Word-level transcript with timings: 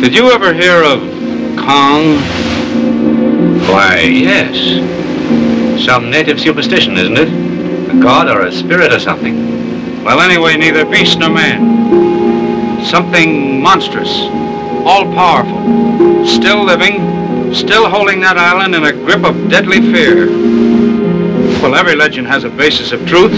Did 0.00 0.16
you 0.16 0.30
ever 0.30 0.54
hear 0.54 0.82
of 0.82 1.00
Kong? 1.58 2.16
Why, 3.68 4.00
yes. 4.00 4.80
Some 5.84 6.08
native 6.08 6.40
superstition, 6.40 6.96
isn't 6.96 7.18
it? 7.18 7.28
A 7.94 8.00
god 8.00 8.30
or 8.30 8.46
a 8.46 8.50
spirit 8.50 8.94
or 8.94 8.98
something. 8.98 10.02
Well, 10.02 10.20
anyway, 10.20 10.56
neither 10.56 10.86
beast 10.86 11.18
nor 11.18 11.28
man. 11.28 12.82
Something 12.82 13.60
monstrous, 13.60 14.08
all 14.86 15.04
powerful, 15.12 16.24
still 16.26 16.64
living, 16.64 17.54
still 17.54 17.90
holding 17.90 18.20
that 18.20 18.38
island 18.38 18.74
in 18.74 18.84
a 18.84 18.92
grip 18.92 19.22
of 19.22 19.50
deadly 19.50 19.80
fear. 19.92 20.28
Well, 21.60 21.74
every 21.74 21.94
legend 21.94 22.26
has 22.26 22.44
a 22.44 22.48
basis 22.48 22.92
of 22.92 23.06
truth. 23.06 23.32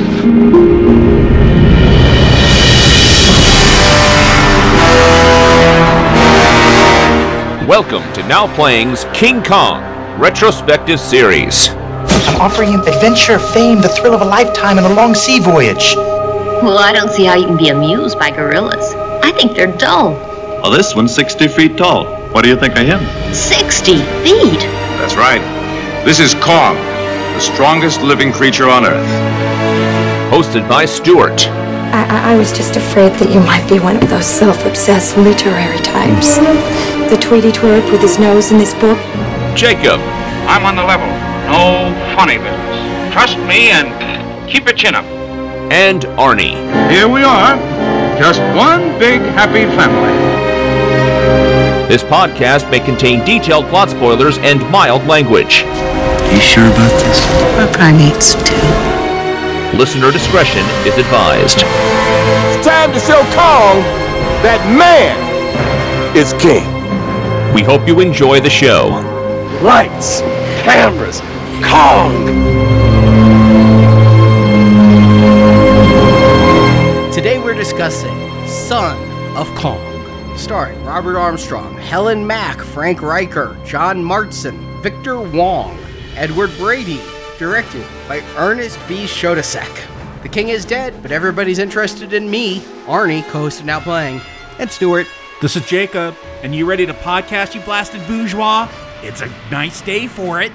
Welcome 7.72 8.12
to 8.12 8.22
Now 8.28 8.54
Playing's 8.54 9.06
King 9.14 9.42
Kong 9.42 9.80
Retrospective 10.20 11.00
Series. 11.00 11.70
I'm 11.70 12.38
offering 12.38 12.72
him 12.72 12.80
adventure, 12.80 13.38
fame, 13.38 13.80
the 13.80 13.88
thrill 13.88 14.12
of 14.12 14.20
a 14.20 14.26
lifetime, 14.26 14.76
and 14.76 14.86
a 14.86 14.92
long 14.92 15.14
sea 15.14 15.40
voyage. 15.40 15.94
Well, 15.96 16.76
I 16.76 16.92
don't 16.92 17.10
see 17.10 17.24
how 17.24 17.34
you 17.34 17.46
can 17.46 17.56
be 17.56 17.70
amused 17.70 18.18
by 18.18 18.30
gorillas. 18.30 18.92
I 19.24 19.32
think 19.32 19.56
they're 19.56 19.74
dull. 19.78 20.10
Well, 20.60 20.70
this 20.70 20.94
one's 20.94 21.14
60 21.14 21.48
feet 21.48 21.78
tall. 21.78 22.04
What 22.32 22.42
do 22.44 22.50
you 22.50 22.56
think 22.56 22.76
of 22.76 22.86
him? 22.86 23.00
60 23.32 23.92
feet? 24.22 24.60
That's 25.00 25.16
right. 25.16 25.40
This 26.04 26.20
is 26.20 26.34
Kong, 26.34 26.76
the 26.76 27.40
strongest 27.40 28.02
living 28.02 28.32
creature 28.32 28.68
on 28.68 28.84
Earth. 28.84 30.30
Hosted 30.30 30.68
by 30.68 30.84
Stuart. 30.84 31.40
I, 32.02 32.32
I, 32.32 32.32
I 32.32 32.36
was 32.36 32.50
just 32.52 32.74
afraid 32.74 33.12
that 33.22 33.30
you 33.30 33.38
might 33.40 33.62
be 33.68 33.78
one 33.78 33.96
of 33.96 34.10
those 34.10 34.26
self-obsessed 34.26 35.16
literary 35.16 35.78
types. 35.78 36.38
The 37.10 37.18
Tweety 37.20 37.52
twerp 37.52 37.90
with 37.92 38.00
his 38.00 38.18
nose 38.18 38.50
in 38.50 38.58
his 38.58 38.74
book. 38.74 38.98
Jacob. 39.54 40.00
I'm 40.50 40.66
on 40.66 40.74
the 40.74 40.82
level. 40.82 41.06
No 41.46 41.94
funny 42.18 42.38
business. 42.38 43.12
Trust 43.12 43.38
me 43.46 43.70
and 43.70 43.94
keep 44.50 44.64
your 44.64 44.74
chin 44.74 44.94
up. 44.94 45.04
And 45.70 46.02
Arnie. 46.18 46.58
Here 46.90 47.08
we 47.08 47.22
are. 47.22 47.54
Just 48.18 48.40
one 48.58 48.98
big 48.98 49.20
happy 49.38 49.64
family. 49.76 50.10
This 51.86 52.02
podcast 52.02 52.68
may 52.70 52.80
contain 52.80 53.24
detailed 53.24 53.66
plot 53.66 53.90
spoilers 53.90 54.38
and 54.38 54.58
mild 54.70 55.06
language. 55.06 55.62
Are 55.62 56.34
you 56.34 56.40
sure 56.40 56.66
about 56.66 56.90
this? 56.98 57.22
We're 57.54 57.72
primates, 57.72 58.34
too. 58.34 58.81
Listener 59.74 60.12
discretion 60.12 60.62
is 60.86 60.98
advised. 60.98 61.62
It's 61.64 62.66
time 62.66 62.92
to 62.92 63.00
show 63.00 63.22
Kong 63.32 63.80
that 64.44 64.60
man 64.76 65.16
is 66.14 66.34
king. 66.34 66.62
We 67.54 67.62
hope 67.62 67.88
you 67.88 68.00
enjoy 68.00 68.40
the 68.40 68.50
show. 68.50 68.88
Lights, 69.62 70.20
cameras, 70.60 71.20
Kong! 71.64 72.26
Today 77.10 77.38
we're 77.38 77.54
discussing 77.54 78.14
Son 78.46 78.98
of 79.38 79.48
Kong, 79.54 79.80
starring 80.36 80.84
Robert 80.84 81.16
Armstrong, 81.16 81.78
Helen 81.78 82.26
Mack, 82.26 82.60
Frank 82.60 82.98
Reicher, 82.98 83.56
John 83.64 84.04
Marston, 84.04 84.82
Victor 84.82 85.18
Wong, 85.18 85.78
Edward 86.14 86.50
Brady, 86.58 87.00
directed 87.42 87.84
by 88.06 88.20
Ernest 88.36 88.78
B. 88.86 89.02
Schoedsack. 89.02 90.22
The 90.22 90.28
king 90.28 90.50
is 90.50 90.64
dead, 90.64 90.94
but 91.02 91.10
everybody's 91.10 91.58
interested 91.58 92.12
in 92.12 92.30
me, 92.30 92.60
Arnie, 92.86 93.24
co-host 93.24 93.64
Now 93.64 93.80
Playing, 93.80 94.20
and 94.60 94.70
Stuart. 94.70 95.08
This 95.40 95.56
is 95.56 95.66
Jacob, 95.66 96.14
and 96.44 96.54
you 96.54 96.66
ready 96.66 96.86
to 96.86 96.94
podcast, 96.94 97.56
you 97.56 97.60
blasted 97.62 98.06
bourgeois? 98.06 98.68
It's 99.02 99.22
a 99.22 99.32
nice 99.50 99.80
day 99.80 100.06
for 100.06 100.40
it. 100.40 100.52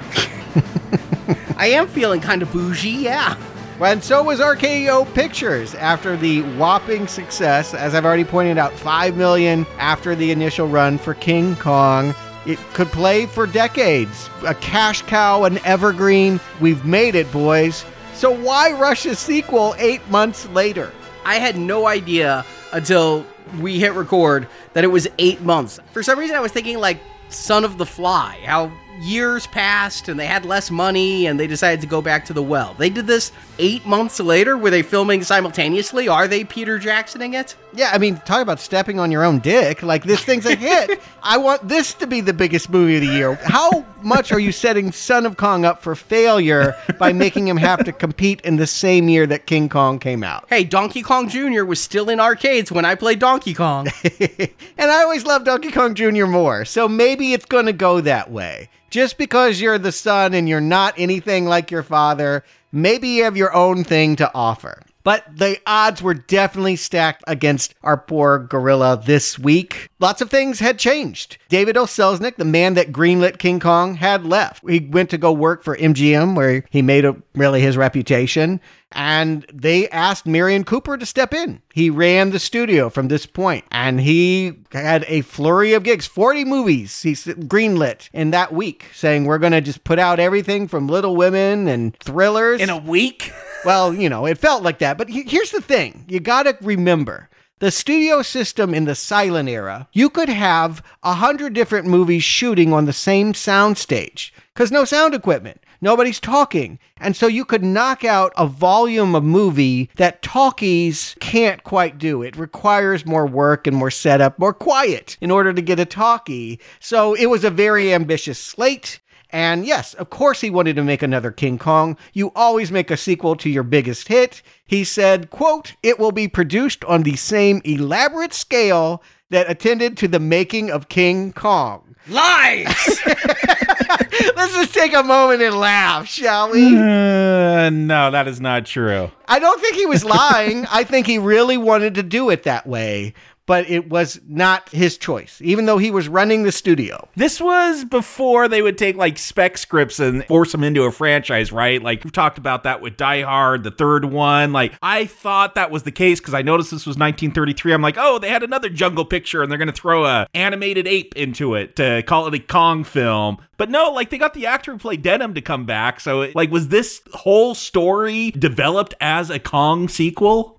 I 1.58 1.68
am 1.72 1.88
feeling 1.88 2.22
kind 2.22 2.42
of 2.42 2.54
bougie, 2.54 3.04
yeah. 3.04 3.36
And 3.82 4.02
so 4.02 4.24
was 4.24 4.40
RKO 4.40 5.14
Pictures 5.14 5.76
after 5.76 6.16
the 6.16 6.44
whopping 6.56 7.06
success, 7.08 7.74
as 7.74 7.96
I've 7.96 8.06
already 8.06 8.24
pointed 8.24 8.58
out, 8.58 8.72
5 8.72 9.18
million 9.18 9.66
after 9.78 10.16
the 10.16 10.32
initial 10.32 10.70
run 10.70 10.98
for 10.98 11.16
King 11.16 11.58
Kong. 11.58 12.16
It 12.48 12.58
could 12.74 12.88
play 12.88 13.26
for 13.26 13.46
decades. 13.46 14.30
A 14.46 14.56
cash 14.56 15.02
cow, 15.02 15.44
an 15.44 15.60
evergreen. 15.66 16.40
We've 16.62 16.86
made 16.86 17.14
it, 17.14 17.30
boys. 17.34 17.84
So 18.14 18.32
why 18.32 18.72
rush 18.72 19.06
a 19.06 19.16
sequel 19.16 19.76
eight 19.78 20.08
months 20.10 20.48
later? 20.50 20.94
I 21.26 21.36
had 21.36 21.58
no 21.58 21.88
idea 21.88 22.46
until 22.72 23.26
we 23.60 23.80
hit 23.80 23.94
record 23.94 24.48
that 24.74 24.86
it 24.86 24.88
was 24.88 25.10
eight 25.20 25.42
months. 25.42 25.78
For 25.92 26.02
some 26.02 26.18
reason, 26.18 26.38
I 26.38 26.40
was 26.40 26.54
thinking 26.54 26.80
like 26.80 27.00
Son 27.28 27.66
of 27.66 27.78
the 27.78 27.86
Fly, 27.86 28.40
how 28.46 28.72
years 29.02 29.48
passed 29.48 30.10
and 30.10 30.20
they 30.20 30.26
had 30.26 30.46
less 30.46 30.72
money 30.72 31.28
and 31.28 31.40
they 31.40 31.48
decided 31.48 31.82
to 31.82 31.88
go 31.88 32.02
back 32.02 32.26
to 32.26 32.34
the 32.34 32.44
well. 32.44 32.76
They 32.78 32.90
did 32.90 33.08
this 33.08 33.32
eight 33.60 33.86
months 33.86 34.20
later. 34.20 34.58
Were 34.58 34.70
they 34.70 34.82
filming 34.82 35.24
simultaneously? 35.24 36.08
Are 36.08 36.28
they 36.28 36.44
Peter 36.44 36.80
Jacksoning 36.80 37.34
it? 37.34 37.56
Yeah, 37.74 37.92
I 37.94 37.98
mean, 37.98 38.18
talk 38.18 38.42
about 38.42 38.60
stepping 38.60 39.00
on 39.00 39.12
your 39.12 39.24
own 39.24 39.40
dick. 39.40 39.84
Like, 39.84 40.04
this 40.04 40.24
thing's 40.24 40.46
a 40.46 40.56
hit. 40.56 41.02
I 41.24 41.38
want 41.38 41.68
this 41.68 41.94
to 41.96 42.08
be 42.08 42.22
the 42.22 42.34
biggest 42.34 42.70
movie 42.70 42.96
of 42.96 43.02
the 43.02 43.08
year. 43.08 43.36
How 43.36 43.86
much 44.02 44.32
are 44.32 44.40
you 44.40 44.52
setting 44.52 44.92
Son 44.92 45.26
of 45.26 45.38
Kong 45.38 45.66
up 45.66 45.82
for 45.82 45.96
failure 45.96 46.76
by 46.98 47.14
making 47.14 47.48
him 47.48 47.58
have 47.58 47.84
to 47.86 47.92
compete 47.92 48.42
in 48.42 48.56
the 48.56 48.68
same 48.68 49.10
year 49.10 49.28
that 49.28 49.46
King 49.46 49.70
Kong 49.70 50.00
came 50.00 50.24
out? 50.24 50.46
Hey, 50.50 50.64
Donkey 50.64 51.02
Kong 51.02 51.30
Jr. 51.30 51.64
was 51.64 51.82
still 51.82 52.10
in 52.10 52.20
arcades 52.20 52.72
when 52.72 52.86
I 52.86 52.96
played 52.96 53.20
Donkey 53.20 53.54
Kong. 53.54 53.88
and 54.20 54.92
I 54.92 55.04
always 55.04 55.26
loved 55.26 55.46
Donkey 55.46 55.72
Kong 55.72 55.94
Jr. 55.94 56.26
more, 56.26 56.66
so 56.66 56.88
maybe 56.88 57.34
it's 57.34 57.46
going 57.46 57.66
to 57.66 57.74
go 57.74 58.02
that 58.02 58.32
way. 58.32 58.70
Just 58.90 59.18
because 59.18 59.60
you're 59.60 59.78
the 59.78 59.92
son 59.92 60.34
and 60.34 60.48
you're 60.48 60.62
not 60.62 60.94
anything 60.98 61.46
like 61.46 61.72
your 61.72 61.84
father, 61.84 62.44
maybe 62.72 63.10
you 63.10 63.26
have 63.26 63.36
your 63.36 63.54
own 63.54 63.84
thing 63.84 64.16
to 64.16 64.32
offer. 64.34 64.82
But 65.08 65.38
the 65.38 65.58
odds 65.66 66.02
were 66.02 66.14
definitely 66.14 66.76
stacked 66.76 67.24
against 67.28 67.74
our 67.82 67.96
poor 67.96 68.40
gorilla 68.40 69.02
this 69.02 69.40
week. 69.40 69.88
Lots 70.02 70.22
of 70.22 70.30
things 70.30 70.60
had 70.60 70.78
changed. 70.78 71.38
David 71.48 71.78
O. 71.78 71.86
Selznick, 71.86 72.36
the 72.36 72.44
man 72.44 72.74
that 72.74 72.92
greenlit 72.92 73.38
King 73.38 73.62
Kong, 73.62 73.96
had 73.96 74.26
left. 74.26 74.70
He 74.70 74.82
went 74.82 75.10
to 75.12 75.18
go 75.18 75.32
work 75.32 75.64
for 75.64 75.78
MGM, 75.78 76.36
where 76.36 76.66
he 76.70 76.82
made 76.82 77.06
a, 77.06 77.16
really 77.36 77.62
his 77.62 77.78
reputation. 77.78 78.60
And 78.92 79.46
they 79.54 79.88
asked 79.90 80.26
Merian 80.26 80.66
Cooper 80.66 80.98
to 80.98 81.06
step 81.06 81.34
in. 81.34 81.62
He 81.74 81.90
ran 81.90 82.32
the 82.32 82.40
studio 82.40 82.90
from 82.90 83.08
this 83.08 83.26
point, 83.26 83.64
and 83.72 84.02
he 84.02 84.60
had 84.74 85.06
a 85.08 85.22
flurry 85.22 85.74
of 85.74 85.84
gigs 85.84 86.06
40 86.06 86.44
movies 86.44 87.02
he 87.02 87.14
greenlit 87.14 88.10
in 88.12 88.32
that 88.32 88.52
week, 88.54 88.88
saying, 88.94 89.24
We're 89.24 89.40
going 89.40 89.54
to 89.54 89.62
just 89.62 89.86
put 89.86 90.00
out 90.00 90.20
everything 90.20 90.68
from 90.68 90.88
Little 90.88 91.16
Women 91.16 91.70
and 91.70 91.98
thrillers. 92.00 92.60
In 92.60 92.70
a 92.70 92.78
week? 92.78 93.32
Well, 93.66 93.94
you 93.94 94.10
know, 94.10 94.26
it 94.26 94.38
felt 94.38 94.64
like 94.64 94.80
that. 94.80 94.98
But 94.98 95.10
here's 95.10 95.52
the 95.52 95.62
thing 95.62 96.06
you 96.08 96.20
got 96.20 96.44
to 96.44 96.58
remember 96.62 97.30
the 97.60 97.72
studio 97.72 98.22
system 98.22 98.74
in 98.74 98.86
the 98.86 98.94
silent 98.94 99.50
era, 99.50 99.88
you 99.92 100.12
could 100.12 100.30
have 100.30 100.84
a 101.02 101.16
hundred 101.16 101.54
different 101.54 101.88
movies 101.88 102.24
shooting 102.24 102.72
on 102.72 102.86
the 102.86 102.94
same 102.94 103.34
soundstage 103.34 104.32
because 104.54 104.72
no 104.72 104.86
sound 104.86 105.16
equipment. 105.16 105.60
Nobody's 105.82 106.20
talking. 106.20 106.80
And 106.98 107.16
so 107.16 107.28
you 107.28 107.46
could 107.46 107.64
knock 107.64 108.04
out 108.04 108.34
a 108.38 108.48
volume 108.48 109.16
of 109.16 109.24
movie 109.24 109.90
that 109.96 110.22
talkies 110.22 111.16
can't 111.20 111.64
quite 111.64 111.98
do. 111.98 112.22
It 112.22 112.36
requires 112.36 113.06
more 113.06 113.28
work 113.28 113.68
and 113.68 113.76
more 113.76 113.92
setup, 113.92 114.40
more 114.40 114.54
quiet 114.54 115.18
in 115.22 115.32
order 115.32 115.54
to 115.54 115.62
get 115.62 115.80
a 115.80 115.86
talkie. 115.86 116.60
So 116.80 117.14
it 117.14 117.28
was 117.28 117.44
a 117.44 117.52
very 117.52 117.94
ambitious 117.94 118.40
slate. 118.40 119.00
And 119.30 119.66
yes, 119.66 119.94
of 119.96 120.10
course 120.10 120.42
he 120.42 120.50
wanted 120.50 120.76
to 120.78 120.84
make 120.84 121.02
another 121.02 121.32
King 121.32 121.58
Kong. 121.58 121.98
You 122.14 122.32
always 122.36 122.72
make 122.72 122.90
a 122.90 122.98
sequel 122.98 123.36
to 123.38 123.50
your 123.50 123.64
biggest 123.64 124.08
hit. 124.08 124.42
He 124.66 124.84
said, 124.84 125.30
quote, 125.30 125.76
it 125.84 126.00
will 126.00 126.12
be 126.12 126.28
produced 126.28 126.84
on 126.86 127.04
the 127.04 127.16
same 127.16 127.62
elaborate 127.66 128.34
scale 128.34 129.04
that 129.30 129.50
attended 129.50 129.98
to 129.98 130.08
the 130.08 130.20
making 130.20 130.72
of 130.72 130.90
King 130.90 131.34
Kong. 131.34 131.96
Lies! 132.08 132.66
Let's 133.06 134.54
just 134.54 134.74
take 134.74 134.94
a 134.94 135.04
moment 135.04 135.42
and 135.42 135.60
laugh, 135.60 136.08
shall 136.08 136.52
we? 136.52 136.78
Uh, 136.78 137.70
no, 137.70 138.12
that 138.12 138.28
is 138.28 138.40
not 138.40 138.66
true. 138.66 139.12
I 139.28 139.40
don't 139.40 139.60
think 139.60 139.76
he 139.76 139.86
was 139.86 140.06
lying. 140.06 140.66
I 140.68 140.86
think 140.86 141.06
he 141.06 141.18
really 141.18 141.58
wanted 141.58 141.96
to 141.96 142.04
do 142.04 142.30
it 142.30 142.44
that 142.44 142.66
way 142.66 143.14
but 143.48 143.68
it 143.70 143.90
was 143.90 144.20
not 144.28 144.70
his 144.70 144.98
choice, 144.98 145.42
even 145.42 145.66
though 145.66 145.80
he 145.80 145.90
was 145.90 146.08
running 146.08 146.44
the 146.44 146.52
studio. 146.52 147.08
This 147.16 147.42
was 147.42 147.86
before 147.86 148.48
they 148.48 148.62
would 148.62 148.78
take 148.78 148.98
like 148.98 149.18
spec 149.18 149.58
scripts 149.58 150.00
and 150.00 150.24
force 150.26 150.52
them 150.52 150.64
into 150.64 150.84
a 150.84 150.92
franchise, 150.92 151.52
right? 151.52 151.82
Like 151.82 152.04
we've 152.04 152.14
talked 152.14 152.38
about 152.38 152.64
that 152.64 152.82
with 152.82 152.98
Die 152.98 153.22
Hard, 153.22 153.64
the 153.64 153.72
third 153.72 154.06
one. 154.06 154.52
Like 154.52 154.74
I 154.84 155.06
thought 155.06 155.56
that 155.56 155.72
was 155.72 155.84
the 155.84 155.92
case 155.92 156.20
because 156.20 156.34
I 156.34 156.42
noticed 156.42 156.70
this 156.70 156.86
was 156.86 156.98
1933. 156.98 157.74
I'm 157.74 157.82
like, 157.82 157.98
oh, 157.98 158.20
they 158.20 158.30
had 158.30 158.44
another 158.44 158.70
jungle 158.70 159.06
picture 159.06 159.42
and 159.42 159.50
they're 159.50 159.58
gonna 159.58 159.72
throw 159.72 160.06
a 160.06 160.28
animated 160.34 160.86
ape 160.86 161.16
into 161.16 161.56
it 161.56 161.78
to 161.78 162.04
call 162.04 162.28
it 162.28 162.34
a 162.34 162.40
Kong 162.40 162.84
film. 162.84 163.38
But 163.56 163.70
no, 163.70 163.92
like 163.92 164.10
they 164.10 164.18
got 164.18 164.34
the 164.34 164.46
actor 164.46 164.74
who 164.74 164.78
played 164.78 165.02
Denham 165.02 165.34
to 165.36 165.42
come 165.42 165.66
back. 165.66 166.02
So 166.02 166.30
like 166.36 166.52
was 166.52 166.68
this 166.68 167.02
whole 167.14 167.56
story 167.56 168.32
developed 168.32 168.94
as 169.00 169.30
a 169.30 169.40
Kong 169.40 169.88
sequel? 169.88 170.57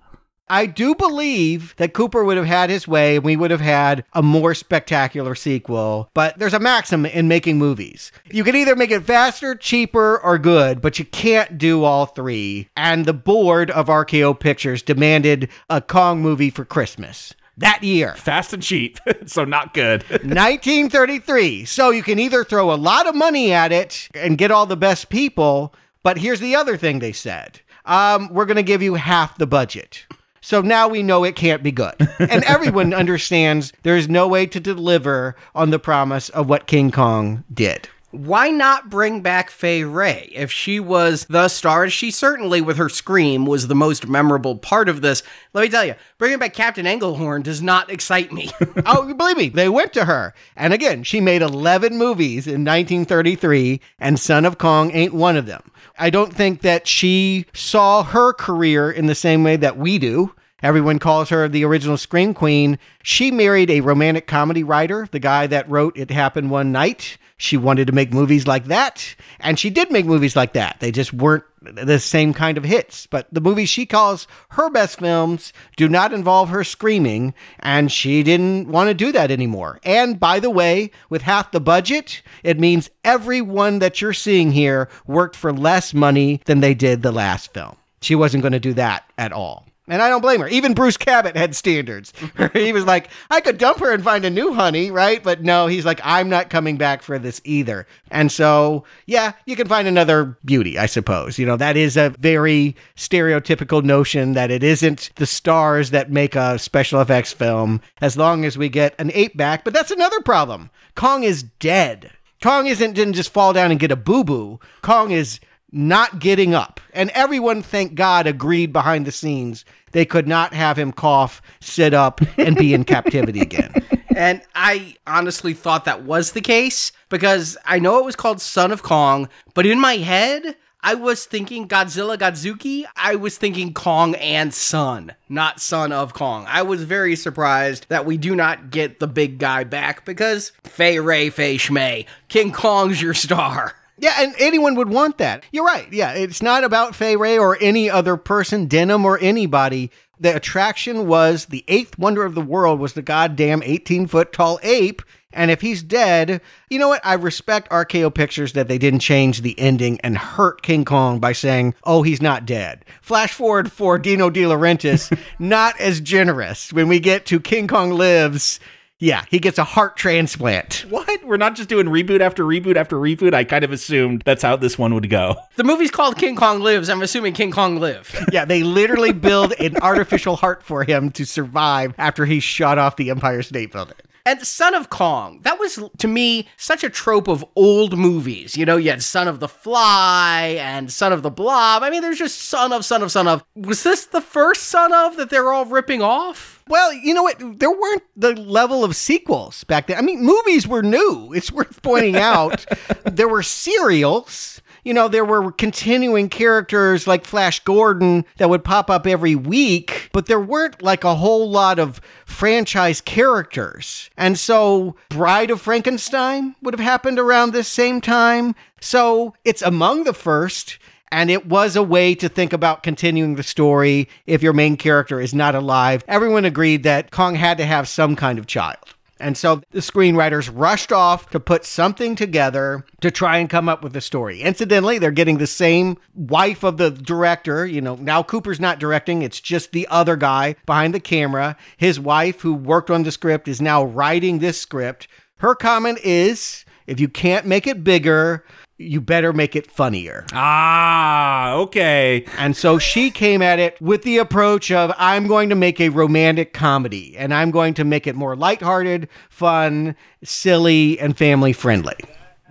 I 0.49 0.65
do 0.65 0.95
believe 0.95 1.75
that 1.77 1.93
Cooper 1.93 2.23
would 2.23 2.37
have 2.37 2.45
had 2.45 2.69
his 2.69 2.87
way 2.87 3.17
and 3.17 3.25
we 3.25 3.35
would 3.35 3.51
have 3.51 3.61
had 3.61 4.03
a 4.13 4.23
more 4.23 4.53
spectacular 4.53 5.35
sequel. 5.35 6.09
But 6.13 6.39
there's 6.39 6.53
a 6.53 6.59
maxim 6.59 7.05
in 7.05 7.27
making 7.27 7.57
movies. 7.57 8.11
You 8.31 8.43
can 8.43 8.55
either 8.55 8.75
make 8.75 8.91
it 8.91 9.03
faster, 9.03 9.53
cheaper, 9.53 10.19
or 10.19 10.37
good, 10.37 10.81
but 10.81 10.97
you 10.97 11.05
can't 11.05 11.57
do 11.57 11.83
all 11.83 12.07
three. 12.07 12.67
And 12.75 13.05
the 13.05 13.13
board 13.13 13.69
of 13.71 13.87
RKO 13.87 14.39
Pictures 14.39 14.81
demanded 14.81 15.49
a 15.69 15.81
Kong 15.81 16.21
movie 16.21 16.49
for 16.49 16.65
Christmas 16.65 17.35
that 17.59 17.83
year. 17.83 18.15
Fast 18.15 18.53
and 18.53 18.63
cheap, 18.63 18.99
so 19.25 19.45
not 19.45 19.73
good. 19.73 20.03
1933. 20.09 21.65
So 21.65 21.91
you 21.91 22.03
can 22.03 22.19
either 22.19 22.43
throw 22.43 22.71
a 22.71 22.75
lot 22.75 23.07
of 23.07 23.15
money 23.15 23.51
at 23.51 23.71
it 23.71 24.09
and 24.13 24.37
get 24.37 24.51
all 24.51 24.65
the 24.65 24.77
best 24.77 25.09
people, 25.09 25.75
but 26.03 26.17
here's 26.17 26.39
the 26.39 26.55
other 26.55 26.77
thing 26.77 26.99
they 26.99 27.11
said. 27.11 27.59
Um, 27.85 28.29
we're 28.33 28.45
going 28.45 28.57
to 28.57 28.63
give 28.63 28.81
you 28.81 28.95
half 28.95 29.37
the 29.37 29.47
budget. 29.47 30.05
So 30.41 30.61
now 30.61 30.87
we 30.87 31.03
know 31.03 31.23
it 31.23 31.35
can't 31.35 31.63
be 31.63 31.71
good. 31.71 31.95
And 32.19 32.43
everyone 32.45 32.93
understands 32.93 33.73
there's 33.83 34.07
no 34.07 34.27
way 34.27 34.45
to 34.47 34.59
deliver 34.59 35.35
on 35.53 35.69
the 35.69 35.79
promise 35.79 36.29
of 36.29 36.47
what 36.49 36.67
King 36.67 36.91
Kong 36.91 37.43
did. 37.53 37.89
Why 38.11 38.49
not 38.49 38.89
bring 38.89 39.21
back 39.21 39.51
Fay 39.51 39.83
Wray? 39.83 40.31
If 40.33 40.51
she 40.51 40.79
was 40.79 41.25
the 41.29 41.47
star, 41.47 41.89
she 41.89 42.09
certainly, 42.09 42.59
with 42.59 42.77
her 42.77 42.89
scream, 42.89 43.45
was 43.45 43.67
the 43.67 43.75
most 43.75 44.07
memorable 44.07 44.57
part 44.57 44.89
of 44.89 45.01
this. 45.01 45.21
Let 45.53 45.61
me 45.61 45.69
tell 45.69 45.85
you, 45.85 45.93
bringing 46.17 46.39
back 46.39 46.53
Captain 46.53 46.87
Englehorn 46.87 47.43
does 47.43 47.61
not 47.61 47.91
excite 47.91 48.31
me. 48.31 48.49
oh, 48.87 49.13
believe 49.13 49.37
me, 49.37 49.49
they 49.49 49.69
went 49.69 49.93
to 49.93 50.05
her. 50.05 50.33
And 50.55 50.73
again, 50.73 51.03
she 51.03 51.21
made 51.21 51.43
11 51.43 51.99
movies 51.99 52.47
in 52.47 52.65
1933, 52.65 53.79
and 53.99 54.19
Son 54.19 54.43
of 54.43 54.57
Kong 54.57 54.89
ain't 54.91 55.13
one 55.13 55.37
of 55.37 55.45
them. 55.45 55.71
I 55.99 56.09
don't 56.09 56.33
think 56.33 56.61
that 56.61 56.87
she 56.87 57.45
saw 57.53 58.01
her 58.01 58.33
career 58.33 58.89
in 58.89 59.05
the 59.05 59.13
same 59.13 59.43
way 59.43 59.55
that 59.57 59.77
we 59.77 59.99
do. 59.99 60.33
Everyone 60.61 60.99
calls 60.99 61.29
her 61.29 61.47
the 61.47 61.63
original 61.65 61.97
Scream 61.97 62.33
Queen. 62.33 62.77
She 63.03 63.31
married 63.31 63.69
a 63.69 63.81
romantic 63.81 64.27
comedy 64.27 64.63
writer, 64.63 65.07
the 65.11 65.19
guy 65.19 65.47
that 65.47 65.69
wrote 65.69 65.97
It 65.97 66.11
Happened 66.11 66.51
One 66.51 66.71
Night. 66.71 67.17
She 67.37 67.55
wanted 67.55 67.87
to 67.87 67.93
make 67.93 68.11
movies 68.11 68.45
like 68.45 68.65
that, 68.65 69.15
and 69.39 69.57
she 69.57 69.69
did 69.69 69.89
make 69.91 70.05
movies 70.05 70.35
like 70.35 70.51
that. 70.53 70.75
They 70.81 70.91
just 70.91 71.13
weren't 71.13 71.45
the 71.61 71.97
same 71.97 72.33
kind 72.33 72.57
of 72.57 72.65
hits. 72.65 73.07
But 73.07 73.27
the 73.31 73.39
movies 73.39 73.69
she 73.69 73.85
calls 73.85 74.27
her 74.49 74.69
best 74.69 74.99
films 74.99 75.53
do 75.77 75.87
not 75.87 76.11
involve 76.11 76.49
her 76.49 76.65
screaming, 76.65 77.33
and 77.59 77.89
she 77.89 78.23
didn't 78.23 78.67
want 78.67 78.89
to 78.89 78.93
do 78.93 79.13
that 79.13 79.31
anymore. 79.31 79.79
And 79.83 80.19
by 80.19 80.41
the 80.41 80.49
way, 80.49 80.91
with 81.09 81.21
half 81.21 81.53
the 81.53 81.61
budget, 81.61 82.21
it 82.43 82.59
means 82.59 82.89
everyone 83.05 83.79
that 83.79 84.01
you're 84.01 84.11
seeing 84.11 84.51
here 84.51 84.89
worked 85.07 85.37
for 85.37 85.53
less 85.53 85.93
money 85.93 86.41
than 86.43 86.59
they 86.59 86.73
did 86.73 87.01
the 87.01 87.13
last 87.13 87.53
film. 87.53 87.77
She 88.01 88.15
wasn't 88.15 88.43
going 88.43 88.51
to 88.51 88.59
do 88.59 88.73
that 88.73 89.09
at 89.17 89.31
all. 89.31 89.68
And 89.89 90.01
I 90.03 90.09
don't 90.09 90.21
blame 90.21 90.39
her. 90.41 90.47
Even 90.47 90.75
Bruce 90.75 90.97
Cabot 90.97 91.35
had 91.35 91.55
standards. 91.55 92.13
he 92.53 92.71
was 92.71 92.85
like, 92.85 93.09
I 93.31 93.41
could 93.41 93.57
dump 93.57 93.79
her 93.79 93.91
and 93.91 94.03
find 94.03 94.23
a 94.23 94.29
new 94.29 94.53
honey, 94.53 94.91
right? 94.91 95.21
But 95.23 95.41
no, 95.41 95.65
he's 95.65 95.85
like, 95.85 95.99
I'm 96.03 96.29
not 96.29 96.51
coming 96.51 96.77
back 96.77 97.01
for 97.01 97.17
this 97.17 97.41
either. 97.43 97.87
And 98.11 98.31
so, 98.31 98.83
yeah, 99.07 99.33
you 99.45 99.55
can 99.55 99.67
find 99.67 99.87
another 99.87 100.37
beauty, 100.45 100.77
I 100.77 100.85
suppose. 100.85 101.39
You 101.39 101.47
know, 101.47 101.57
that 101.57 101.75
is 101.75 101.97
a 101.97 102.13
very 102.19 102.75
stereotypical 102.95 103.83
notion 103.83 104.33
that 104.33 104.51
it 104.51 104.63
isn't 104.63 105.09
the 105.15 105.25
stars 105.25 105.89
that 105.89 106.11
make 106.11 106.35
a 106.35 106.59
special 106.59 107.01
effects 107.01 107.33
film 107.33 107.81
as 107.99 108.15
long 108.15 108.45
as 108.45 108.57
we 108.57 108.69
get 108.69 108.93
an 108.99 109.11
ape 109.13 109.35
back. 109.35 109.63
But 109.63 109.73
that's 109.73 109.91
another 109.91 110.21
problem. 110.21 110.69
Kong 110.95 111.23
is 111.23 111.43
dead. 111.43 112.11
Kong 112.41 112.67
isn't 112.67 112.93
didn't 112.93 113.13
just 113.13 113.33
fall 113.33 113.51
down 113.51 113.71
and 113.71 113.79
get 113.79 113.91
a 113.91 113.97
boo 113.97 114.23
boo. 114.23 114.59
Kong 114.81 115.11
is 115.11 115.39
not 115.71 116.19
getting 116.19 116.53
up. 116.53 116.79
And 116.93 117.09
everyone, 117.11 117.61
thank 117.61 117.95
God, 117.95 118.27
agreed 118.27 118.73
behind 118.73 119.05
the 119.05 119.11
scenes 119.11 119.65
they 119.91 120.05
could 120.05 120.27
not 120.27 120.53
have 120.53 120.77
him 120.77 120.91
cough, 120.91 121.41
sit 121.61 121.93
up, 121.93 122.21
and 122.37 122.55
be 122.55 122.73
in 122.73 122.83
captivity 122.83 123.41
again. 123.41 123.73
And 124.15 124.41
I 124.53 124.97
honestly 125.07 125.53
thought 125.53 125.85
that 125.85 126.03
was 126.03 126.33
the 126.33 126.41
case 126.41 126.91
because 127.07 127.55
I 127.63 127.79
know 127.79 127.99
it 127.99 128.05
was 128.05 128.17
called 128.17 128.41
Son 128.41 128.69
of 128.73 128.83
Kong, 128.83 129.29
but 129.53 129.65
in 129.65 129.79
my 129.79 129.95
head, 129.95 130.57
I 130.81 130.95
was 130.95 131.25
thinking 131.25 131.69
Godzilla 131.69 132.17
Godzooky. 132.17 132.83
I 132.97 133.15
was 133.15 133.37
thinking 133.37 133.73
Kong 133.73 134.15
and 134.15 134.53
Son, 134.53 135.13
not 135.29 135.61
Son 135.61 135.93
of 135.93 136.13
Kong. 136.13 136.45
I 136.49 136.63
was 136.63 136.83
very 136.83 137.15
surprised 137.15 137.85
that 137.87 138.05
we 138.05 138.17
do 138.17 138.35
not 138.35 138.71
get 138.71 138.99
the 138.99 139.07
big 139.07 139.39
guy 139.39 139.63
back 139.63 140.03
because 140.03 140.51
Fay 140.63 140.99
Wray 140.99 141.29
Fay 141.29 141.55
Shmay, 141.55 142.05
King 142.27 142.51
Kong's 142.51 143.01
your 143.01 143.13
star. 143.13 143.75
Yeah, 143.99 144.15
and 144.17 144.33
anyone 144.39 144.75
would 144.75 144.89
want 144.89 145.17
that. 145.17 145.43
You're 145.51 145.65
right. 145.65 145.91
Yeah, 145.91 146.13
it's 146.13 146.41
not 146.41 146.63
about 146.63 146.95
Fay 146.95 147.15
Wray 147.15 147.37
or 147.37 147.57
any 147.59 147.89
other 147.89 148.15
person, 148.17 148.65
Denham 148.65 149.05
or 149.05 149.19
anybody. 149.19 149.91
The 150.19 150.35
attraction 150.35 151.07
was 151.07 151.45
the 151.45 151.63
eighth 151.67 151.97
wonder 151.97 152.23
of 152.25 152.35
the 152.35 152.41
world 152.41 152.79
was 152.79 152.93
the 152.93 153.01
goddamn 153.01 153.61
18 153.63 154.07
foot 154.07 154.33
tall 154.33 154.59
ape. 154.63 155.01
And 155.31 155.51
if 155.51 155.61
he's 155.61 155.83
dead, 155.83 156.41
you 156.69 156.79
know 156.79 156.87
what? 156.89 157.05
I 157.05 157.13
respect 157.13 157.69
RKO 157.69 158.13
Pictures 158.13 158.53
that 158.53 158.67
they 158.67 158.79
didn't 158.79 159.01
change 159.01 159.41
the 159.41 159.57
ending 159.59 159.99
and 160.01 160.17
hurt 160.17 160.63
King 160.63 160.85
Kong 160.85 161.19
by 161.19 161.33
saying, 161.33 161.75
oh, 161.83 162.01
he's 162.01 162.21
not 162.21 162.47
dead. 162.47 162.83
Flash 163.01 163.31
forward 163.33 163.71
for 163.71 163.99
Dino 163.99 164.29
De 164.31 164.41
Laurentiis, 164.41 165.15
not 165.39 165.79
as 165.79 166.01
generous. 166.01 166.73
When 166.73 166.87
we 166.87 166.99
get 166.99 167.27
to 167.27 167.39
King 167.39 167.67
Kong 167.67 167.91
Lives, 167.91 168.59
yeah, 168.99 169.23
he 169.29 169.39
gets 169.39 169.57
a 169.57 169.63
heart 169.63 169.95
transplant. 169.95 170.85
What? 170.89 171.23
We're 171.23 171.37
not 171.37 171.55
just 171.55 171.69
doing 171.69 171.87
reboot 171.87 172.19
after 172.19 172.43
reboot 172.43 172.75
after 172.75 172.97
reboot. 172.97 173.33
I 173.33 173.45
kind 173.45 173.63
of 173.63 173.71
assumed 173.71 174.23
that's 174.25 174.43
how 174.43 174.57
this 174.57 174.77
one 174.77 174.93
would 174.93 175.09
go. 175.09 175.37
The 175.55 175.63
movie's 175.63 175.91
called 175.91 176.17
King 176.17 176.35
Kong 176.35 176.59
Lives. 176.59 176.89
I'm 176.89 177.01
assuming 177.01 177.33
King 177.33 177.51
Kong 177.51 177.77
lived. 177.77 178.15
yeah, 178.31 178.43
they 178.43 178.63
literally 178.63 179.13
build 179.13 179.53
an 179.53 179.77
artificial 179.77 180.35
heart 180.35 180.63
for 180.63 180.83
him 180.83 181.11
to 181.11 181.25
survive 181.25 181.93
after 181.97 182.25
he 182.25 182.39
shot 182.41 182.77
off 182.77 182.97
the 182.97 183.09
Empire 183.09 183.41
State 183.41 183.71
Building. 183.71 183.95
And 184.25 184.45
Son 184.45 184.75
of 184.75 184.89
Kong, 184.89 185.39
that 185.43 185.59
was 185.59 185.79
to 185.97 186.07
me 186.07 186.47
such 186.57 186.83
a 186.83 186.89
trope 186.89 187.27
of 187.27 187.43
old 187.55 187.97
movies. 187.97 188.55
You 188.57 188.65
know, 188.65 188.77
you 188.77 188.89
had 188.89 189.01
Son 189.01 189.27
of 189.27 189.39
the 189.39 189.47
Fly 189.47 190.57
and 190.59 190.91
Son 190.91 191.13
of 191.13 191.23
the 191.23 191.31
Blob. 191.31 191.83
I 191.83 191.89
mean, 191.89 192.01
there's 192.01 192.19
just 192.19 192.41
Son 192.41 192.73
of, 192.73 192.85
Son 192.85 193.01
of, 193.01 193.11
Son 193.11 193.27
of. 193.27 193.43
Was 193.55 193.83
this 193.83 194.05
the 194.05 194.21
first 194.21 194.63
Son 194.63 194.93
of 194.93 195.15
that 195.15 195.29
they're 195.29 195.51
all 195.51 195.65
ripping 195.65 196.01
off? 196.01 196.58
Well, 196.69 196.93
you 196.93 197.13
know 197.13 197.23
what? 197.23 197.59
There 197.59 197.71
weren't 197.71 198.03
the 198.15 198.35
level 198.35 198.83
of 198.83 198.95
sequels 198.95 199.65
back 199.65 199.87
then. 199.87 199.97
I 199.97 200.01
mean, 200.01 200.23
movies 200.23 200.67
were 200.67 200.83
new. 200.83 201.33
It's 201.33 201.51
worth 201.51 201.81
pointing 201.81 202.15
out. 202.17 202.65
there 203.05 203.27
were 203.27 203.43
serials 203.43 204.61
you 204.83 204.93
know, 204.93 205.07
there 205.07 205.25
were 205.25 205.51
continuing 205.51 206.29
characters 206.29 207.05
like 207.05 207.25
Flash 207.25 207.59
Gordon 207.63 208.25
that 208.37 208.49
would 208.49 208.63
pop 208.63 208.89
up 208.89 209.05
every 209.05 209.35
week, 209.35 210.09
but 210.13 210.25
there 210.25 210.39
weren't 210.39 210.81
like 210.81 211.03
a 211.03 211.15
whole 211.15 211.49
lot 211.49 211.79
of 211.79 211.99
franchise 212.25 213.01
characters. 213.01 214.09
And 214.17 214.39
so 214.39 214.95
Bride 215.09 215.51
of 215.51 215.61
Frankenstein 215.61 216.55
would 216.61 216.73
have 216.73 216.83
happened 216.83 217.19
around 217.19 217.51
this 217.51 217.67
same 217.67 218.01
time. 218.01 218.55
So 218.81 219.35
it's 219.43 219.61
among 219.61 220.05
the 220.05 220.13
first. 220.13 220.79
And 221.11 221.31
it 221.31 221.47
was 221.47 221.75
a 221.75 221.83
way 221.83 222.13
to 222.15 222.29
think 222.29 222.53
about 222.53 222.83
continuing 222.83 223.35
the 223.35 223.43
story 223.43 224.07
if 224.27 224.43
your 224.43 224.53
main 224.53 224.77
character 224.77 225.19
is 225.19 225.33
not 225.33 225.55
alive. 225.55 226.03
Everyone 226.07 226.45
agreed 226.45 226.83
that 226.83 227.11
Kong 227.11 227.35
had 227.35 227.57
to 227.57 227.65
have 227.65 227.87
some 227.87 228.15
kind 228.15 228.37
of 228.37 228.47
child. 228.47 228.77
And 229.19 229.37
so 229.37 229.61
the 229.71 229.79
screenwriters 229.79 230.49
rushed 230.53 230.91
off 230.93 231.29
to 231.31 231.39
put 231.39 231.65
something 231.65 232.15
together 232.15 232.85
to 233.01 233.11
try 233.11 233.37
and 233.37 233.49
come 233.49 233.67
up 233.67 233.83
with 233.83 233.95
a 233.97 234.01
story. 234.01 234.41
Incidentally, 234.41 234.97
they're 234.97 235.11
getting 235.11 235.39
the 235.39 235.47
same 235.47 235.97
wife 236.15 236.63
of 236.63 236.77
the 236.77 236.91
director. 236.91 237.65
You 237.65 237.81
know, 237.81 237.95
now 237.95 238.23
Cooper's 238.23 238.61
not 238.61 238.79
directing, 238.79 239.21
it's 239.21 239.41
just 239.41 239.71
the 239.71 239.87
other 239.89 240.15
guy 240.15 240.55
behind 240.65 240.93
the 240.93 241.01
camera. 241.01 241.57
His 241.75 241.99
wife, 241.99 242.39
who 242.39 242.53
worked 242.53 242.89
on 242.89 243.03
the 243.03 243.11
script, 243.11 243.49
is 243.49 243.61
now 243.61 243.83
writing 243.83 244.39
this 244.39 244.59
script. 244.59 245.09
Her 245.39 245.53
comment 245.53 245.99
is 246.03 246.63
if 246.87 246.99
you 246.99 247.09
can't 247.09 247.45
make 247.45 247.67
it 247.67 247.83
bigger, 247.83 248.45
you 248.79 249.01
better 249.01 249.33
make 249.33 249.55
it 249.55 249.69
funnier. 249.69 250.25
Ah, 250.31 251.53
okay. 251.53 252.25
And 252.37 252.55
so 252.55 252.79
she 252.79 253.11
came 253.11 253.41
at 253.41 253.59
it 253.59 253.79
with 253.81 254.03
the 254.03 254.17
approach 254.17 254.71
of 254.71 254.93
I'm 254.97 255.27
going 255.27 255.49
to 255.49 255.55
make 255.55 255.81
a 255.81 255.89
romantic 255.89 256.53
comedy 256.53 257.15
and 257.17 257.33
I'm 257.33 257.51
going 257.51 257.73
to 257.75 257.83
make 257.83 258.07
it 258.07 258.15
more 258.15 258.35
lighthearted, 258.35 259.09
fun, 259.29 259.95
silly, 260.23 260.97
and 260.99 261.17
family 261.17 261.51
friendly. 261.51 261.97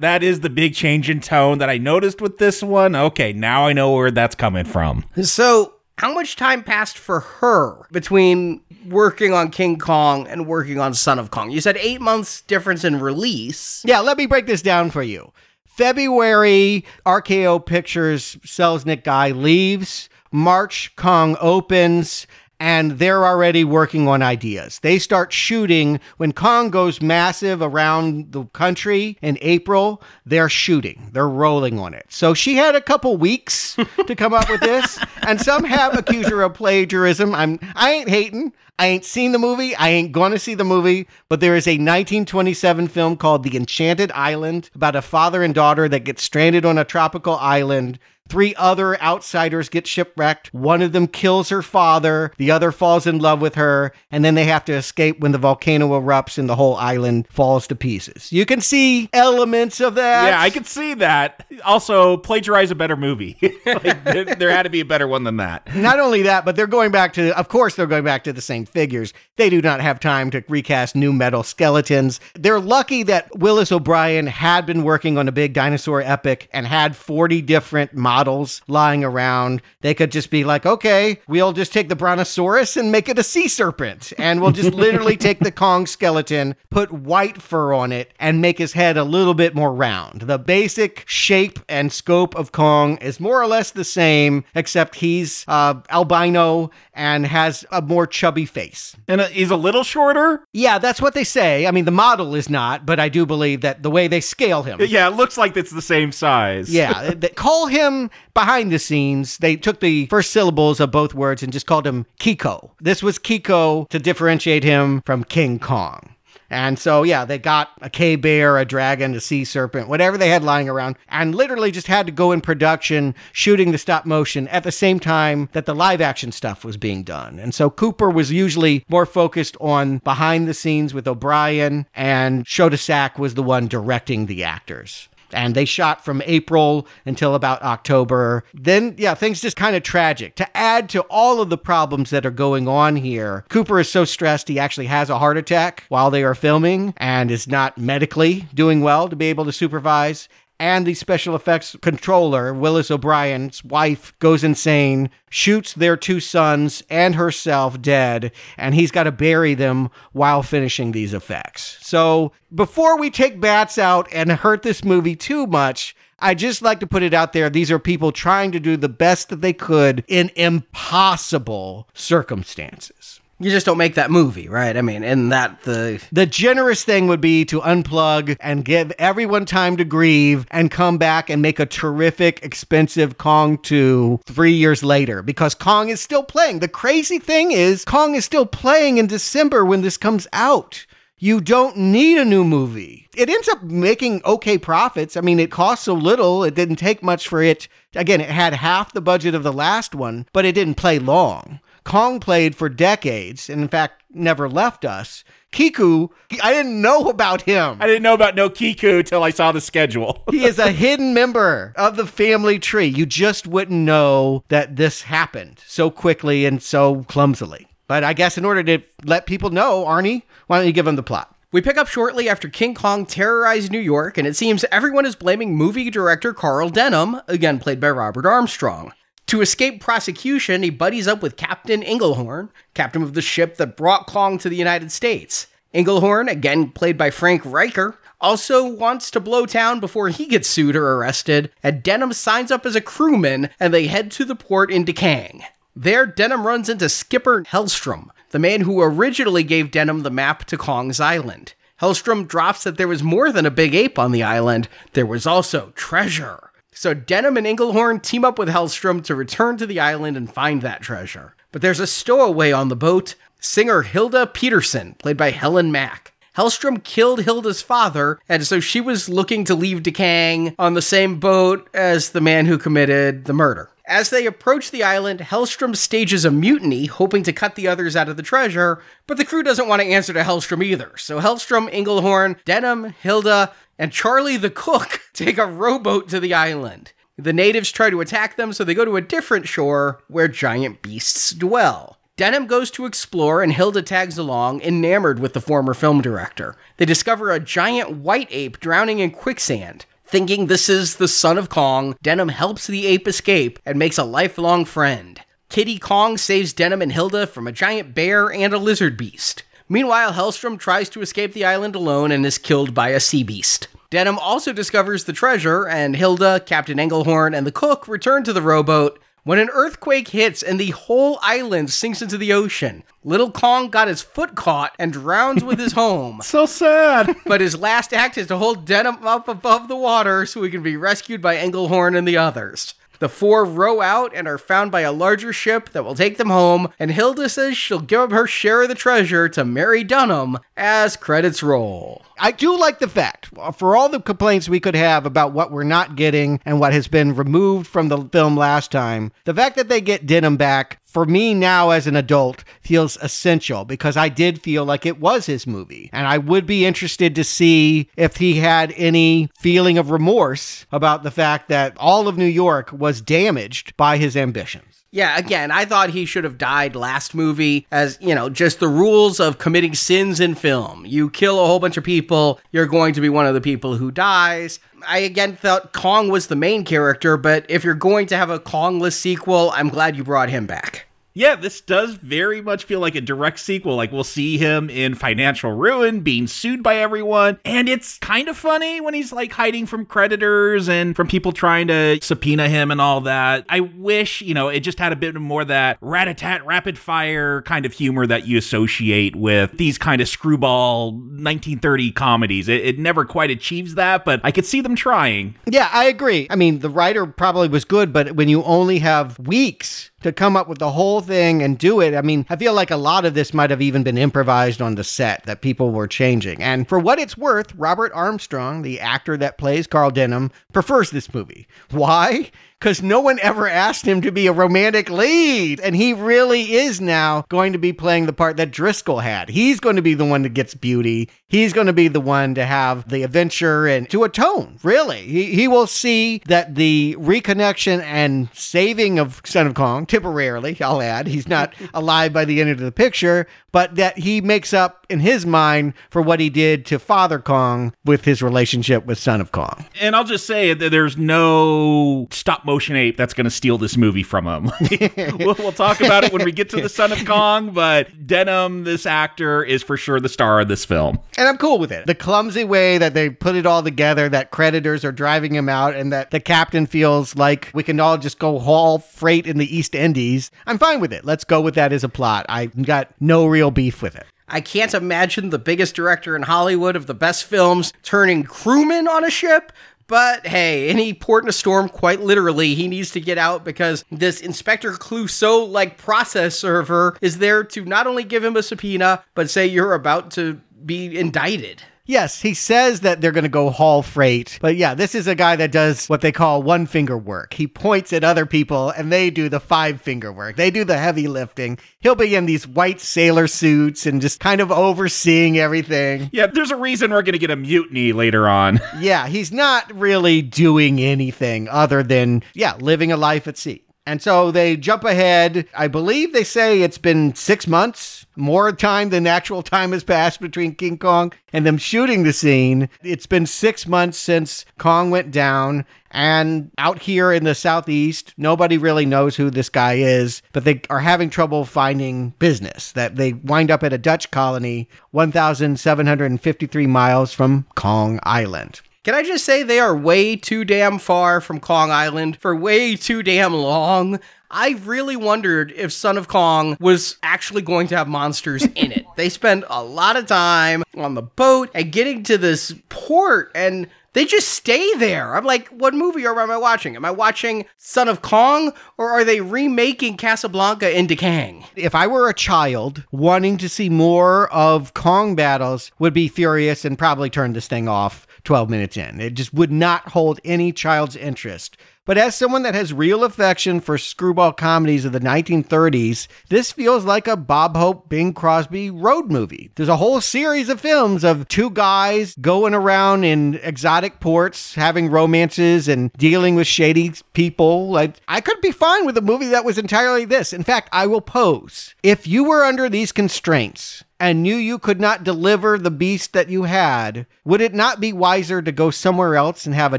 That 0.00 0.23
is 0.23 0.40
the 0.40 0.50
big 0.50 0.75
change 0.75 1.11
in 1.11 1.20
tone 1.20 1.58
that 1.58 1.70
I 1.70 1.78
noticed 1.78 2.20
with 2.20 2.38
this 2.38 2.62
one. 2.62 2.94
Okay, 2.94 3.32
now 3.32 3.66
I 3.66 3.73
know 3.73 3.92
where 3.92 4.11
that's 4.11 4.37
coming 4.37 4.64
from. 4.64 5.04
So, 5.23 5.75
how 5.97 6.14
much 6.14 6.37
time 6.37 6.62
passed 6.62 6.97
for 6.97 7.18
her 7.20 7.85
between 7.90 8.61
working 8.87 9.32
on 9.32 9.50
King 9.50 9.78
Kong 9.78 10.28
and 10.28 10.47
working 10.47 10.78
on 10.78 10.94
Son 10.94 11.18
of 11.18 11.32
Kong? 11.32 11.50
You 11.50 11.61
said 11.61 11.76
eight 11.78 12.00
months 12.00 12.42
difference 12.42 12.85
in 12.85 13.00
release. 13.00 13.82
Yeah, 13.85 13.99
let 13.99 14.16
me 14.16 14.26
break 14.26 14.47
this 14.47 14.62
down 14.62 14.92
for 14.92 15.02
you. 15.02 15.32
February, 15.78 16.85
RKO 17.06 17.64
Pictures 17.64 18.37
Selznick 18.44 19.04
guy 19.04 19.30
leaves. 19.30 20.08
March, 20.32 20.90
Kong 20.97 21.37
opens. 21.40 22.26
And 22.60 22.92
they're 22.92 23.24
already 23.24 23.64
working 23.64 24.08
on 24.08 24.22
ideas. 24.22 24.78
They 24.80 24.98
start 24.98 25.32
shooting 25.32 26.00
when 26.16 26.32
Kong 26.32 26.70
goes 26.70 27.00
massive 27.00 27.62
around 27.62 28.32
the 28.32 28.44
country 28.46 29.16
in 29.22 29.38
April. 29.40 30.02
They're 30.26 30.48
shooting, 30.48 31.10
they're 31.12 31.28
rolling 31.28 31.78
on 31.78 31.94
it. 31.94 32.06
So 32.08 32.34
she 32.34 32.56
had 32.56 32.74
a 32.74 32.80
couple 32.80 33.16
weeks 33.16 33.76
to 34.06 34.14
come 34.14 34.34
up 34.34 34.48
with 34.48 34.60
this, 34.60 34.98
and 35.22 35.40
some 35.40 35.64
have 35.64 35.96
accused 35.96 36.30
her 36.30 36.42
of 36.42 36.54
plagiarism. 36.54 37.34
I'm 37.34 37.58
I 37.74 37.92
ain't 37.92 38.08
hating. 38.08 38.52
I 38.80 38.86
ain't 38.86 39.04
seen 39.04 39.32
the 39.32 39.40
movie. 39.40 39.74
I 39.74 39.88
ain't 39.88 40.12
going 40.12 40.30
to 40.30 40.38
see 40.38 40.54
the 40.54 40.62
movie, 40.62 41.08
but 41.28 41.40
there 41.40 41.56
is 41.56 41.66
a 41.66 41.72
1927 41.72 42.86
film 42.86 43.16
called 43.16 43.42
The 43.42 43.56
Enchanted 43.56 44.12
Island 44.12 44.70
about 44.72 44.94
a 44.94 45.02
father 45.02 45.42
and 45.42 45.52
daughter 45.52 45.88
that 45.88 46.04
get 46.04 46.20
stranded 46.20 46.64
on 46.64 46.78
a 46.78 46.84
tropical 46.84 47.34
island. 47.38 47.98
Three 48.28 48.54
other 48.56 49.00
outsiders 49.00 49.68
get 49.68 49.87
shipwrecked. 49.87 50.52
One 50.52 50.82
of 50.82 50.92
them 50.92 51.06
kills 51.06 51.49
her 51.49 51.62
father. 51.62 52.32
The 52.37 52.50
other 52.50 52.73
falls 52.73 53.06
in 53.06 53.18
love 53.20 53.40
with 53.40 53.54
her. 53.54 53.92
And 54.11 54.25
then 54.25 54.35
they 54.35 54.44
have 54.44 54.64
to 54.66 54.75
escape 54.75 55.20
when 55.20 55.32
the 55.32 55.38
volcano 55.38 55.88
erupts 55.99 56.37
and 56.37 56.49
the 56.49 56.56
whole 56.56 56.76
island 56.76 57.26
falls 57.30 57.66
to 57.68 57.75
pieces. 57.75 58.30
You 58.30 58.44
can 58.44 58.61
see 58.61 59.08
elements 59.12 59.80
of 59.80 59.94
that. 59.94 60.28
Yeah, 60.28 60.40
I 60.40 60.50
could 60.50 60.66
see 60.66 60.94
that. 60.94 61.47
Also, 61.64 62.18
plagiarize 62.18 62.70
a 62.70 62.75
better 62.75 62.97
movie. 62.97 63.38
like, 63.66 64.04
there, 64.04 64.25
there 64.25 64.50
had 64.50 64.64
to 64.64 64.70
be 64.70 64.80
a 64.80 64.85
better 64.85 65.08
one 65.08 65.25
than 65.25 65.38
that. 65.38 65.75
Not 65.75 65.99
only 65.99 66.23
that, 66.23 66.44
but 66.44 66.54
they're 66.54 66.66
going 66.66 66.90
back 66.90 67.14
to, 67.14 67.37
of 67.38 67.49
course, 67.49 67.76
they're 67.76 67.87
going 67.87 68.04
back 68.04 68.25
to 68.25 68.32
the 68.32 68.42
same 68.42 68.66
figures. 68.66 69.14
They 69.37 69.49
do 69.49 69.62
not 69.62 69.80
have 69.80 70.00
time 70.00 70.30
to 70.32 70.44
recast 70.49 70.94
new 70.94 71.12
metal 71.12 71.42
skeletons. 71.42 72.20
They're 72.35 72.61
lucky 72.61 73.04
that 73.04 73.35
Willis 73.38 73.73
O'Brien 73.73 74.26
had 74.26 74.66
been 74.66 74.85
working 74.85 75.16
on 75.16 75.28
a 75.28 75.32
big 75.32 75.54
dinosaur 75.54 76.02
epic 76.02 76.49
and 76.52 76.66
had 76.66 76.94
40 76.94 77.40
different 77.42 77.94
models 77.94 78.17
lying 78.26 79.04
around. 79.04 79.62
They 79.80 79.94
could 79.94 80.10
just 80.10 80.30
be 80.30 80.44
like, 80.44 80.66
okay, 80.66 81.20
we'll 81.28 81.52
just 81.52 81.72
take 81.72 81.88
the 81.88 81.96
brontosaurus 81.96 82.76
and 82.76 82.90
make 82.90 83.08
it 83.08 83.18
a 83.18 83.22
sea 83.22 83.48
serpent. 83.48 84.12
And 84.18 84.40
we'll 84.40 84.52
just 84.52 84.72
literally 84.72 85.16
take 85.18 85.40
the 85.40 85.52
Kong 85.52 85.87
skeleton, 85.87 86.56
put 86.70 86.92
white 86.92 87.40
fur 87.40 87.72
on 87.72 87.92
it, 87.92 88.12
and 88.18 88.40
make 88.40 88.58
his 88.58 88.72
head 88.72 88.96
a 88.96 89.04
little 89.04 89.34
bit 89.34 89.54
more 89.54 89.72
round. 89.72 90.22
The 90.22 90.38
basic 90.38 91.04
shape 91.06 91.58
and 91.68 91.92
scope 91.92 92.34
of 92.34 92.52
Kong 92.52 92.98
is 92.98 93.20
more 93.20 93.40
or 93.40 93.46
less 93.46 93.70
the 93.70 93.84
same, 93.84 94.44
except 94.54 94.96
he's 94.96 95.44
uh, 95.48 95.75
albino 95.90 96.70
and 96.94 97.26
has 97.26 97.64
a 97.70 97.80
more 97.80 98.06
chubby 98.06 98.44
face. 98.44 98.96
And 99.06 99.20
uh, 99.20 99.28
he's 99.28 99.50
a 99.50 99.56
little 99.56 99.84
shorter? 99.84 100.44
Yeah, 100.52 100.78
that's 100.78 101.00
what 101.00 101.14
they 101.14 101.25
say. 101.25 101.66
I 101.66 101.70
mean, 101.70 101.84
the 101.84 101.90
model 101.90 102.34
is 102.34 102.50
not, 102.50 102.84
but 102.84 102.98
I 102.98 103.08
do 103.08 103.25
believe 103.25 103.60
that 103.60 103.82
the 103.82 103.90
way 103.90 104.08
they 104.08 104.20
scale 104.20 104.62
him. 104.62 104.80
Yeah, 104.80 105.08
it 105.08 105.14
looks 105.14 105.38
like 105.38 105.56
it's 105.56 105.70
the 105.70 105.82
same 105.82 106.12
size. 106.12 106.72
Yeah, 106.72 107.14
they 107.16 107.28
call 107.28 107.66
him 107.66 108.07
behind 108.34 108.72
the 108.72 108.78
scenes. 108.78 109.38
They 109.38 109.56
took 109.56 109.80
the 109.80 110.06
first 110.06 110.30
syllables 110.30 110.80
of 110.80 110.90
both 110.90 111.14
words 111.14 111.42
and 111.42 111.52
just 111.52 111.66
called 111.66 111.86
him 111.86 112.06
Kiko. 112.20 112.70
This 112.80 113.02
was 113.02 113.18
Kiko 113.18 113.88
to 113.88 113.98
differentiate 113.98 114.64
him 114.64 115.02
from 115.02 115.24
King 115.24 115.58
Kong. 115.58 116.14
And 116.50 116.78
so, 116.78 117.02
yeah, 117.02 117.24
they 117.24 117.38
got 117.38 117.70
a 117.82 117.90
K 117.90 118.16
bear, 118.16 118.56
a 118.56 118.64
dragon, 118.64 119.14
a 119.14 119.20
sea 119.20 119.44
serpent, 119.44 119.88
whatever 119.88 120.16
they 120.16 120.30
had 120.30 120.42
lying 120.42 120.68
around, 120.68 120.96
and 121.08 121.34
literally 121.34 121.70
just 121.70 121.88
had 121.88 122.06
to 122.06 122.12
go 122.12 122.32
in 122.32 122.40
production 122.40 123.14
shooting 123.32 123.72
the 123.72 123.78
stop 123.78 124.06
motion 124.06 124.48
at 124.48 124.64
the 124.64 124.72
same 124.72 124.98
time 124.98 125.48
that 125.52 125.66
the 125.66 125.74
live 125.74 126.00
action 126.00 126.32
stuff 126.32 126.64
was 126.64 126.76
being 126.76 127.02
done. 127.02 127.38
And 127.38 127.54
so 127.54 127.68
Cooper 127.68 128.08
was 128.08 128.32
usually 128.32 128.84
more 128.88 129.06
focused 129.06 129.56
on 129.60 129.98
behind 129.98 130.48
the 130.48 130.54
scenes 130.54 130.94
with 130.94 131.06
O'Brien, 131.06 131.86
and 131.94 132.46
Schoedsack 132.46 133.18
was 133.18 133.34
the 133.34 133.42
one 133.42 133.68
directing 133.68 134.26
the 134.26 134.44
actors 134.44 135.08
and 135.32 135.54
they 135.54 135.64
shot 135.64 136.04
from 136.04 136.23
April 136.25 136.87
until 137.06 137.35
about 137.35 137.62
October. 137.62 138.44
Then, 138.54 138.94
yeah, 138.99 139.14
things 139.14 139.40
just 139.40 139.56
kind 139.56 139.76
of 139.76 139.82
tragic. 139.82 140.35
To 140.37 140.56
add 140.56 140.88
to 140.90 141.02
all 141.02 141.40
of 141.40 141.50
the 141.50 141.58
problems 141.58 142.11
that 142.11 142.26
are 142.26 142.30
going 142.30 142.68
on 142.68 142.97
here, 142.97 143.44
Cooper 143.49 143.80
is 143.80 143.90
so 143.90 144.04
stressed 144.04 144.49
he 144.49 144.58
actually 144.58 144.87
has 144.87 145.11
a 145.11 145.18
heart 145.18 145.37
attack 145.37 145.85
while 145.88 146.11
they 146.11 146.25
are 146.25 146.35
filming 146.35 146.94
and 146.97 147.30
is 147.30 147.49
not 147.49 147.78
medically 147.78 148.47
doing 148.54 148.80
well 148.80 149.08
to 149.08 149.16
be 149.16 149.26
able 149.26 149.44
to 149.44 149.52
supervise 149.52 150.28
and 150.60 150.86
the 150.86 150.94
special 150.94 151.34
effects 151.34 151.76
controller, 151.80 152.52
Willis 152.52 152.90
O'Brien's 152.90 153.64
wife, 153.64 154.12
goes 154.18 154.42
insane, 154.42 155.10
shoots 155.30 155.72
their 155.72 155.96
two 155.96 156.20
sons 156.20 156.82
and 156.90 157.14
herself 157.14 157.80
dead, 157.80 158.32
and 158.56 158.74
he's 158.74 158.90
got 158.90 159.04
to 159.04 159.12
bury 159.12 159.54
them 159.54 159.90
while 160.12 160.42
finishing 160.42 160.92
these 160.92 161.14
effects. 161.14 161.78
So, 161.80 162.32
before 162.54 162.98
we 162.98 163.10
take 163.10 163.40
bats 163.40 163.78
out 163.78 164.08
and 164.12 164.32
hurt 164.32 164.62
this 164.62 164.84
movie 164.84 165.16
too 165.16 165.46
much, 165.46 165.94
I 166.18 166.34
just 166.34 166.62
like 166.62 166.80
to 166.80 166.86
put 166.86 167.04
it 167.04 167.14
out 167.14 167.32
there. 167.32 167.48
These 167.48 167.70
are 167.70 167.78
people 167.78 168.10
trying 168.10 168.50
to 168.52 168.60
do 168.60 168.76
the 168.76 168.88
best 168.88 169.28
that 169.28 169.40
they 169.40 169.52
could 169.52 170.04
in 170.08 170.30
impossible 170.34 171.88
circumstances. 171.94 173.17
You 173.40 173.50
just 173.50 173.66
don't 173.66 173.78
make 173.78 173.95
that 173.95 174.11
movie, 174.11 174.49
right? 174.49 174.76
I 174.76 174.83
mean, 174.83 175.04
and 175.04 175.30
that 175.30 175.62
the 175.62 176.02
the 176.11 176.26
generous 176.26 176.83
thing 176.83 177.07
would 177.07 177.21
be 177.21 177.45
to 177.45 177.61
unplug 177.61 178.37
and 178.40 178.64
give 178.64 178.90
everyone 178.99 179.45
time 179.45 179.76
to 179.76 179.85
grieve 179.85 180.45
and 180.50 180.73
come 180.73 180.99
back 180.99 181.30
and 181.30 181.40
make 181.40 181.61
a 181.61 181.66
terrific, 181.66 182.40
expensive 182.42 183.16
Kong 183.16 183.57
2 183.59 184.21
three 184.26 184.54
years 184.54 184.83
later 184.83 185.23
because 185.23 185.54
Kong 185.54 185.88
is 185.88 186.00
still 186.00 186.25
playing. 186.25 186.59
The 186.59 186.66
crazy 186.66 187.21
thing 187.21 187.52
is, 187.52 187.85
Kong 187.85 188.16
is 188.16 188.25
still 188.25 188.47
playing 188.47 188.99
in 188.99 189.07
December 189.07 189.64
when 189.64 189.83
this 189.83 189.97
comes 189.97 190.26
out. 190.33 190.85
You 191.21 191.40
don't 191.40 191.76
need 191.76 192.18
a 192.18 192.25
new 192.25 192.45
movie. 192.45 193.09
It 193.16 193.28
ends 193.28 193.49
up 193.49 193.62
making 193.62 194.23
okay 194.25 194.59
profits. 194.59 195.16
I 195.16 195.21
mean, 195.21 195.38
it 195.38 195.50
costs 195.52 195.85
so 195.85 195.95
little, 195.95 196.42
it 196.42 196.54
didn't 196.57 196.76
take 196.76 197.04
much 197.04 197.28
for 197.28 197.40
it. 197.42 197.68
Again, 197.95 198.21
it 198.21 198.30
had 198.30 198.52
half 198.54 198.92
the 198.92 199.00
budget 199.00 199.35
of 199.35 199.42
the 199.45 199.52
last 199.52 199.95
one, 199.95 200.26
but 200.33 200.45
it 200.45 200.54
didn't 200.54 200.75
play 200.75 200.99
long. 200.99 201.61
Kong 201.88 202.21
played 202.21 202.54
for 202.54 202.68
decades 202.68 203.49
and, 203.49 203.62
in 203.62 203.68
fact, 203.68 204.02
never 204.12 204.47
left 204.47 204.85
us. 204.85 205.25
Kiko, 205.52 206.11
I 206.42 206.52
didn't 206.52 206.83
know 206.83 207.09
about 207.09 207.40
him. 207.42 207.78
I 207.80 207.87
didn't 207.87 208.02
know 208.02 208.12
about 208.12 208.35
no 208.35 208.50
Kiko 208.50 209.02
till 209.02 209.23
I 209.25 209.30
saw 209.30 209.52
the 209.52 209.62
schedule. 209.62 210.23
he 210.30 210.45
is 210.45 210.59
a 210.59 210.71
hidden 210.71 211.14
member 211.14 211.73
of 211.76 211.97
the 211.97 212.07
family 212.07 212.59
tree. 212.59 212.87
You 212.87 213.07
just 213.07 213.47
wouldn't 213.47 213.80
know 213.80 214.45
that 214.49 214.76
this 214.76 215.00
happened 215.00 215.62
so 215.66 215.90
quickly 215.90 216.45
and 216.45 216.62
so 216.62 217.04
clumsily. 217.04 217.66
But 217.87 218.04
I 218.04 218.12
guess 218.12 218.37
in 218.37 218.45
order 218.45 218.62
to 218.64 218.85
let 219.04 219.25
people 219.25 219.49
know, 219.49 219.87
Arnie, 219.87 220.25
why 220.47 220.59
don't 220.59 220.66
you 220.66 220.75
give 220.75 220.85
them 220.85 220.97
the 220.97 221.02
plot? 221.02 221.35
We 221.52 221.62
pick 221.62 221.78
up 221.78 221.88
shortly 221.88 222.28
after 222.28 222.50
King 222.50 222.75
Kong 222.75 223.07
terrorized 223.07 223.73
New 223.73 223.78
York, 223.78 224.18
and 224.18 224.28
it 224.28 224.37
seems 224.37 224.66
everyone 224.71 225.07
is 225.07 225.16
blaming 225.16 225.57
movie 225.57 225.88
director 225.88 226.35
Carl 226.35 226.68
Denham, 226.68 227.23
again 227.26 227.59
played 227.59 227.80
by 227.80 227.88
Robert 227.88 228.26
Armstrong. 228.26 228.92
To 229.28 229.42
escape 229.42 229.82
prosecution, 229.82 230.62
he 230.62 230.70
buddies 230.70 231.06
up 231.06 231.20
with 231.20 231.37
Captain 231.37 231.82
Englehorn, 231.82 232.49
captain 232.73 233.02
of 233.02 233.12
the 233.12 233.20
ship 233.20 233.58
that 233.58 233.76
brought 233.76 234.06
Kong 234.06 234.38
to 234.38 234.49
the 234.49 234.56
United 234.56 234.90
States. 234.90 235.49
Englehorn, 235.75 236.30
again 236.30 236.70
played 236.70 236.97
by 236.97 237.11
Frank 237.11 237.42
Reicher, 237.42 237.99
also 238.23 238.66
wants 238.66 239.11
to 239.11 239.20
blow 239.20 239.44
town 239.44 239.80
before 239.80 240.08
he 240.08 240.25
gets 240.25 240.49
sued 240.49 240.75
or 240.75 240.94
arrested, 240.94 241.52
and 241.62 241.82
Denham 241.82 242.14
signs 242.14 242.50
up 242.50 242.64
as 242.64 242.75
a 242.75 242.80
crewman 242.80 243.50
and 243.61 243.75
they 243.75 243.87
head 243.87 244.11
to 244.12 244.25
the 244.25 244.35
port 244.35 244.70
in 244.70 244.87
Dakang. 244.87 245.42
There, 245.76 246.06
Denham 246.06 246.47
runs 246.47 246.70
into 246.70 246.88
Skipper 246.88 247.42
Hellstrom, 247.42 248.08
the 248.30 248.38
man 248.38 248.62
who 248.62 248.80
originally 248.80 249.42
gave 249.44 249.70
Denham 249.70 250.04
the 250.04 250.11
map 250.11 250.47
to 250.47 250.56
Kong's 250.56 251.00
island. 251.00 251.52
Hellstrom 251.82 252.26
drops 252.26 252.64
that 252.64 252.78
there 252.78 252.88
was 252.88 253.02
more 253.02 253.30
than 253.30 253.44
a 253.44 253.50
big 253.50 253.75
ape 253.75 253.99
on 253.99 254.12
the 254.12 254.23
island, 254.23 254.70
there 254.94 255.04
was 255.04 255.26
also 255.26 255.75
treasure. 255.76 256.47
So 256.80 256.94
Denham 256.94 257.37
and 257.37 257.44
Englehorn 257.44 258.04
team 258.04 258.25
up 258.25 258.38
with 258.38 258.49
Hellstrom 258.49 259.02
to 259.02 259.16
return 259.16 259.56
to 259.56 259.66
the 259.66 259.80
island 259.80 260.16
and 260.16 260.32
find 260.32 260.62
that 260.62 260.80
treasure. 260.80 261.35
But 261.50 261.61
there's 261.61 261.80
a 261.80 261.88
stowaway 261.88 262.52
on 262.52 262.68
the 262.68 262.76
boat, 262.76 263.16
singer 263.40 263.82
Hilda 263.82 264.28
Peterson, 264.28 264.94
played 265.00 265.16
by 265.16 265.32
Helen 265.32 265.73
Mack. 265.73 266.12
Hellstrom 266.37 266.85
killed 266.85 267.23
Hilda's 267.23 267.62
father, 267.62 268.20
and 268.28 268.47
so 268.47 268.61
she 268.61 268.80
was 268.80 269.08
looking 269.08 269.42
to 269.47 269.56
leave 269.56 269.82
Dakang 269.82 270.54
on 270.56 270.75
the 270.75 270.80
same 270.80 271.18
boat 271.18 271.68
as 271.75 272.11
the 272.11 272.20
man 272.20 272.47
who 272.47 272.56
committed 272.56 273.25
the 273.25 273.32
murder. 273.32 273.70
As 273.88 274.11
they 274.11 274.26
approach 274.26 274.71
the 274.71 274.83
island, 274.83 275.21
Hellstrom 275.21 275.75
stages 275.75 276.26
a 276.26 276.30
mutiny, 276.30 276.85
hoping 276.85 277.23
to 277.23 277.33
cut 277.33 277.54
the 277.54 277.66
others 277.66 277.97
out 277.97 278.11
of 278.11 278.18
the 278.18 278.23
treasure, 278.23 278.83
but 279.07 279.16
the 279.16 279.25
crew 279.25 279.42
doesn't 279.42 279.66
want 279.66 279.80
to 279.80 279.88
answer 279.88 280.12
to 280.12 280.23
Hellstrom 280.23 280.62
either. 280.62 280.92
So 280.99 281.21
Hellstrom, 281.21 281.73
Englehorn, 281.73 282.37
Denham, 282.45 282.85
Hilda, 283.00 283.54
and 283.78 283.90
Charlie 283.90 284.37
the 284.37 284.50
cook 284.50 285.00
take 285.14 285.38
a 285.38 285.47
rowboat 285.47 286.11
to 286.11 286.21
the 286.21 286.35
island. 286.35 286.92
The 287.16 287.33
natives 287.33 287.73
try 287.73 287.88
to 287.88 288.02
attack 288.02 288.37
them, 288.37 288.52
so 288.52 288.62
they 288.62 288.75
go 288.75 288.85
to 288.85 288.97
a 288.97 289.00
different 289.00 289.49
shore 289.49 290.02
where 290.09 290.28
giant 290.28 290.83
beasts 290.83 291.30
dwell. 291.30 291.97
Denham 292.18 292.47
goes 292.47 292.71
to 292.73 292.85
explore, 292.85 293.42
and 293.42 293.54
Hilda 293.54 293.80
tags 293.80 294.18
along, 294.18 294.61
enamored 294.61 295.18
with 295.18 295.33
the 295.33 295.40
former 295.40 295.73
film 295.73 296.02
director. 296.02 296.57
They 296.76 296.85
discover 296.85 297.30
a 297.30 297.40
giant 297.40 297.92
white 297.92 298.28
ape 298.30 298.61
drowning 298.61 298.99
in 298.99 299.12
quicksand. 299.12 299.87
Thinking 300.10 300.46
this 300.46 300.70
is 300.70 300.96
the 300.96 301.06
son 301.06 301.36
of 301.36 301.50
Kong, 301.50 301.94
Denham 302.02 302.30
helps 302.30 302.66
the 302.66 302.86
ape 302.86 303.06
escape 303.06 303.58
and 303.66 303.78
makes 303.78 303.98
a 303.98 304.04
lifelong 304.04 304.64
friend. 304.64 305.20
Kitty 305.50 305.78
Kong 305.78 306.16
saves 306.16 306.54
Denham 306.54 306.80
and 306.80 306.90
Hilda 306.90 307.26
from 307.26 307.46
a 307.46 307.52
giant 307.52 307.94
bear 307.94 308.32
and 308.32 308.54
a 308.54 308.58
lizard 308.58 308.96
beast. 308.96 309.42
Meanwhile, 309.68 310.14
Hellstrom 310.14 310.58
tries 310.58 310.88
to 310.90 311.02
escape 311.02 311.34
the 311.34 311.44
island 311.44 311.74
alone 311.74 312.10
and 312.10 312.24
is 312.24 312.38
killed 312.38 312.72
by 312.72 312.88
a 312.88 313.00
sea 313.00 313.22
beast. 313.22 313.68
Denham 313.90 314.18
also 314.18 314.54
discovers 314.54 315.04
the 315.04 315.12
treasure, 315.12 315.68
and 315.68 315.94
Hilda, 315.94 316.40
Captain 316.40 316.78
Englehorn, 316.78 317.36
and 317.36 317.46
the 317.46 317.52
cook 317.52 317.86
return 317.86 318.24
to 318.24 318.32
the 318.32 318.40
rowboat 318.40 318.98
when 319.28 319.38
an 319.38 319.50
earthquake 319.52 320.08
hits 320.08 320.42
and 320.42 320.58
the 320.58 320.70
whole 320.70 321.18
island 321.20 321.68
sinks 321.70 322.00
into 322.00 322.16
the 322.16 322.32
ocean. 322.32 322.82
Little 323.04 323.30
Kong 323.30 323.68
got 323.68 323.87
his 323.87 324.00
foot 324.00 324.35
caught 324.35 324.75
and 324.78 324.90
drowns 324.90 325.44
with 325.44 325.58
his 325.58 325.73
home. 325.85 326.23
so 326.23 326.47
sad. 326.47 327.14
but 327.26 327.42
his 327.42 327.54
last 327.54 327.92
act 327.92 328.16
is 328.16 328.28
to 328.28 328.38
hold 328.38 328.64
Denham 328.64 329.06
up 329.06 329.28
above 329.28 329.68
the 329.68 329.76
water 329.76 330.25
so 330.25 330.42
he 330.42 330.49
can 330.50 330.62
be 330.62 330.78
rescued 330.78 331.20
by 331.20 331.37
Englehorn 331.37 331.94
and 331.94 332.08
the 332.08 332.16
others. 332.16 332.73
The 333.00 333.08
four 333.08 333.44
row 333.44 333.80
out 333.80 334.12
and 334.14 334.26
are 334.26 334.38
found 334.38 334.72
by 334.72 334.80
a 334.80 334.92
larger 334.92 335.32
ship 335.32 335.70
that 335.70 335.84
will 335.84 335.94
take 335.94 336.16
them 336.16 336.30
home, 336.30 336.72
and 336.78 336.90
Hilda 336.90 337.28
says 337.28 337.56
she'll 337.56 337.80
give 337.80 338.00
up 338.00 338.10
her 338.10 338.26
share 338.26 338.62
of 338.62 338.68
the 338.68 338.74
treasure 338.74 339.28
to 339.28 339.44
Mary 339.44 339.84
Denham 339.84 340.38
as 340.56 340.96
credits 340.96 341.42
roll. 341.42 342.02
I 342.18 342.32
do 342.32 342.58
like 342.58 342.80
the 342.80 342.88
fact, 342.88 343.30
uh, 343.38 343.52
for 343.52 343.76
all 343.76 343.88
the 343.88 344.00
complaints 344.00 344.48
we 344.48 344.58
could 344.58 344.74
have 344.74 345.06
about 345.06 345.32
what 345.32 345.52
we're 345.52 345.62
not 345.62 345.94
getting 345.94 346.40
and 346.44 346.58
what 346.58 346.72
has 346.72 346.88
been 346.88 347.14
removed 347.14 347.68
from 347.68 347.88
the 347.88 348.02
film 348.12 348.36
last 348.36 348.72
time, 348.72 349.12
the 349.24 349.34
fact 349.34 349.54
that 349.56 349.68
they 349.68 349.80
get 349.80 350.06
Denham 350.06 350.36
back, 350.36 350.80
for 350.88 351.04
me 351.04 351.35
now 351.35 351.71
as 351.71 351.87
an 351.87 351.97
adult, 351.97 352.45
feels 352.62 352.97
essential 353.02 353.64
because 353.64 353.97
I 353.97 354.09
did 354.09 354.42
feel 354.42 354.64
like 354.64 354.87
it 354.87 354.99
was 354.99 355.26
his 355.26 355.47
movie. 355.47 355.90
And 355.92 356.07
I 356.07 356.16
would 356.18 356.47
be 356.47 356.64
interested 356.64 357.14
to 357.14 357.25
see 357.25 357.90
if 357.97 358.16
he 358.16 358.37
had 358.37 358.73
any 358.76 359.28
feeling 359.38 359.76
of 359.76 359.90
remorse 359.90 360.64
about 360.73 361.02
the 361.02 361.11
fact 361.11 361.49
that 361.50 361.76
all 361.78 362.09
of 362.09 362.16
New 362.16 362.25
York 362.25 362.73
was 362.73 363.02
damaged 363.02 363.76
by 363.76 363.99
his 363.99 364.16
ambitions. 364.16 364.77
Yeah, 364.90 365.18
again, 365.18 365.50
I 365.50 365.66
thought 365.66 365.90
he 365.90 366.07
should 366.07 366.25
have 366.25 366.38
died 366.38 366.75
last 366.75 367.14
movie 367.14 367.66
as, 367.71 367.99
you 368.00 368.14
know, 368.14 368.30
just 368.30 368.59
the 368.59 368.68
rules 368.68 369.21
of 369.21 369.37
committing 369.37 369.75
sins 369.75 370.18
in 370.18 370.35
film. 370.35 370.87
You 370.87 371.11
kill 371.11 371.42
a 371.42 371.47
whole 371.47 371.59
bunch 371.59 371.76
of 371.76 371.85
people, 371.85 372.40
you're 372.52 372.66
going 372.66 372.95
to 372.95 373.02
be 373.02 373.11
one 373.11 373.26
of 373.26 373.35
the 373.35 373.40
people 373.42 373.76
who 373.76 373.90
dies. 373.90 374.61
I 374.87 374.99
again 374.99 375.37
thought 375.37 375.75
Kong 375.75 376.09
was 376.09 376.28
the 376.28 376.37
main 376.37 376.64
character, 376.64 377.18
but 377.18 377.45
if 377.50 377.64
you're 377.64 377.75
going 377.75 378.07
to 378.07 378.16
have 378.16 378.30
a 378.30 378.38
Kongless 378.38 378.95
sequel, 378.95 379.50
I'm 379.54 379.68
glad 379.68 379.95
you 379.95 380.04
brought 380.04 380.30
him 380.30 380.47
back 380.47 380.88
yeah, 381.18 381.34
this 381.34 381.60
does 381.60 381.94
very 381.94 382.40
much 382.40 382.62
feel 382.62 382.78
like 382.78 382.94
a 382.94 383.00
direct 383.00 383.40
sequel. 383.40 383.75
Like 383.75 383.90
we'll 383.90 384.04
see 384.04 384.38
him 384.38 384.70
in 384.70 384.94
financial 384.94 385.50
ruin, 385.50 386.00
being 386.00 386.28
sued 386.28 386.62
by 386.62 386.76
everyone. 386.76 387.40
And 387.44 387.68
it's 387.68 387.98
kind 387.98 388.28
of 388.28 388.37
funny 388.37 388.80
when 388.80 388.94
he's 388.94 389.12
like 389.12 389.32
hiding 389.32 389.66
from 389.66 389.84
creditors 389.84 390.68
and 390.68 390.94
from 390.94 391.08
people 391.08 391.32
trying 391.32 391.66
to 391.68 391.98
subpoena 392.02 392.48
him 392.48 392.70
and 392.70 392.80
all 392.80 393.00
that. 393.00 393.44
I 393.48 393.58
wish, 393.60 394.20
you 394.22 394.32
know, 394.32 394.46
it 394.46 394.60
just 394.60 394.78
had 394.78 394.92
a 394.92 394.96
bit 394.96 395.16
more 395.16 395.44
that 395.44 395.78
rat 395.80 396.06
a 396.06 396.14
tat, 396.14 396.46
rapid 396.46 396.78
fire 396.78 397.42
kind 397.42 397.66
of 397.66 397.72
humor 397.72 398.06
that 398.06 398.28
you 398.28 398.38
associate 398.38 399.16
with 399.16 399.58
these 399.58 399.76
kind 399.76 400.00
of 400.00 400.08
screwball 400.08 400.92
1930 400.92 401.90
comedies. 401.90 402.48
It, 402.48 402.64
it 402.64 402.78
never 402.78 403.04
quite 403.04 403.32
achieves 403.32 403.75
that, 403.75 404.04
but 404.04 404.20
I 404.22 404.30
could 404.30 404.46
see 404.46 404.60
them 404.60 404.76
trying. 404.76 405.34
Yeah, 405.46 405.68
I 405.72 405.87
agree. 405.87 406.28
I 406.30 406.37
mean, 406.37 406.60
the 406.60 406.70
writer 406.70 407.06
probably 407.06 407.48
was 407.48 407.64
good, 407.64 407.92
but 407.92 408.12
when 408.12 408.28
you 408.28 408.44
only 408.44 408.78
have 408.78 409.18
weeks 409.18 409.90
to 410.02 410.12
come 410.12 410.36
up 410.36 410.48
with 410.48 410.58
the 410.58 410.70
whole 410.70 411.00
thing 411.00 411.42
and 411.42 411.58
do 411.58 411.80
it. 411.80 411.94
I 411.94 412.02
mean, 412.02 412.26
I 412.30 412.36
feel 412.36 412.54
like 412.54 412.70
a 412.70 412.76
lot 412.76 413.04
of 413.04 413.14
this 413.14 413.34
might 413.34 413.50
have 413.50 413.62
even 413.62 413.82
been 413.82 413.98
improvised 413.98 414.62
on 414.62 414.74
the 414.74 414.84
set 414.84 415.24
that 415.24 415.40
people 415.40 415.70
were 415.70 415.88
changing. 415.88 416.42
And 416.42 416.68
for 416.68 416.78
what 416.78 416.98
it's 416.98 417.16
worth, 417.16 417.54
Robert 417.54 417.92
Armstrong, 417.94 418.62
the 418.62 418.80
actor 418.80 419.16
that 419.16 419.38
plays 419.38 419.66
Carl 419.66 419.90
Denham, 419.90 420.30
prefers 420.52 420.90
this 420.90 421.12
movie. 421.12 421.48
Why? 421.70 422.30
Because 422.58 422.82
no 422.82 423.00
one 423.00 423.18
ever 423.20 423.48
asked 423.48 423.86
him 423.86 424.00
to 424.00 424.10
be 424.10 424.26
a 424.26 424.32
romantic 424.32 424.90
lead. 424.90 425.60
And 425.60 425.76
he 425.76 425.92
really 425.92 426.54
is 426.54 426.80
now 426.80 427.24
going 427.28 427.52
to 427.52 427.58
be 427.58 427.72
playing 427.72 428.06
the 428.06 428.12
part 428.12 428.36
that 428.36 428.50
Driscoll 428.50 428.98
had. 428.98 429.28
He's 429.28 429.60
going 429.60 429.76
to 429.76 429.82
be 429.82 429.94
the 429.94 430.04
one 430.04 430.22
that 430.22 430.34
gets 430.34 430.54
beauty. 430.54 431.08
He's 431.28 431.52
going 431.52 431.66
to 431.68 431.72
be 431.72 431.88
the 431.88 432.00
one 432.00 432.34
to 432.34 432.44
have 432.44 432.88
the 432.88 433.02
adventure 433.02 433.66
and 433.66 433.88
to 433.90 434.04
atone, 434.04 434.58
really. 434.62 435.02
He, 435.02 435.34
he 435.34 435.48
will 435.48 435.66
see 435.66 436.22
that 436.26 436.54
the 436.54 436.96
reconnection 436.98 437.80
and 437.82 438.28
saving 438.32 438.98
of 438.98 439.20
Son 439.24 439.46
of 439.46 439.54
Kong, 439.54 439.86
temporarily, 439.86 440.60
I'll 440.60 440.82
add, 440.82 441.06
he's 441.06 441.28
not 441.28 441.54
alive 441.74 442.12
by 442.12 442.24
the 442.24 442.40
end 442.40 442.50
of 442.50 442.58
the 442.58 442.72
picture, 442.72 443.26
but 443.52 443.76
that 443.76 443.98
he 443.98 444.20
makes 444.20 444.52
up 444.52 444.86
in 444.88 445.00
his 445.00 445.26
mind 445.26 445.74
for 445.90 446.02
what 446.02 446.18
he 446.18 446.30
did 446.30 446.66
to 446.66 446.78
Father 446.78 447.18
Kong 447.18 447.74
with 447.84 448.04
his 448.04 448.22
relationship 448.22 448.86
with 448.86 448.98
Son 448.98 449.20
of 449.20 449.32
Kong. 449.32 449.66
And 449.80 449.94
I'll 449.94 450.04
just 450.04 450.26
say 450.26 450.54
that 450.54 450.70
there's 450.70 450.96
no 450.96 452.08
stop 452.10 452.44
motion 452.48 452.76
ape 452.76 452.96
that's 452.96 453.12
going 453.12 453.26
to 453.26 453.30
steal 453.30 453.58
this 453.58 453.76
movie 453.76 454.02
from 454.02 454.26
him. 454.26 454.50
we'll, 455.18 455.34
we'll, 455.34 455.52
talk 455.52 455.82
about 455.82 456.02
it 456.02 456.14
when 456.14 456.24
we 456.24 456.32
get 456.32 456.48
to 456.48 456.62
the 456.62 456.68
Son 456.70 456.90
of 456.92 457.04
Kong, 457.04 457.50
but 457.50 458.06
Denham, 458.06 458.64
this 458.64 458.86
actor, 458.86 459.44
is 459.44 459.62
for 459.62 459.76
sure 459.76 460.00
the 460.00 460.08
star 460.08 460.40
of 460.40 460.48
this 460.48 460.64
film. 460.64 460.98
And 461.18 461.28
I'm 461.28 461.37
cool 461.37 461.58
with 461.58 461.70
it. 461.70 461.87
The 461.87 461.94
clumsy 461.94 462.44
way 462.44 462.78
that 462.78 462.94
they 462.94 463.11
put 463.11 463.37
it 463.37 463.44
all 463.44 463.62
together, 463.62 464.08
that 464.08 464.30
creditors 464.30 464.82
are 464.82 464.92
driving 464.92 465.34
him 465.34 465.50
out, 465.50 465.74
and 465.74 465.92
that 465.92 466.11
the 466.11 466.20
captain 466.20 466.64
feels 466.64 467.14
like 467.16 467.50
we 467.52 467.62
can 467.62 467.78
all 467.80 467.98
just 467.98 468.18
go 468.18 468.38
haul 468.38 468.78
freight 468.78 469.26
in 469.26 469.37
the 469.37 469.54
East 469.54 469.74
Indies. 469.74 470.30
I'm 470.46 470.56
fine 470.56 470.80
with 470.80 470.94
it. 470.94 471.04
Let's 471.04 471.24
go 471.24 471.42
with 471.42 471.54
that 471.56 471.74
as 471.74 471.84
a 471.84 471.88
plot. 471.90 472.24
I 472.30 472.46
got 472.46 472.94
no 472.98 473.26
real 473.26 473.50
beef 473.50 473.82
with 473.82 473.94
it. 473.94 474.06
I 474.30 474.40
can't 474.42 474.74
imagine 474.74 475.30
the 475.30 475.38
biggest 475.38 475.74
director 475.74 476.14
in 476.14 476.22
Hollywood 476.22 476.76
of 476.76 476.87
the 476.87 476.94
best 476.94 477.24
films 477.24 477.72
turning 477.82 478.24
crewman 478.24 478.87
on 478.87 479.04
a 479.04 479.11
ship, 479.11 479.52
but 479.88 480.27
hey, 480.27 480.68
any 480.68 480.94
port 480.94 481.24
in 481.24 481.29
a 481.29 481.33
storm, 481.33 481.68
quite 481.68 482.01
literally, 482.01 482.55
he 482.55 482.68
needs 482.68 482.92
to 482.92 483.01
get 483.01 483.18
out 483.18 483.44
because 483.44 483.85
this 483.90 484.20
Inspector 484.20 484.70
Clouseau 484.74 485.51
like 485.51 485.79
process 485.79 486.38
server 486.38 486.96
is 487.01 487.18
there 487.18 487.42
to 487.44 487.64
not 487.64 487.87
only 487.87 488.05
give 488.05 488.22
him 488.22 488.37
a 488.37 488.42
subpoena, 488.42 489.03
but 489.14 489.29
say 489.29 489.46
you're 489.46 489.74
about 489.74 490.12
to 490.12 490.40
be 490.64 490.96
indicted. 490.98 491.62
Yes, 491.88 492.20
he 492.20 492.35
says 492.35 492.81
that 492.81 493.01
they're 493.01 493.12
going 493.12 493.24
to 493.24 493.31
go 493.31 493.48
haul 493.48 493.83
freight. 493.83 494.38
But 494.42 494.57
yeah, 494.57 494.74
this 494.74 494.94
is 494.94 495.07
a 495.07 495.14
guy 495.14 495.37
that 495.37 495.51
does 495.51 495.87
what 495.87 496.03
they 496.03 496.12
call 496.12 496.42
one 496.42 496.66
finger 496.66 496.98
work. 496.98 497.33
He 497.33 497.46
points 497.46 497.94
at 497.94 498.05
other 498.05 498.27
people 498.27 498.68
and 498.68 498.92
they 498.92 499.09
do 499.09 499.31
the 499.31 499.40
five 499.40 499.81
finger 499.81 500.12
work. 500.12 500.37
They 500.37 500.51
do 500.51 500.64
the 500.64 500.77
heavy 500.77 501.09
lifting. 501.09 501.59
He'll 501.81 501.94
be 501.94 502.14
in 502.14 502.27
these 502.27 502.46
white 502.46 502.83
sailor 502.83 503.27
suits 503.27 503.87
and 503.87 504.03
just 504.03 504.20
kind 504.20 504.42
of 504.42 504.53
overseeing 504.53 505.38
everything. 505.38 506.11
Yeah, 506.12 506.27
there's 506.27 506.51
a 506.51 506.57
reason 506.57 506.90
we're 506.90 507.01
going 507.01 507.14
to 507.14 507.18
get 507.18 507.31
a 507.31 507.37
mutiny 507.37 507.92
later 507.92 508.29
on. 508.29 508.61
yeah, 508.79 509.07
he's 509.07 509.33
not 509.33 509.74
really 509.74 510.20
doing 510.20 510.81
anything 510.81 511.48
other 511.48 511.83
than, 511.83 512.22
yeah, 512.35 512.57
living 512.57 512.92
a 512.92 512.98
life 512.98 513.27
at 513.27 513.38
sea. 513.38 513.64
And 513.88 514.03
so 514.03 514.31
they 514.31 514.59
jump 514.59 514.85
ahead. 514.85 515.48
I 515.55 515.66
believe 515.66 516.12
they 516.12 516.22
say 516.22 516.61
it's 516.61 516.77
been 516.77 517.14
six 517.14 517.46
months, 517.46 518.05
more 518.16 518.53
time 518.53 518.90
than 518.90 519.07
actual 519.07 519.42
time 519.42 519.72
has 519.72 519.83
passed 519.83 520.20
between 520.20 520.57
King 520.57 520.77
Kong 520.77 521.11
and 521.33 521.46
them 521.46 521.57
shooting 521.57 522.03
the 522.03 522.12
scene. 522.12 522.68
It's 522.83 523.07
been 523.07 523.24
six 523.24 523.66
months 523.66 523.96
since 523.96 524.44
Kong 524.59 524.90
went 524.90 525.11
down. 525.11 525.64
And 525.90 526.51
out 526.59 526.83
here 526.83 527.12
in 527.12 527.24
the 527.24 527.35
southeast, 527.35 528.12
nobody 528.18 528.59
really 528.59 528.85
knows 528.85 529.16
who 529.16 529.31
this 529.31 529.48
guy 529.48 529.77
is, 529.77 530.20
but 530.35 530.44
they 530.44 530.61
are 530.68 530.81
having 530.81 531.09
trouble 531.09 531.46
finding 531.46 532.11
business. 532.18 532.72
That 532.72 532.96
they 532.96 533.14
wind 533.14 533.51
up 533.51 533.62
at 533.62 533.72
a 533.72 533.79
Dutch 533.79 534.11
colony 534.11 534.68
1,753 534.90 536.66
miles 536.66 537.14
from 537.14 537.46
Kong 537.55 538.01
Island. 538.03 538.61
Can 538.88 538.94
I 538.94 539.03
just 539.03 539.27
say 539.27 539.42
they 539.42 539.61
are 539.61 539.77
way 539.77 540.16
too 540.16 540.46
damn 540.46 540.79
far 540.79 541.20
from 541.20 541.40
Kong 541.40 541.70
Island 541.70 542.16
for 542.16 542.35
way 542.35 542.74
too 542.74 543.03
damn 543.03 543.35
long? 543.35 544.01
I 544.31 544.53
really 544.64 544.96
wondered 544.96 545.53
if 545.55 545.74
Son 545.74 545.98
of 545.98 546.09
Kong 546.09 546.57
was 546.59 546.96
actually 547.03 547.42
going 547.42 547.66
to 547.66 547.77
have 547.77 547.87
monsters 547.87 548.46
in 548.55 548.72
it. 548.72 548.87
They 548.96 549.11
spend 549.11 549.44
a 549.51 549.62
lot 549.62 549.98
of 549.98 550.07
time 550.07 550.62
on 550.74 550.94
the 550.94 551.03
boat 551.03 551.51
and 551.53 551.70
getting 551.70 552.03
to 552.05 552.16
this 552.16 552.55
port 552.70 553.31
and 553.35 553.68
they 553.98 554.04
just 554.04 554.28
stay 554.28 554.74
there. 554.76 555.16
I'm 555.16 555.24
like, 555.24 555.48
what 555.48 555.74
movie 555.74 556.06
am 556.06 556.30
I 556.30 556.37
watching? 556.37 556.76
Am 556.76 556.84
I 556.84 556.90
watching 556.92 557.46
Son 557.56 557.88
of 557.88 558.00
Kong 558.00 558.52
or 558.76 558.90
are 558.90 559.02
they 559.02 559.20
remaking 559.20 559.96
Casablanca 559.96 560.78
into 560.78 560.94
Kang? 560.94 561.44
If 561.56 561.74
I 561.74 561.88
were 561.88 562.08
a 562.08 562.14
child 562.14 562.84
wanting 562.92 563.38
to 563.38 563.48
see 563.48 563.68
more 563.68 564.32
of 564.32 564.72
Kong 564.72 565.16
battles, 565.16 565.72
would 565.80 565.94
be 565.94 566.06
furious 566.06 566.64
and 566.64 566.78
probably 566.78 567.11
turn 567.11 567.32
this 567.32 567.48
thing 567.48 567.66
off 567.66 568.06
12 568.22 568.48
minutes 568.48 568.76
in. 568.76 569.00
It 569.00 569.14
just 569.14 569.34
would 569.34 569.50
not 569.50 569.88
hold 569.88 570.20
any 570.24 570.52
child's 570.52 570.94
interest. 570.94 571.56
But 571.88 571.96
as 571.96 572.14
someone 572.14 572.42
that 572.42 572.55
has 572.55 572.74
real 572.74 573.03
affection 573.03 573.61
for 573.61 573.79
screwball 573.79 574.35
comedies 574.35 574.85
of 574.85 574.92
the 574.92 575.01
1930s, 575.01 576.07
this 576.29 576.53
feels 576.53 576.85
like 576.85 577.09
a 577.09 577.16
Bob 577.16 577.57
Hope, 577.57 577.88
Bing 577.88 578.12
Crosby 578.12 578.68
road 578.68 579.11
movie. 579.11 579.51
There's 579.55 579.70
a 579.70 579.79
whole 579.79 580.03
series 580.03 580.51
of 580.51 580.61
films 580.61 581.03
of 581.03 581.27
two 581.29 581.48
guys 581.48 582.14
going 582.20 582.53
around 582.53 583.05
in 583.05 583.37
exotic 583.42 584.01
ports, 584.01 584.55
having 584.55 584.90
romances 584.90 585.66
and 585.66 585.90
dealing 585.94 586.35
with 586.35 586.46
shady 586.46 586.92
people. 587.14 587.70
Like, 587.70 587.96
I 588.07 588.20
could 588.20 588.42
be 588.42 588.51
fine 588.51 588.85
with 588.85 588.98
a 588.98 589.01
movie 589.01 589.29
that 589.29 589.46
was 589.46 589.57
entirely 589.57 590.05
this. 590.05 590.35
In 590.35 590.44
fact, 590.44 590.68
I 590.70 590.87
will 590.87 591.01
pose. 591.01 591.74
If 591.83 592.07
you 592.07 592.24
were 592.24 592.44
under 592.44 592.68
these 592.68 592.92
constraints, 592.92 593.83
and 593.98 594.22
knew 594.22 594.37
you 594.37 594.59
could 594.59 594.79
not 594.79 595.05
deliver 595.05 595.57
the 595.57 595.70
beast 595.70 596.12
that 596.12 596.29
you 596.29 596.42
had, 596.42 597.07
would 597.24 597.40
it 597.40 597.55
not 597.55 597.81
be 597.81 597.94
wiser 597.94 598.42
to 598.42 598.53
go 598.53 598.70
somewhere 598.70 599.16
else 599.16 599.46
and 599.46 599.55
have 599.55 599.72
a 599.72 599.79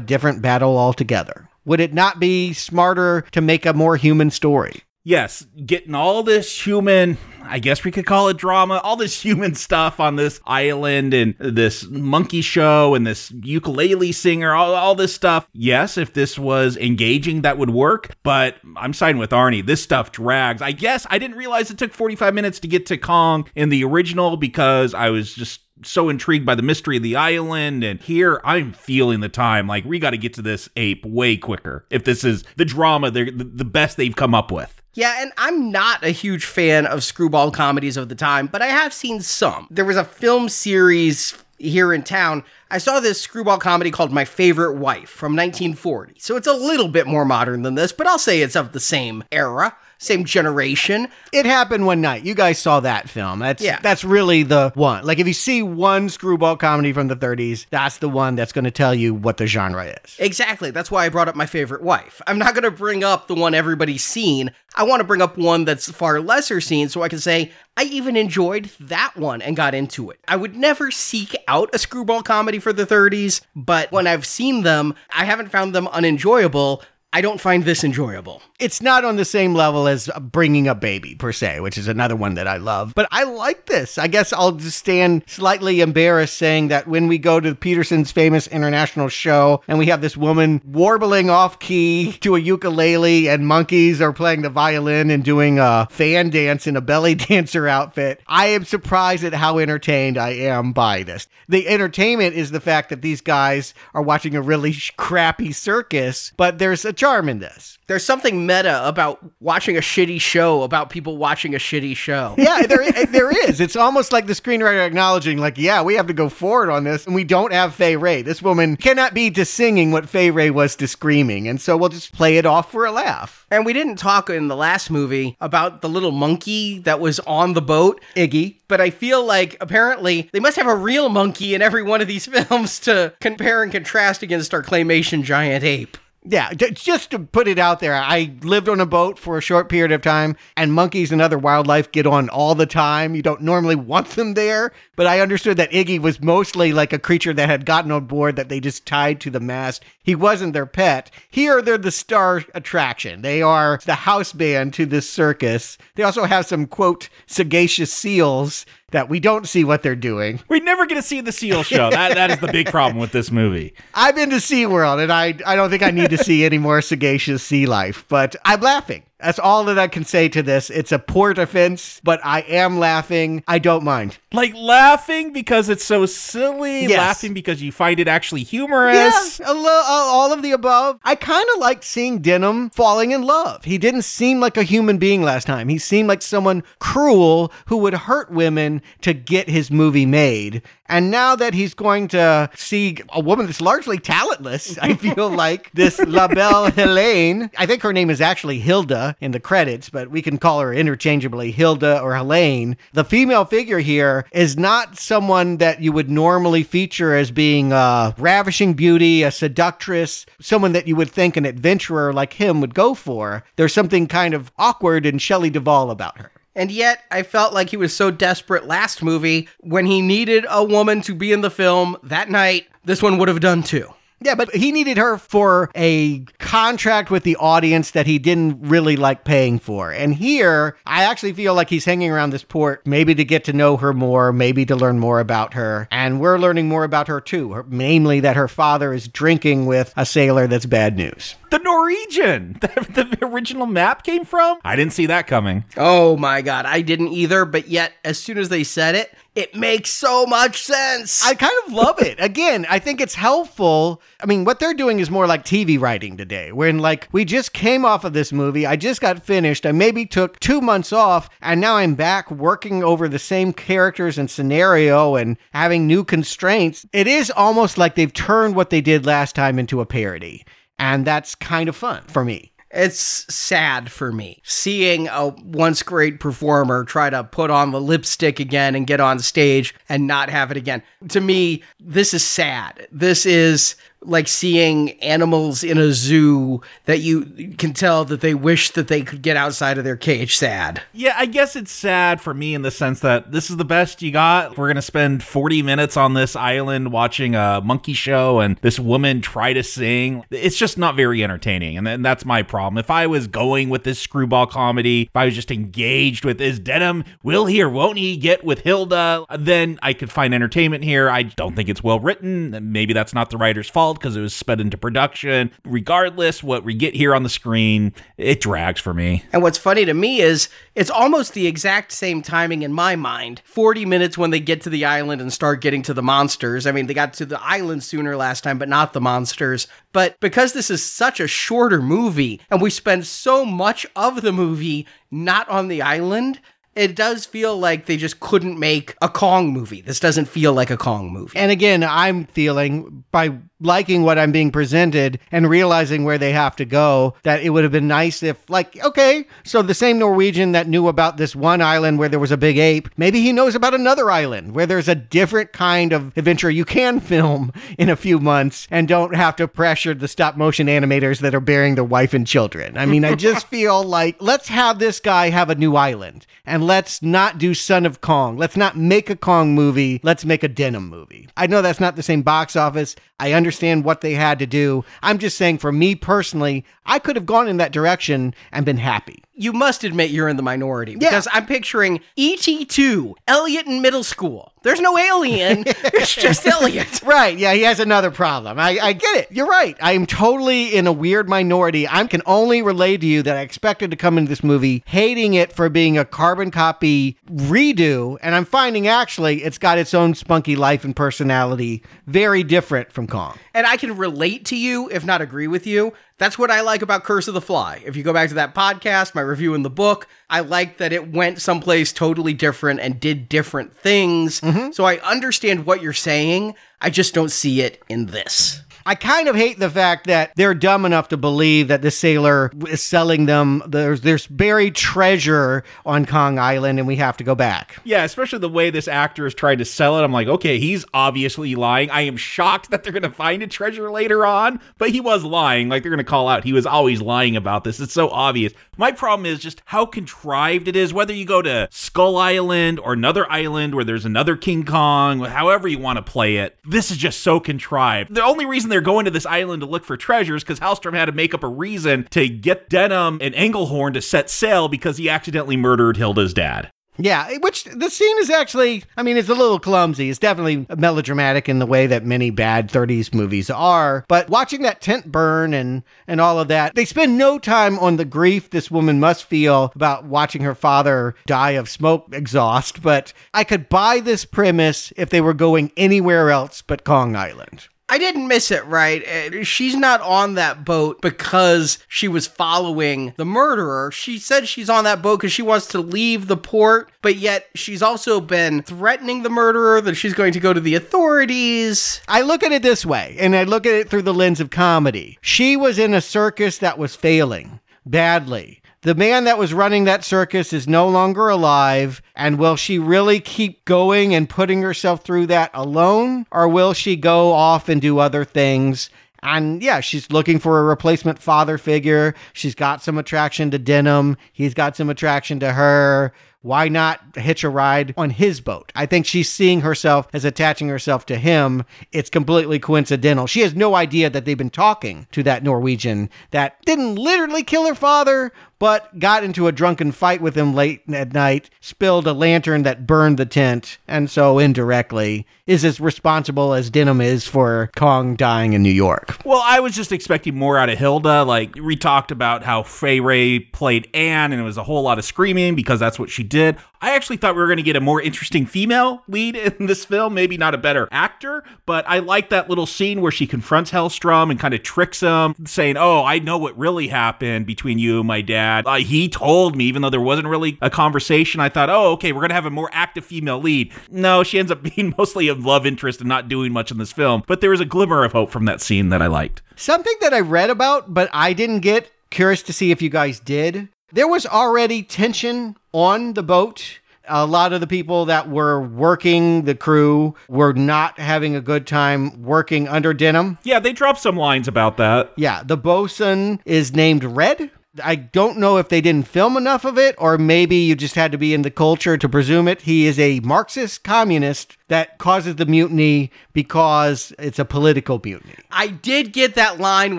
different 0.00 0.42
battle 0.42 0.76
altogether? 0.76 1.49
Would 1.64 1.80
it 1.80 1.94
not 1.94 2.18
be 2.18 2.52
smarter 2.52 3.24
to 3.32 3.40
make 3.40 3.66
a 3.66 3.72
more 3.72 3.96
human 3.96 4.30
story? 4.30 4.82
yes, 5.04 5.46
getting 5.66 5.94
all 5.94 6.22
this 6.22 6.66
human, 6.66 7.16
I 7.42 7.58
guess 7.58 7.84
we 7.84 7.90
could 7.90 8.06
call 8.06 8.28
it 8.28 8.36
drama, 8.36 8.80
all 8.84 8.96
this 8.96 9.20
human 9.20 9.54
stuff 9.54 9.98
on 9.98 10.16
this 10.16 10.40
island 10.46 11.14
and 11.14 11.34
this 11.38 11.86
monkey 11.88 12.40
show 12.40 12.94
and 12.94 13.06
this 13.06 13.30
ukulele 13.30 14.12
singer, 14.12 14.54
all, 14.54 14.74
all 14.74 14.94
this 14.94 15.14
stuff. 15.14 15.48
Yes, 15.52 15.96
if 15.96 16.12
this 16.12 16.38
was 16.38 16.76
engaging, 16.76 17.42
that 17.42 17.58
would 17.58 17.70
work, 17.70 18.14
but 18.22 18.56
I'm 18.76 18.92
siding 18.92 19.18
with 19.18 19.30
Arnie. 19.30 19.64
This 19.64 19.82
stuff 19.82 20.12
drags. 20.12 20.62
I 20.62 20.72
guess 20.72 21.06
I 21.10 21.18
didn't 21.18 21.36
realize 21.36 21.70
it 21.70 21.78
took 21.78 21.92
45 21.92 22.34
minutes 22.34 22.60
to 22.60 22.68
get 22.68 22.86
to 22.86 22.96
Kong 22.96 23.48
in 23.54 23.68
the 23.68 23.84
original 23.84 24.36
because 24.36 24.94
I 24.94 25.10
was 25.10 25.34
just 25.34 25.60
so 25.82 26.08
intrigued 26.08 26.46
by 26.46 26.54
the 26.54 26.62
mystery 26.62 26.96
of 26.96 27.02
the 27.02 27.16
island 27.16 27.82
and 27.84 28.00
here 28.00 28.40
i'm 28.44 28.72
feeling 28.72 29.20
the 29.20 29.28
time 29.28 29.66
like 29.66 29.84
we 29.84 29.98
got 29.98 30.10
to 30.10 30.18
get 30.18 30.34
to 30.34 30.42
this 30.42 30.68
ape 30.76 31.04
way 31.04 31.36
quicker 31.36 31.84
if 31.90 32.04
this 32.04 32.24
is 32.24 32.44
the 32.56 32.64
drama 32.64 33.10
the 33.10 33.30
the 33.30 33.64
best 33.64 33.96
they've 33.96 34.16
come 34.16 34.34
up 34.34 34.50
with 34.50 34.80
Yeah, 34.94 35.22
and 35.22 35.32
I'm 35.38 35.70
not 35.70 36.02
a 36.02 36.10
huge 36.10 36.44
fan 36.44 36.84
of 36.84 37.04
screwball 37.04 37.52
comedies 37.52 37.96
of 37.96 38.08
the 38.08 38.16
time, 38.16 38.48
but 38.48 38.60
I 38.60 38.66
have 38.66 38.92
seen 38.92 39.20
some. 39.20 39.68
There 39.70 39.84
was 39.84 39.96
a 39.96 40.04
film 40.04 40.48
series 40.48 41.38
here 41.58 41.92
in 41.92 42.02
town. 42.02 42.42
I 42.72 42.78
saw 42.78 42.98
this 42.98 43.20
screwball 43.20 43.58
comedy 43.58 43.92
called 43.92 44.10
My 44.10 44.24
Favorite 44.24 44.74
Wife 44.78 45.08
from 45.08 45.36
1940. 45.36 46.14
So 46.18 46.36
it's 46.36 46.48
a 46.48 46.52
little 46.54 46.88
bit 46.88 47.06
more 47.06 47.24
modern 47.24 47.62
than 47.62 47.76
this, 47.76 47.92
but 47.92 48.08
I'll 48.08 48.18
say 48.18 48.42
it's 48.42 48.56
of 48.56 48.72
the 48.72 48.80
same 48.80 49.22
era, 49.30 49.76
same 50.00 50.24
generation. 50.24 51.06
It 51.32 51.44
happened 51.46 51.84
one 51.86 52.00
night. 52.00 52.24
You 52.24 52.34
guys 52.34 52.58
saw 52.58 52.80
that 52.80 53.08
film. 53.08 53.38
That's 53.38 53.62
Yeah. 53.62 53.78
that's 53.82 54.02
really 54.02 54.42
the 54.42 54.72
one. 54.74 55.04
Like 55.04 55.18
if 55.18 55.26
you 55.28 55.34
see 55.34 55.62
one 55.62 56.08
screwball 56.08 56.56
comedy 56.56 56.92
from 56.92 57.08
the 57.08 57.14
30s, 57.16 57.66
that's 57.70 57.98
the 57.98 58.08
one 58.08 58.34
that's 58.34 58.52
going 58.52 58.64
to 58.64 58.70
tell 58.70 58.94
you 58.94 59.12
what 59.14 59.36
the 59.36 59.46
genre 59.46 59.84
is. 59.84 60.16
Exactly. 60.18 60.70
That's 60.70 60.90
why 60.90 61.04
I 61.04 61.10
brought 61.10 61.28
up 61.28 61.36
My 61.36 61.46
Favorite 61.46 61.82
Wife. 61.82 62.22
I'm 62.26 62.38
not 62.38 62.54
going 62.54 62.64
to 62.64 62.70
bring 62.70 63.04
up 63.04 63.28
the 63.28 63.34
one 63.34 63.54
everybody's 63.54 64.02
seen. 64.02 64.50
I 64.74 64.84
want 64.84 65.00
to 65.00 65.04
bring 65.04 65.20
up 65.20 65.36
one 65.36 65.64
that's 65.66 65.90
far 65.90 66.20
lesser 66.20 66.60
seen 66.60 66.88
so 66.88 67.02
I 67.02 67.08
can 67.08 67.18
say, 67.18 67.52
I 67.76 67.82
even 67.84 68.16
enjoyed 68.16 68.70
that 68.80 69.12
one 69.16 69.42
and 69.42 69.54
got 69.56 69.74
into 69.74 70.10
it. 70.10 70.20
I 70.26 70.36
would 70.36 70.56
never 70.56 70.90
seek 70.90 71.36
out 71.46 71.70
a 71.74 71.78
screwball 71.78 72.22
comedy 72.22 72.58
for 72.58 72.72
the 72.72 72.86
30s, 72.86 73.40
but 73.54 73.92
when 73.92 74.06
I've 74.06 74.24
seen 74.26 74.62
them, 74.62 74.94
I 75.14 75.24
haven't 75.26 75.50
found 75.50 75.74
them 75.74 75.88
unenjoyable. 75.88 76.82
I 77.12 77.22
don't 77.22 77.40
find 77.40 77.64
this 77.64 77.82
enjoyable. 77.82 78.40
It's 78.60 78.80
not 78.80 79.04
on 79.04 79.16
the 79.16 79.24
same 79.24 79.52
level 79.52 79.88
as 79.88 80.08
Bringing 80.20 80.68
a 80.68 80.76
Baby 80.76 81.16
per 81.16 81.32
se, 81.32 81.58
which 81.58 81.76
is 81.76 81.88
another 81.88 82.14
one 82.14 82.34
that 82.34 82.46
I 82.46 82.58
love. 82.58 82.92
But 82.94 83.08
I 83.10 83.24
like 83.24 83.66
this. 83.66 83.98
I 83.98 84.06
guess 84.06 84.32
I'll 84.32 84.52
just 84.52 84.78
stand 84.78 85.24
slightly 85.26 85.80
embarrassed 85.80 86.36
saying 86.36 86.68
that 86.68 86.86
when 86.86 87.08
we 87.08 87.18
go 87.18 87.40
to 87.40 87.56
Peterson's 87.56 88.12
famous 88.12 88.46
international 88.46 89.08
show 89.08 89.60
and 89.66 89.76
we 89.76 89.86
have 89.86 90.02
this 90.02 90.16
woman 90.16 90.60
warbling 90.64 91.30
off 91.30 91.58
key 91.58 92.12
to 92.20 92.36
a 92.36 92.38
ukulele 92.38 93.28
and 93.28 93.44
monkeys 93.44 94.00
are 94.00 94.12
playing 94.12 94.42
the 94.42 94.50
violin 94.50 95.10
and 95.10 95.24
doing 95.24 95.58
a 95.58 95.88
fan 95.90 96.30
dance 96.30 96.68
in 96.68 96.76
a 96.76 96.80
belly 96.80 97.14
dancer 97.16 97.66
outfit, 97.66 98.20
I 98.28 98.46
am 98.48 98.64
surprised 98.64 99.24
at 99.24 99.34
how 99.34 99.58
entertained 99.58 100.16
I 100.16 100.30
am 100.30 100.72
by 100.72 101.02
this. 101.02 101.26
The 101.48 101.66
entertainment 101.66 102.36
is 102.36 102.52
the 102.52 102.60
fact 102.60 102.90
that 102.90 103.02
these 103.02 103.20
guys 103.20 103.74
are 103.94 104.02
watching 104.02 104.36
a 104.36 104.42
really 104.42 104.76
crappy 104.96 105.50
circus, 105.50 106.32
but 106.36 106.58
there's 106.58 106.84
a 106.84 106.99
charm 107.00 107.30
in 107.30 107.38
this. 107.38 107.78
There's 107.86 108.04
something 108.04 108.46
meta 108.46 108.86
about 108.86 109.24
watching 109.40 109.76
a 109.76 109.80
shitty 109.80 110.20
show 110.20 110.62
about 110.62 110.90
people 110.90 111.16
watching 111.16 111.54
a 111.54 111.58
shitty 111.58 111.96
show. 111.96 112.34
yeah, 112.36 112.66
there, 112.66 112.92
there 113.06 113.48
is. 113.48 113.58
It's 113.58 113.74
almost 113.74 114.12
like 114.12 114.26
the 114.26 114.34
screenwriter 114.34 114.86
acknowledging, 114.86 115.38
like, 115.38 115.56
yeah, 115.56 115.82
we 115.82 115.94
have 115.94 116.06
to 116.08 116.12
go 116.12 116.28
forward 116.28 116.70
on 116.70 116.84
this, 116.84 117.06
and 117.06 117.14
we 117.14 117.24
don't 117.24 117.52
have 117.54 117.74
Fay 117.74 117.96
Wray. 117.96 118.20
This 118.20 118.42
woman 118.42 118.76
cannot 118.76 119.14
be 119.14 119.30
to 119.30 119.46
singing 119.46 119.90
what 119.92 120.10
Fay 120.10 120.30
Wray 120.30 120.50
was 120.50 120.76
to 120.76 120.86
screaming, 120.86 121.48
and 121.48 121.58
so 121.58 121.74
we'll 121.76 121.88
just 121.88 122.12
play 122.12 122.36
it 122.36 122.44
off 122.44 122.70
for 122.70 122.84
a 122.84 122.92
laugh. 122.92 123.46
And 123.50 123.64
we 123.64 123.72
didn't 123.72 123.96
talk 123.96 124.28
in 124.28 124.48
the 124.48 124.56
last 124.56 124.90
movie 124.90 125.36
about 125.40 125.80
the 125.80 125.88
little 125.88 126.12
monkey 126.12 126.80
that 126.80 127.00
was 127.00 127.18
on 127.20 127.54
the 127.54 127.62
boat. 127.62 128.00
Iggy. 128.14 128.58
But 128.68 128.80
I 128.80 128.90
feel 128.90 129.24
like 129.24 129.56
apparently 129.60 130.28
they 130.32 130.38
must 130.38 130.56
have 130.56 130.68
a 130.68 130.76
real 130.76 131.08
monkey 131.08 131.54
in 131.54 131.62
every 131.62 131.82
one 131.82 132.00
of 132.00 132.06
these 132.06 132.26
films 132.46 132.78
to 132.80 133.14
compare 133.20 133.64
and 133.64 133.72
contrast 133.72 134.22
against 134.22 134.54
our 134.54 134.62
claymation 134.62 135.24
giant 135.24 135.64
ape. 135.64 135.96
Yeah, 136.22 136.52
just 136.52 137.12
to 137.12 137.18
put 137.18 137.48
it 137.48 137.58
out 137.58 137.80
there, 137.80 137.94
I 137.94 138.34
lived 138.42 138.68
on 138.68 138.78
a 138.78 138.84
boat 138.84 139.18
for 139.18 139.38
a 139.38 139.42
short 139.42 139.70
period 139.70 139.90
of 139.90 140.02
time, 140.02 140.36
and 140.54 140.70
monkeys 140.70 141.12
and 141.12 141.22
other 141.22 141.38
wildlife 141.38 141.90
get 141.92 142.06
on 142.06 142.28
all 142.28 142.54
the 142.54 142.66
time. 142.66 143.14
You 143.14 143.22
don't 143.22 143.40
normally 143.40 143.74
want 143.74 144.08
them 144.10 144.34
there, 144.34 144.70
but 144.96 145.06
I 145.06 145.20
understood 145.20 145.56
that 145.56 145.70
Iggy 145.70 145.98
was 145.98 146.20
mostly 146.20 146.74
like 146.74 146.92
a 146.92 146.98
creature 146.98 147.32
that 147.32 147.48
had 147.48 147.64
gotten 147.64 147.90
on 147.90 148.04
board 148.04 148.36
that 148.36 148.50
they 148.50 148.60
just 148.60 148.84
tied 148.84 149.18
to 149.22 149.30
the 149.30 149.40
mast. 149.40 149.82
He 150.02 150.14
wasn't 150.14 150.52
their 150.52 150.66
pet. 150.66 151.10
Here, 151.30 151.62
they're 151.62 151.78
the 151.78 151.90
star 151.90 152.44
attraction. 152.54 153.22
They 153.22 153.40
are 153.40 153.80
the 153.86 153.94
house 153.94 154.34
band 154.34 154.74
to 154.74 154.84
this 154.84 155.08
circus. 155.08 155.78
They 155.94 156.02
also 156.02 156.24
have 156.24 156.44
some, 156.44 156.66
quote, 156.66 157.08
sagacious 157.26 157.94
seals 157.94 158.66
that 158.90 159.08
we 159.08 159.20
don't 159.20 159.46
see 159.46 159.64
what 159.64 159.82
they're 159.82 159.96
doing. 159.96 160.40
we 160.48 160.60
never 160.60 160.86
get 160.86 160.94
to 160.96 161.02
see 161.02 161.20
the 161.20 161.32
seal 161.32 161.62
show 161.62 161.90
that 161.90 162.14
that 162.14 162.30
is 162.30 162.38
the 162.38 162.48
big 162.52 162.66
problem 162.68 162.98
with 162.98 163.12
this 163.12 163.30
movie 163.30 163.74
I've 163.94 164.14
been 164.14 164.30
to 164.30 164.36
SeaWorld 164.36 165.02
and 165.02 165.12
I 165.12 165.34
I 165.46 165.56
don't 165.56 165.70
think 165.70 165.82
I 165.82 165.90
need 165.90 166.10
to 166.10 166.18
see 166.18 166.44
any 166.44 166.58
more 166.58 166.80
sagacious 166.82 167.42
sea 167.42 167.66
life, 167.66 168.04
but 168.08 168.36
I'm 168.44 168.60
laughing. 168.60 169.02
That's 169.22 169.38
all 169.38 169.64
that 169.64 169.78
I 169.78 169.88
can 169.88 170.04
say 170.04 170.28
to 170.30 170.42
this. 170.42 170.70
It's 170.70 170.92
a 170.92 170.98
poor 170.98 171.34
defense, 171.34 172.00
but 172.04 172.20
I 172.24 172.40
am 172.42 172.78
laughing. 172.78 173.42
I 173.46 173.58
don't 173.58 173.84
mind. 173.84 174.18
like 174.32 174.54
laughing 174.54 175.32
because 175.32 175.68
it's 175.68 175.84
so 175.84 176.06
silly 176.06 176.82
Yes. 176.86 176.98
laughing 176.98 177.34
because 177.34 177.60
you 177.60 177.72
find 177.72 177.98
it 177.98 178.06
actually 178.08 178.44
humorous 178.44 178.94
Yes, 178.94 179.40
a 179.44 179.52
lo- 179.52 179.82
all 179.86 180.32
of 180.32 180.42
the 180.42 180.52
above. 180.52 180.98
I 181.04 181.14
kind 181.16 181.44
of 181.54 181.60
liked 181.60 181.82
seeing 181.84 182.20
Denham 182.20 182.70
falling 182.70 183.10
in 183.10 183.22
love. 183.22 183.64
He 183.64 183.76
didn't 183.76 184.02
seem 184.02 184.38
like 184.40 184.56
a 184.56 184.62
human 184.62 184.98
being 184.98 185.22
last 185.22 185.46
time. 185.46 185.68
He 185.68 185.78
seemed 185.78 186.08
like 186.08 186.22
someone 186.22 186.62
cruel 186.78 187.52
who 187.66 187.76
would 187.78 187.94
hurt 187.94 188.30
women 188.30 188.82
to 189.02 189.12
get 189.12 189.48
his 189.48 189.70
movie 189.70 190.06
made. 190.06 190.62
And 190.86 191.10
now 191.10 191.36
that 191.36 191.54
he's 191.54 191.72
going 191.74 192.08
to 192.08 192.50
see 192.56 192.98
a 193.10 193.20
woman 193.20 193.46
that's 193.46 193.60
largely 193.60 193.98
talentless, 193.98 194.76
I 194.78 194.94
feel 194.94 195.28
like 195.44 195.70
this 195.72 195.98
La 196.00 196.26
Belle 196.28 196.70
Helene, 196.72 197.50
I 197.56 197.66
think 197.66 197.82
her 197.82 197.92
name 197.92 198.10
is 198.10 198.20
actually 198.20 198.58
Hilda 198.60 199.09
in 199.20 199.32
the 199.32 199.40
credits, 199.40 199.88
but 199.88 200.10
we 200.10 200.22
can 200.22 200.38
call 200.38 200.60
her 200.60 200.72
interchangeably 200.72 201.50
Hilda 201.50 202.00
or 202.00 202.14
Helene. 202.14 202.76
The 202.92 203.04
female 203.04 203.44
figure 203.44 203.80
here 203.80 204.26
is 204.32 204.56
not 204.56 204.98
someone 204.98 205.56
that 205.58 205.82
you 205.82 205.92
would 205.92 206.10
normally 206.10 206.62
feature 206.62 207.14
as 207.14 207.30
being 207.30 207.72
a 207.72 208.14
ravishing 208.18 208.74
beauty, 208.74 209.22
a 209.22 209.30
seductress, 209.30 210.26
someone 210.40 210.72
that 210.72 210.86
you 210.86 210.96
would 210.96 211.10
think 211.10 211.36
an 211.36 211.46
adventurer 211.46 212.12
like 212.12 212.34
him 212.34 212.60
would 212.60 212.74
go 212.74 212.94
for. 212.94 213.44
There's 213.56 213.74
something 213.74 214.06
kind 214.06 214.34
of 214.34 214.50
awkward 214.58 215.06
and 215.06 215.20
Shelley 215.20 215.50
Duvall 215.50 215.90
about 215.90 216.18
her. 216.18 216.30
And 216.54 216.70
yet, 216.70 217.04
I 217.10 217.22
felt 217.22 217.54
like 217.54 217.70
he 217.70 217.76
was 217.76 217.94
so 217.94 218.10
desperate 218.10 218.66
last 218.66 219.02
movie 219.02 219.48
when 219.60 219.86
he 219.86 220.02
needed 220.02 220.44
a 220.48 220.64
woman 220.64 221.00
to 221.02 221.14
be 221.14 221.32
in 221.32 221.42
the 221.42 221.50
film 221.50 221.96
that 222.02 222.28
night. 222.28 222.66
This 222.84 223.02
one 223.02 223.18
would 223.18 223.28
have 223.28 223.40
done 223.40 223.62
too. 223.62 223.88
Yeah, 224.22 224.34
but 224.34 224.54
he 224.54 224.70
needed 224.72 224.98
her 224.98 225.16
for 225.16 225.70
a 225.74 226.20
contract 226.38 227.10
with 227.10 227.22
the 227.22 227.36
audience 227.36 227.92
that 227.92 228.06
he 228.06 228.18
didn't 228.18 228.58
really 228.68 228.96
like 228.96 229.24
paying 229.24 229.58
for. 229.58 229.92
And 229.92 230.14
here, 230.14 230.76
I 230.86 231.04
actually 231.04 231.32
feel 231.32 231.54
like 231.54 231.70
he's 231.70 231.84
hanging 231.84 232.10
around 232.10 232.30
this 232.30 232.42
port 232.44 232.86
maybe 232.86 233.14
to 233.14 233.24
get 233.24 233.44
to 233.44 233.52
know 233.52 233.76
her 233.78 233.92
more, 233.92 234.32
maybe 234.32 234.66
to 234.66 234.76
learn 234.76 234.98
more 234.98 235.20
about 235.20 235.54
her. 235.54 235.88
And 235.90 236.20
we're 236.20 236.38
learning 236.38 236.68
more 236.68 236.84
about 236.84 237.08
her 237.08 237.20
too, 237.20 237.52
her, 237.52 237.64
namely 237.68 238.20
that 238.20 238.36
her 238.36 238.48
father 238.48 238.92
is 238.92 239.08
drinking 239.08 239.66
with 239.66 239.92
a 239.96 240.04
sailor 240.04 240.46
that's 240.46 240.66
bad 240.66 240.96
news. 240.96 241.36
the 241.50 241.58
norwegian 241.58 242.58
that 242.60 242.94
the 242.94 243.18
original 243.22 243.66
map 243.66 244.04
came 244.04 244.24
from 244.24 244.58
i 244.64 244.76
didn't 244.76 244.92
see 244.92 245.06
that 245.06 245.26
coming 245.26 245.64
Oh 245.76 246.16
my 246.16 246.42
god, 246.42 246.66
I 246.66 246.80
didn't 246.82 247.08
either, 247.08 247.44
but 247.44 247.68
yet, 247.68 247.92
as 248.04 248.18
soon 248.18 248.38
as 248.38 248.48
they 248.50 248.64
said 248.64 248.94
it, 248.94 249.12
it 249.40 249.54
makes 249.54 249.88
so 249.88 250.26
much 250.26 250.62
sense. 250.62 251.24
I 251.24 251.34
kind 251.34 251.52
of 251.66 251.72
love 251.72 252.02
it. 252.02 252.20
Again, 252.20 252.66
I 252.68 252.78
think 252.78 253.00
it's 253.00 253.14
helpful. 253.14 254.02
I 254.22 254.26
mean, 254.26 254.44
what 254.44 254.60
they're 254.60 254.74
doing 254.74 255.00
is 255.00 255.10
more 255.10 255.26
like 255.26 255.44
TV 255.44 255.80
writing 255.80 256.18
today, 256.18 256.52
when 256.52 256.78
like 256.78 257.08
we 257.10 257.24
just 257.24 257.54
came 257.54 257.86
off 257.86 258.04
of 258.04 258.12
this 258.12 258.32
movie, 258.32 258.66
I 258.66 258.76
just 258.76 259.00
got 259.00 259.22
finished, 259.22 259.64
I 259.64 259.72
maybe 259.72 260.04
took 260.04 260.38
two 260.40 260.60
months 260.60 260.92
off, 260.92 261.30
and 261.40 261.58
now 261.58 261.76
I'm 261.76 261.94
back 261.94 262.30
working 262.30 262.84
over 262.84 263.08
the 263.08 263.18
same 263.18 263.54
characters 263.54 264.18
and 264.18 264.30
scenario 264.30 265.16
and 265.16 265.38
having 265.52 265.86
new 265.86 266.04
constraints. 266.04 266.84
It 266.92 267.06
is 267.06 267.30
almost 267.30 267.78
like 267.78 267.94
they've 267.94 268.12
turned 268.12 268.56
what 268.56 268.68
they 268.68 268.82
did 268.82 269.06
last 269.06 269.34
time 269.34 269.58
into 269.58 269.80
a 269.80 269.86
parody. 269.86 270.44
And 270.78 271.06
that's 271.06 271.34
kind 271.34 271.68
of 271.68 271.76
fun 271.76 272.02
for 272.08 272.24
me. 272.24 272.52
It's 272.72 273.32
sad 273.34 273.90
for 273.90 274.12
me 274.12 274.40
seeing 274.44 275.08
a 275.08 275.28
once 275.28 275.82
great 275.82 276.20
performer 276.20 276.84
try 276.84 277.10
to 277.10 277.24
put 277.24 277.50
on 277.50 277.72
the 277.72 277.80
lipstick 277.80 278.38
again 278.38 278.76
and 278.76 278.86
get 278.86 279.00
on 279.00 279.18
stage 279.18 279.74
and 279.88 280.06
not 280.06 280.30
have 280.30 280.52
it 280.52 280.56
again. 280.56 280.82
To 281.08 281.20
me, 281.20 281.62
this 281.80 282.14
is 282.14 282.22
sad. 282.22 282.86
This 282.92 283.26
is 283.26 283.74
like 284.02 284.28
seeing 284.28 284.92
animals 285.00 285.62
in 285.62 285.76
a 285.76 285.92
zoo 285.92 286.60
that 286.86 287.00
you 287.00 287.54
can 287.58 287.74
tell 287.74 288.04
that 288.06 288.20
they 288.20 288.34
wish 288.34 288.70
that 288.70 288.88
they 288.88 289.02
could 289.02 289.20
get 289.20 289.36
outside 289.36 289.76
of 289.76 289.84
their 289.84 289.96
cage 289.96 290.36
sad. 290.36 290.80
Yeah, 290.92 291.14
I 291.16 291.26
guess 291.26 291.54
it's 291.54 291.70
sad 291.70 292.20
for 292.20 292.32
me 292.32 292.54
in 292.54 292.62
the 292.62 292.70
sense 292.70 293.00
that 293.00 293.30
this 293.32 293.50
is 293.50 293.58
the 293.58 293.64
best 293.64 294.00
you 294.00 294.10
got. 294.10 294.56
We're 294.56 294.68
going 294.68 294.76
to 294.76 294.82
spend 294.82 295.22
40 295.22 295.62
minutes 295.62 295.96
on 295.96 296.14
this 296.14 296.34
island 296.34 296.92
watching 296.92 297.34
a 297.34 297.60
monkey 297.62 297.92
show 297.92 298.40
and 298.40 298.56
this 298.58 298.78
woman 298.78 299.20
try 299.20 299.52
to 299.52 299.62
sing. 299.62 300.24
It's 300.30 300.56
just 300.56 300.78
not 300.78 300.96
very 300.96 301.22
entertaining. 301.22 301.76
And 301.76 302.04
that's 302.04 302.24
my 302.24 302.42
problem. 302.42 302.78
If 302.78 302.90
I 302.90 303.06
was 303.06 303.26
going 303.26 303.68
with 303.68 303.84
this 303.84 303.98
screwball 303.98 304.46
comedy, 304.46 305.02
if 305.02 305.16
I 305.16 305.26
was 305.26 305.34
just 305.34 305.50
engaged 305.50 306.24
with 306.24 306.40
is 306.40 306.58
Denham, 306.58 307.04
will 307.22 307.46
he 307.46 307.60
or 307.62 307.68
won't 307.68 307.98
he 307.98 308.16
get 308.16 308.44
with 308.44 308.60
Hilda, 308.60 309.26
then 309.38 309.78
I 309.82 309.92
could 309.92 310.10
find 310.10 310.32
entertainment 310.32 310.84
here. 310.84 311.10
I 311.10 311.24
don't 311.24 311.54
think 311.54 311.68
it's 311.68 311.84
well 311.84 312.00
written. 312.00 312.72
Maybe 312.72 312.94
that's 312.94 313.12
not 313.12 313.28
the 313.28 313.36
writer's 313.36 313.68
fault 313.68 313.89
because 313.98 314.16
it 314.16 314.20
was 314.20 314.34
sped 314.34 314.60
into 314.60 314.76
production. 314.76 315.50
Regardless, 315.64 316.42
what 316.42 316.64
we 316.64 316.74
get 316.74 316.94
here 316.94 317.14
on 317.14 317.22
the 317.22 317.28
screen, 317.28 317.92
it 318.16 318.40
drags 318.40 318.80
for 318.80 318.94
me. 318.94 319.24
And 319.32 319.42
what's 319.42 319.58
funny 319.58 319.84
to 319.84 319.94
me 319.94 320.20
is 320.20 320.48
it's 320.74 320.90
almost 320.90 321.34
the 321.34 321.46
exact 321.46 321.92
same 321.92 322.22
timing 322.22 322.62
in 322.62 322.72
my 322.72 322.96
mind 322.96 323.42
40 323.44 323.84
minutes 323.86 324.16
when 324.16 324.30
they 324.30 324.40
get 324.40 324.60
to 324.62 324.70
the 324.70 324.84
island 324.84 325.20
and 325.20 325.32
start 325.32 325.60
getting 325.60 325.82
to 325.82 325.94
the 325.94 326.02
monsters. 326.02 326.66
I 326.66 326.72
mean, 326.72 326.86
they 326.86 326.94
got 326.94 327.12
to 327.14 327.26
the 327.26 327.42
island 327.42 327.82
sooner 327.84 328.16
last 328.16 328.44
time, 328.44 328.58
but 328.58 328.68
not 328.68 328.92
the 328.92 329.00
monsters. 329.00 329.66
But 329.92 330.18
because 330.20 330.52
this 330.52 330.70
is 330.70 330.84
such 330.84 331.20
a 331.20 331.26
shorter 331.26 331.82
movie 331.82 332.40
and 332.50 332.60
we 332.60 332.70
spend 332.70 333.06
so 333.06 333.44
much 333.44 333.86
of 333.96 334.22
the 334.22 334.32
movie 334.32 334.86
not 335.10 335.48
on 335.48 335.68
the 335.68 335.82
island, 335.82 336.40
it 336.76 336.94
does 336.94 337.26
feel 337.26 337.58
like 337.58 337.86
they 337.86 337.96
just 337.96 338.20
couldn't 338.20 338.58
make 338.58 338.94
a 339.02 339.08
Kong 339.08 339.52
movie. 339.52 339.80
This 339.80 340.00
doesn't 340.00 340.26
feel 340.26 340.52
like 340.52 340.70
a 340.70 340.76
Kong 340.76 341.12
movie. 341.12 341.38
And 341.38 341.50
again, 341.50 341.82
I'm 341.82 342.26
feeling 342.26 343.04
by 343.10 343.38
liking 343.60 344.02
what 344.02 344.18
I'm 344.18 344.32
being 344.32 344.50
presented 344.50 345.18
and 345.30 345.48
realizing 345.48 346.04
where 346.04 346.18
they 346.18 346.32
have 346.32 346.56
to 346.56 346.64
go 346.64 347.14
that 347.22 347.42
it 347.42 347.50
would 347.50 347.62
have 347.62 347.72
been 347.72 347.88
nice 347.88 348.22
if, 348.22 348.48
like, 348.48 348.82
okay, 348.84 349.26
so 349.44 349.62
the 349.62 349.74
same 349.74 349.98
Norwegian 349.98 350.52
that 350.52 350.68
knew 350.68 350.88
about 350.88 351.16
this 351.16 351.36
one 351.36 351.60
island 351.60 351.98
where 351.98 352.08
there 352.08 352.18
was 352.18 352.32
a 352.32 352.36
big 352.36 352.58
ape, 352.58 352.88
maybe 352.96 353.20
he 353.20 353.32
knows 353.32 353.54
about 353.54 353.74
another 353.74 354.10
island 354.10 354.54
where 354.54 354.66
there's 354.66 354.88
a 354.88 354.94
different 354.94 355.52
kind 355.52 355.92
of 355.92 356.16
adventure 356.16 356.50
you 356.50 356.64
can 356.64 357.00
film 357.10 357.52
in 357.78 357.88
a 357.88 357.96
few 357.96 358.18
months 358.18 358.66
and 358.70 358.88
don't 358.88 359.14
have 359.14 359.36
to 359.36 359.46
pressure 359.46 359.94
the 359.94 360.08
stop 360.08 360.36
motion 360.36 360.66
animators 360.66 361.20
that 361.20 361.34
are 361.34 361.40
bearing 361.40 361.74
their 361.74 361.84
wife 361.84 362.14
and 362.14 362.26
children. 362.26 362.76
I 362.78 362.86
mean, 362.86 363.04
I 363.04 363.14
just 363.14 363.46
feel 363.48 363.82
like 363.82 364.16
let's 364.20 364.48
have 364.48 364.78
this 364.78 365.00
guy 365.00 365.30
have 365.30 365.50
a 365.50 365.54
new 365.54 365.76
island 365.76 366.26
and 366.46 366.66
let's 366.66 367.02
not 367.02 367.38
do 367.38 367.54
Son 367.54 367.84
of 367.84 368.00
Kong. 368.00 368.36
Let's 368.36 368.56
not 368.56 368.76
make 368.76 369.10
a 369.10 369.16
Kong 369.16 369.54
movie. 369.54 370.00
Let's 370.02 370.24
make 370.24 370.42
a 370.42 370.48
Denham 370.48 370.88
movie. 370.88 371.28
I 371.36 371.46
know 371.46 371.62
that's 371.62 371.80
not 371.80 371.96
the 371.96 372.02
same 372.02 372.22
box 372.22 372.56
office. 372.56 372.96
I 373.18 373.32
understand 373.32 373.49
what 373.82 374.00
they 374.00 374.14
had 374.14 374.38
to 374.38 374.46
do. 374.46 374.84
I'm 375.02 375.18
just 375.18 375.36
saying, 375.36 375.58
for 375.58 375.72
me 375.72 375.94
personally, 375.94 376.64
I 376.86 376.98
could 376.98 377.16
have 377.16 377.26
gone 377.26 377.48
in 377.48 377.58
that 377.58 377.72
direction 377.72 378.34
and 378.52 378.64
been 378.66 378.76
happy. 378.76 379.22
You 379.40 379.54
must 379.54 379.84
admit 379.84 380.10
you're 380.10 380.28
in 380.28 380.36
the 380.36 380.42
minority 380.42 380.96
because 380.96 381.26
I'm 381.32 381.46
picturing 381.46 382.00
ET2, 382.18 383.14
Elliot 383.26 383.66
in 383.66 383.80
middle 383.80 384.04
school. 384.04 384.52
There's 384.62 384.82
no 384.82 384.98
alien, 384.98 385.64
it's 385.66 386.14
just 386.14 386.46
Elliot. 386.46 387.00
Right. 387.10 387.38
Yeah, 387.38 387.54
he 387.54 387.62
has 387.62 387.80
another 387.80 388.10
problem. 388.10 388.58
I, 388.58 388.78
I 388.80 388.92
get 388.92 389.16
it. 389.16 389.32
You're 389.32 389.46
right. 389.46 389.76
I 389.80 389.92
am 389.92 390.06
totally 390.06 390.76
in 390.76 390.86
a 390.86 390.92
weird 390.92 391.28
minority. 391.28 391.88
I 391.88 392.04
can 392.04 392.20
only 392.26 392.60
relay 392.60 392.98
to 392.98 393.06
you 393.06 393.22
that 393.22 393.36
I 393.36 393.40
expected 393.40 393.90
to 393.90 393.96
come 393.96 394.18
into 394.18 394.28
this 394.28 394.44
movie 394.44 394.82
hating 394.86 395.34
it 395.34 395.52
for 395.52 395.68
being 395.70 395.96
a 395.96 396.04
carbon 396.04 396.50
copy 396.50 397.16
redo, 397.30 398.18
and 398.22 398.34
I'm 398.34 398.44
finding 398.44 398.86
actually 398.86 399.42
it's 399.42 399.56
got 399.58 399.78
its 399.78 399.94
own 399.94 400.14
spunky 400.14 400.54
life 400.56 400.84
and 400.84 400.94
personality, 400.94 401.82
very 402.06 402.42
different 402.42 402.92
from 402.92 403.06
Kong. 403.06 403.38
And 403.54 403.66
I 403.66 403.78
can 403.78 403.96
relate 403.96 404.44
to 404.46 404.56
you, 404.56 404.90
if 404.90 405.04
not 405.04 405.22
agree 405.22 405.48
with 405.48 405.66
you. 405.66 405.94
That's 406.20 406.38
what 406.38 406.50
I 406.50 406.60
like 406.60 406.82
about 406.82 407.04
Curse 407.04 407.28
of 407.28 407.34
the 407.34 407.40
Fly. 407.40 407.82
If 407.82 407.96
you 407.96 408.02
go 408.02 408.12
back 408.12 408.28
to 408.28 408.34
that 408.34 408.54
podcast, 408.54 409.14
my 409.14 409.22
review 409.22 409.54
in 409.54 409.62
the 409.62 409.70
book, 409.70 410.06
I 410.28 410.40
like 410.40 410.76
that 410.76 410.92
it 410.92 411.10
went 411.10 411.40
someplace 411.40 411.94
totally 411.94 412.34
different 412.34 412.80
and 412.80 413.00
did 413.00 413.26
different 413.26 413.74
things. 413.78 414.42
Mm-hmm. 414.42 414.72
So 414.72 414.84
I 414.84 414.98
understand 414.98 415.64
what 415.64 415.80
you're 415.80 415.94
saying. 415.94 416.56
I 416.78 416.90
just 416.90 417.14
don't 417.14 417.30
see 417.30 417.62
it 417.62 417.82
in 417.88 418.04
this. 418.04 418.60
I 418.90 418.96
kind 418.96 419.28
of 419.28 419.36
hate 419.36 419.60
the 419.60 419.70
fact 419.70 420.08
that 420.08 420.32
they're 420.34 420.52
dumb 420.52 420.84
enough 420.84 421.10
to 421.10 421.16
believe 421.16 421.68
that 421.68 421.80
the 421.80 421.92
sailor 421.92 422.50
is 422.66 422.82
selling 422.82 423.26
them. 423.26 423.62
There's 423.68 424.00
there's 424.00 424.26
buried 424.26 424.74
treasure 424.74 425.62
on 425.86 426.06
Kong 426.06 426.40
Island, 426.40 426.80
and 426.80 426.88
we 426.88 426.96
have 426.96 427.16
to 427.18 427.22
go 427.22 427.36
back. 427.36 427.76
Yeah, 427.84 428.02
especially 428.02 428.40
the 428.40 428.48
way 428.48 428.70
this 428.70 428.88
actor 428.88 429.26
is 429.26 429.34
trying 429.34 429.58
to 429.58 429.64
sell 429.64 429.96
it. 429.96 430.02
I'm 430.02 430.10
like, 430.10 430.26
okay, 430.26 430.58
he's 430.58 430.84
obviously 430.92 431.54
lying. 431.54 431.88
I 431.90 432.00
am 432.00 432.16
shocked 432.16 432.72
that 432.72 432.82
they're 432.82 432.92
to 432.92 433.10
find 433.10 433.44
a 433.44 433.46
treasure 433.46 433.92
later 433.92 434.26
on, 434.26 434.58
but 434.76 434.90
he 434.90 435.00
was 435.00 435.22
lying. 435.22 435.68
Like 435.68 435.84
they're 435.84 435.94
to 435.94 436.02
call 436.02 436.26
out, 436.26 436.42
he 436.42 436.52
was 436.52 436.66
always 436.66 437.00
lying 437.00 437.36
about 437.36 437.62
this. 437.62 437.78
It's 437.78 437.94
so 437.94 438.08
obvious. 438.08 438.52
My 438.76 438.90
problem 438.90 439.24
is 439.24 439.38
just 439.38 439.62
how 439.66 439.86
contrived 439.86 440.66
it 440.66 440.74
is. 440.74 440.92
Whether 440.92 441.14
you 441.14 441.26
go 441.26 441.42
to 441.42 441.68
Skull 441.70 442.16
Island 442.16 442.80
or 442.80 442.94
another 442.94 443.30
island 443.30 443.76
where 443.76 443.84
there's 443.84 444.04
another 444.04 444.34
King 444.34 444.64
Kong, 444.64 445.20
however 445.20 445.68
you 445.68 445.78
want 445.78 445.98
to 445.98 446.02
play 446.02 446.38
it, 446.38 446.58
this 446.68 446.90
is 446.90 446.96
just 446.96 447.20
so 447.20 447.38
contrived. 447.38 448.12
The 448.12 448.24
only 448.24 448.46
reason 448.46 448.68
they're 448.68 448.79
going 448.80 449.04
to 449.04 449.10
this 449.10 449.26
island 449.26 449.60
to 449.62 449.66
look 449.66 449.84
for 449.84 449.96
treasures 449.96 450.42
because 450.42 450.60
Hallstrom 450.60 450.94
had 450.94 451.06
to 451.06 451.12
make 451.12 451.34
up 451.34 451.42
a 451.42 451.48
reason 451.48 452.06
to 452.10 452.28
get 452.28 452.68
Denham 452.68 453.18
and 453.20 453.34
Engelhorn 453.34 453.94
to 453.94 454.02
set 454.02 454.30
sail 454.30 454.68
because 454.68 454.96
he 454.96 455.08
accidentally 455.08 455.56
murdered 455.56 455.96
Hilda's 455.96 456.34
dad. 456.34 456.70
Yeah, 457.02 457.28
eh, 457.30 457.38
which 457.38 457.64
the 457.64 457.88
scene 457.88 458.18
is 458.18 458.30
actually, 458.30 458.84
I 458.96 459.02
mean, 459.02 459.16
it's 459.16 459.28
a 459.28 459.34
little 459.34 459.58
clumsy. 459.58 460.10
It's 460.10 460.18
definitely 460.18 460.66
melodramatic 460.76 461.48
in 461.48 461.58
the 461.58 461.66
way 461.66 461.86
that 461.86 462.04
many 462.04 462.30
bad 462.30 462.68
30s 462.68 463.14
movies 463.14 463.50
are. 463.50 464.04
But 464.08 464.28
watching 464.28 464.62
that 464.62 464.80
tent 464.80 465.10
burn 465.10 465.54
and, 465.54 465.82
and 466.06 466.20
all 466.20 466.38
of 466.38 466.48
that, 466.48 466.74
they 466.74 466.84
spend 466.84 467.16
no 467.16 467.38
time 467.38 467.78
on 467.78 467.96
the 467.96 468.04
grief 468.04 468.50
this 468.50 468.70
woman 468.70 469.00
must 469.00 469.24
feel 469.24 469.72
about 469.74 470.04
watching 470.04 470.42
her 470.42 470.54
father 470.54 471.14
die 471.26 471.52
of 471.52 471.68
smoke 471.68 472.08
exhaust. 472.12 472.82
But 472.82 473.12
I 473.32 473.44
could 473.44 473.68
buy 473.68 474.00
this 474.00 474.24
premise 474.24 474.92
if 474.96 475.10
they 475.10 475.20
were 475.20 475.34
going 475.34 475.72
anywhere 475.76 476.30
else 476.30 476.62
but 476.62 476.84
Kong 476.84 477.16
Island. 477.16 477.68
I 477.90 477.98
didn't 477.98 478.28
miss 478.28 478.52
it, 478.52 478.64
right? 478.66 479.06
Uh, 479.06 479.42
She's 479.42 479.74
not 479.74 480.00
on 480.00 480.34
that 480.34 480.64
boat 480.64 481.00
because 481.02 481.78
she 481.88 482.06
was 482.06 482.26
following 482.26 483.12
the 483.16 483.24
murderer. 483.24 483.90
She 483.90 484.18
said 484.18 484.46
she's 484.46 484.70
on 484.70 484.84
that 484.84 485.02
boat 485.02 485.18
because 485.18 485.32
she 485.32 485.42
wants 485.42 485.66
to 485.68 485.80
leave 485.80 486.28
the 486.28 486.36
port, 486.36 486.90
but 487.02 487.16
yet 487.16 487.48
she's 487.54 487.82
also 487.82 488.20
been 488.20 488.62
threatening 488.62 489.22
the 489.22 489.28
murderer 489.28 489.80
that 489.80 489.96
she's 489.96 490.14
going 490.14 490.32
to 490.34 490.40
go 490.40 490.52
to 490.52 490.60
the 490.60 490.76
authorities. 490.76 492.00
I 492.06 492.22
look 492.22 492.42
at 492.42 492.52
it 492.52 492.62
this 492.62 492.86
way, 492.86 493.16
and 493.18 493.34
I 493.34 493.42
look 493.42 493.66
at 493.66 493.74
it 493.74 493.90
through 493.90 494.02
the 494.02 494.14
lens 494.14 494.40
of 494.40 494.50
comedy. 494.50 495.18
She 495.20 495.56
was 495.56 495.78
in 495.78 495.92
a 495.92 496.00
circus 496.00 496.58
that 496.58 496.78
was 496.78 496.94
failing 496.94 497.58
badly. 497.84 498.59
The 498.82 498.94
man 498.94 499.24
that 499.24 499.36
was 499.36 499.52
running 499.52 499.84
that 499.84 500.04
circus 500.04 500.54
is 500.54 500.66
no 500.66 500.88
longer 500.88 501.28
alive. 501.28 502.00
And 502.16 502.38
will 502.38 502.56
she 502.56 502.78
really 502.78 503.20
keep 503.20 503.66
going 503.66 504.14
and 504.14 504.28
putting 504.28 504.62
herself 504.62 505.04
through 505.04 505.26
that 505.26 505.50
alone? 505.52 506.26
Or 506.30 506.48
will 506.48 506.72
she 506.72 506.96
go 506.96 507.32
off 507.32 507.68
and 507.68 507.82
do 507.82 507.98
other 507.98 508.24
things? 508.24 508.88
And 509.22 509.62
yeah, 509.62 509.80
she's 509.80 510.10
looking 510.10 510.38
for 510.38 510.60
a 510.60 510.64
replacement 510.64 511.18
father 511.18 511.58
figure. 511.58 512.14
She's 512.32 512.54
got 512.54 512.82
some 512.82 512.96
attraction 512.96 513.50
to 513.50 513.58
Denham. 513.58 514.16
He's 514.32 514.54
got 514.54 514.76
some 514.76 514.88
attraction 514.88 515.40
to 515.40 515.52
her. 515.52 516.14
Why 516.42 516.68
not 516.68 517.00
hitch 517.16 517.44
a 517.44 517.50
ride 517.50 517.92
on 517.98 518.08
his 518.08 518.40
boat? 518.40 518.72
I 518.74 518.86
think 518.86 519.04
she's 519.04 519.28
seeing 519.28 519.60
herself 519.60 520.08
as 520.14 520.24
attaching 520.24 520.68
herself 520.68 521.04
to 521.06 521.18
him. 521.18 521.64
It's 521.92 522.08
completely 522.08 522.58
coincidental. 522.58 523.26
She 523.26 523.40
has 523.40 523.54
no 523.54 523.74
idea 523.74 524.08
that 524.08 524.24
they've 524.24 524.38
been 524.38 524.48
talking 524.48 525.06
to 525.12 525.22
that 525.24 525.42
Norwegian 525.42 526.08
that 526.30 526.62
didn't 526.64 526.94
literally 526.94 527.42
kill 527.42 527.66
her 527.66 527.74
father, 527.74 528.32
but 528.60 528.96
got 529.00 529.24
into 529.24 529.48
a 529.48 529.52
drunken 529.52 529.90
fight 529.90 530.20
with 530.20 530.36
him 530.36 530.54
late 530.54 530.82
at 530.92 531.12
night, 531.12 531.50
spilled 531.60 532.06
a 532.06 532.12
lantern 532.12 532.62
that 532.62 532.86
burned 532.86 533.18
the 533.18 533.26
tent, 533.26 533.78
and 533.88 534.08
so 534.08 534.38
indirectly 534.38 535.26
is 535.46 535.64
as 535.64 535.80
responsible 535.80 536.54
as 536.54 536.70
Denham 536.70 537.00
is 537.00 537.26
for 537.26 537.70
Kong 537.74 538.14
dying 538.14 538.52
in 538.52 538.62
New 538.62 538.70
York. 538.70 539.16
Well, 539.24 539.42
I 539.44 539.58
was 539.58 539.74
just 539.74 539.90
expecting 539.90 540.36
more 540.36 540.56
out 540.56 540.68
of 540.68 540.78
Hilda. 540.78 541.24
Like, 541.24 541.56
we 541.56 541.74
talked 541.74 542.12
about 542.12 542.44
how 542.44 542.62
Fay 542.62 543.00
Wray 543.00 543.40
played 543.40 543.88
Anne, 543.92 544.32
and 544.32 544.40
it 544.40 544.44
was 544.44 544.56
a 544.56 544.62
whole 544.62 544.82
lot 544.82 545.00
of 545.00 545.04
screaming 545.04 545.56
because 545.56 545.80
that's 545.80 545.98
what 545.98 546.08
she 546.08 546.22
did. 546.22 546.56
I 546.82 546.94
actually 546.94 547.16
thought 547.16 547.34
we 547.34 547.40
were 547.40 547.48
going 547.48 547.56
to 547.56 547.64
get 547.64 547.76
a 547.76 547.80
more 547.80 548.00
interesting 548.00 548.46
female 548.46 549.02
lead 549.08 549.36
in 549.36 549.66
this 549.66 549.84
film, 549.84 550.14
maybe 550.14 550.38
not 550.38 550.54
a 550.54 550.58
better 550.58 550.88
actor, 550.92 551.42
but 551.66 551.84
I 551.88 551.98
like 551.98 552.30
that 552.30 552.48
little 552.48 552.64
scene 552.64 553.00
where 553.00 553.12
she 553.12 553.26
confronts 553.26 553.70
Hellstrom 553.70 554.30
and 554.30 554.38
kind 554.38 554.54
of 554.54 554.62
tricks 554.62 555.00
him, 555.00 555.34
saying, 555.44 555.76
Oh, 555.76 556.04
I 556.04 556.20
know 556.20 556.38
what 556.38 556.56
really 556.56 556.88
happened 556.88 557.46
between 557.46 557.78
you 557.78 557.98
and 557.98 558.06
my 558.06 558.22
dad. 558.22 558.49
Uh, 558.66 558.76
he 558.76 559.08
told 559.08 559.56
me, 559.56 559.64
even 559.64 559.82
though 559.82 559.90
there 559.90 560.00
wasn't 560.00 560.28
really 560.28 560.58
a 560.60 560.70
conversation, 560.70 561.40
I 561.40 561.48
thought, 561.48 561.70
Oh, 561.70 561.92
okay, 561.92 562.12
we're 562.12 562.20
going 562.20 562.30
to 562.30 562.34
have 562.34 562.46
a 562.46 562.50
more 562.50 562.70
active 562.72 563.04
female 563.04 563.38
lead. 563.40 563.72
No, 563.90 564.22
she 564.22 564.38
ends 564.38 564.50
up 564.50 564.62
being 564.74 564.94
mostly 564.98 565.28
a 565.28 565.34
love 565.34 565.66
interest 565.66 566.00
and 566.00 566.08
not 566.08 566.28
doing 566.28 566.52
much 566.52 566.70
in 566.70 566.78
this 566.78 566.92
film, 566.92 567.22
but 567.26 567.40
there 567.40 567.50
was 567.50 567.60
a 567.60 567.64
glimmer 567.64 568.04
of 568.04 568.12
hope 568.12 568.30
from 568.30 568.44
that 568.46 568.60
scene 568.60 568.88
that 568.90 569.02
I 569.02 569.06
liked. 569.06 569.42
Something 569.56 569.94
that 570.00 570.12
I 570.14 570.20
read 570.20 570.50
about, 570.50 570.92
but 570.94 571.08
I 571.12 571.32
didn't 571.32 571.60
get, 571.60 571.90
curious 572.10 572.42
to 572.44 572.52
see 572.52 572.70
if 572.70 572.80
you 572.82 572.88
guys 572.90 573.20
did. 573.20 573.68
There 573.92 574.08
was 574.08 574.24
already 574.26 574.82
tension 574.82 575.56
on 575.72 576.14
the 576.14 576.22
boat. 576.22 576.78
a 577.08 577.26
lot 577.26 577.52
of 577.52 577.60
the 577.60 577.66
people 577.66 578.04
that 578.04 578.28
were 578.28 578.60
working 578.60 579.42
the 579.44 579.54
crew 579.54 580.14
were 580.28 580.52
not 580.52 580.98
having 580.98 581.34
a 581.34 581.40
good 581.40 581.66
time 581.66 582.22
working 582.22 582.68
under 582.68 582.94
Denham. 582.94 583.36
Yeah, 583.42 583.58
they 583.58 583.72
dropped 583.72 583.98
some 584.00 584.16
lines 584.16 584.46
about 584.46 584.76
that. 584.76 585.12
Yeah, 585.16 585.42
the 585.44 585.56
bosun 585.56 586.40
is 586.44 586.72
named 586.74 587.02
Red. 587.02 587.50
I 587.82 587.94
don't 587.94 588.38
know 588.38 588.56
if 588.56 588.68
they 588.68 588.80
didn't 588.80 589.06
film 589.06 589.36
enough 589.36 589.64
of 589.64 589.78
it, 589.78 589.94
or 589.98 590.18
maybe 590.18 590.56
you 590.56 590.74
just 590.74 590.96
had 590.96 591.12
to 591.12 591.18
be 591.18 591.32
in 591.32 591.42
the 591.42 591.50
culture 591.50 591.96
to 591.96 592.08
presume 592.08 592.48
it. 592.48 592.62
He 592.62 592.86
is 592.86 592.98
a 592.98 593.20
Marxist 593.20 593.84
communist 593.84 594.56
that 594.66 594.98
causes 594.98 595.36
the 595.36 595.46
mutiny 595.46 596.10
because 596.32 597.12
it's 597.18 597.38
a 597.38 597.44
political 597.44 598.00
mutiny. 598.02 598.34
I 598.50 598.68
did 598.68 599.12
get 599.12 599.34
that 599.34 599.60
line 599.60 599.98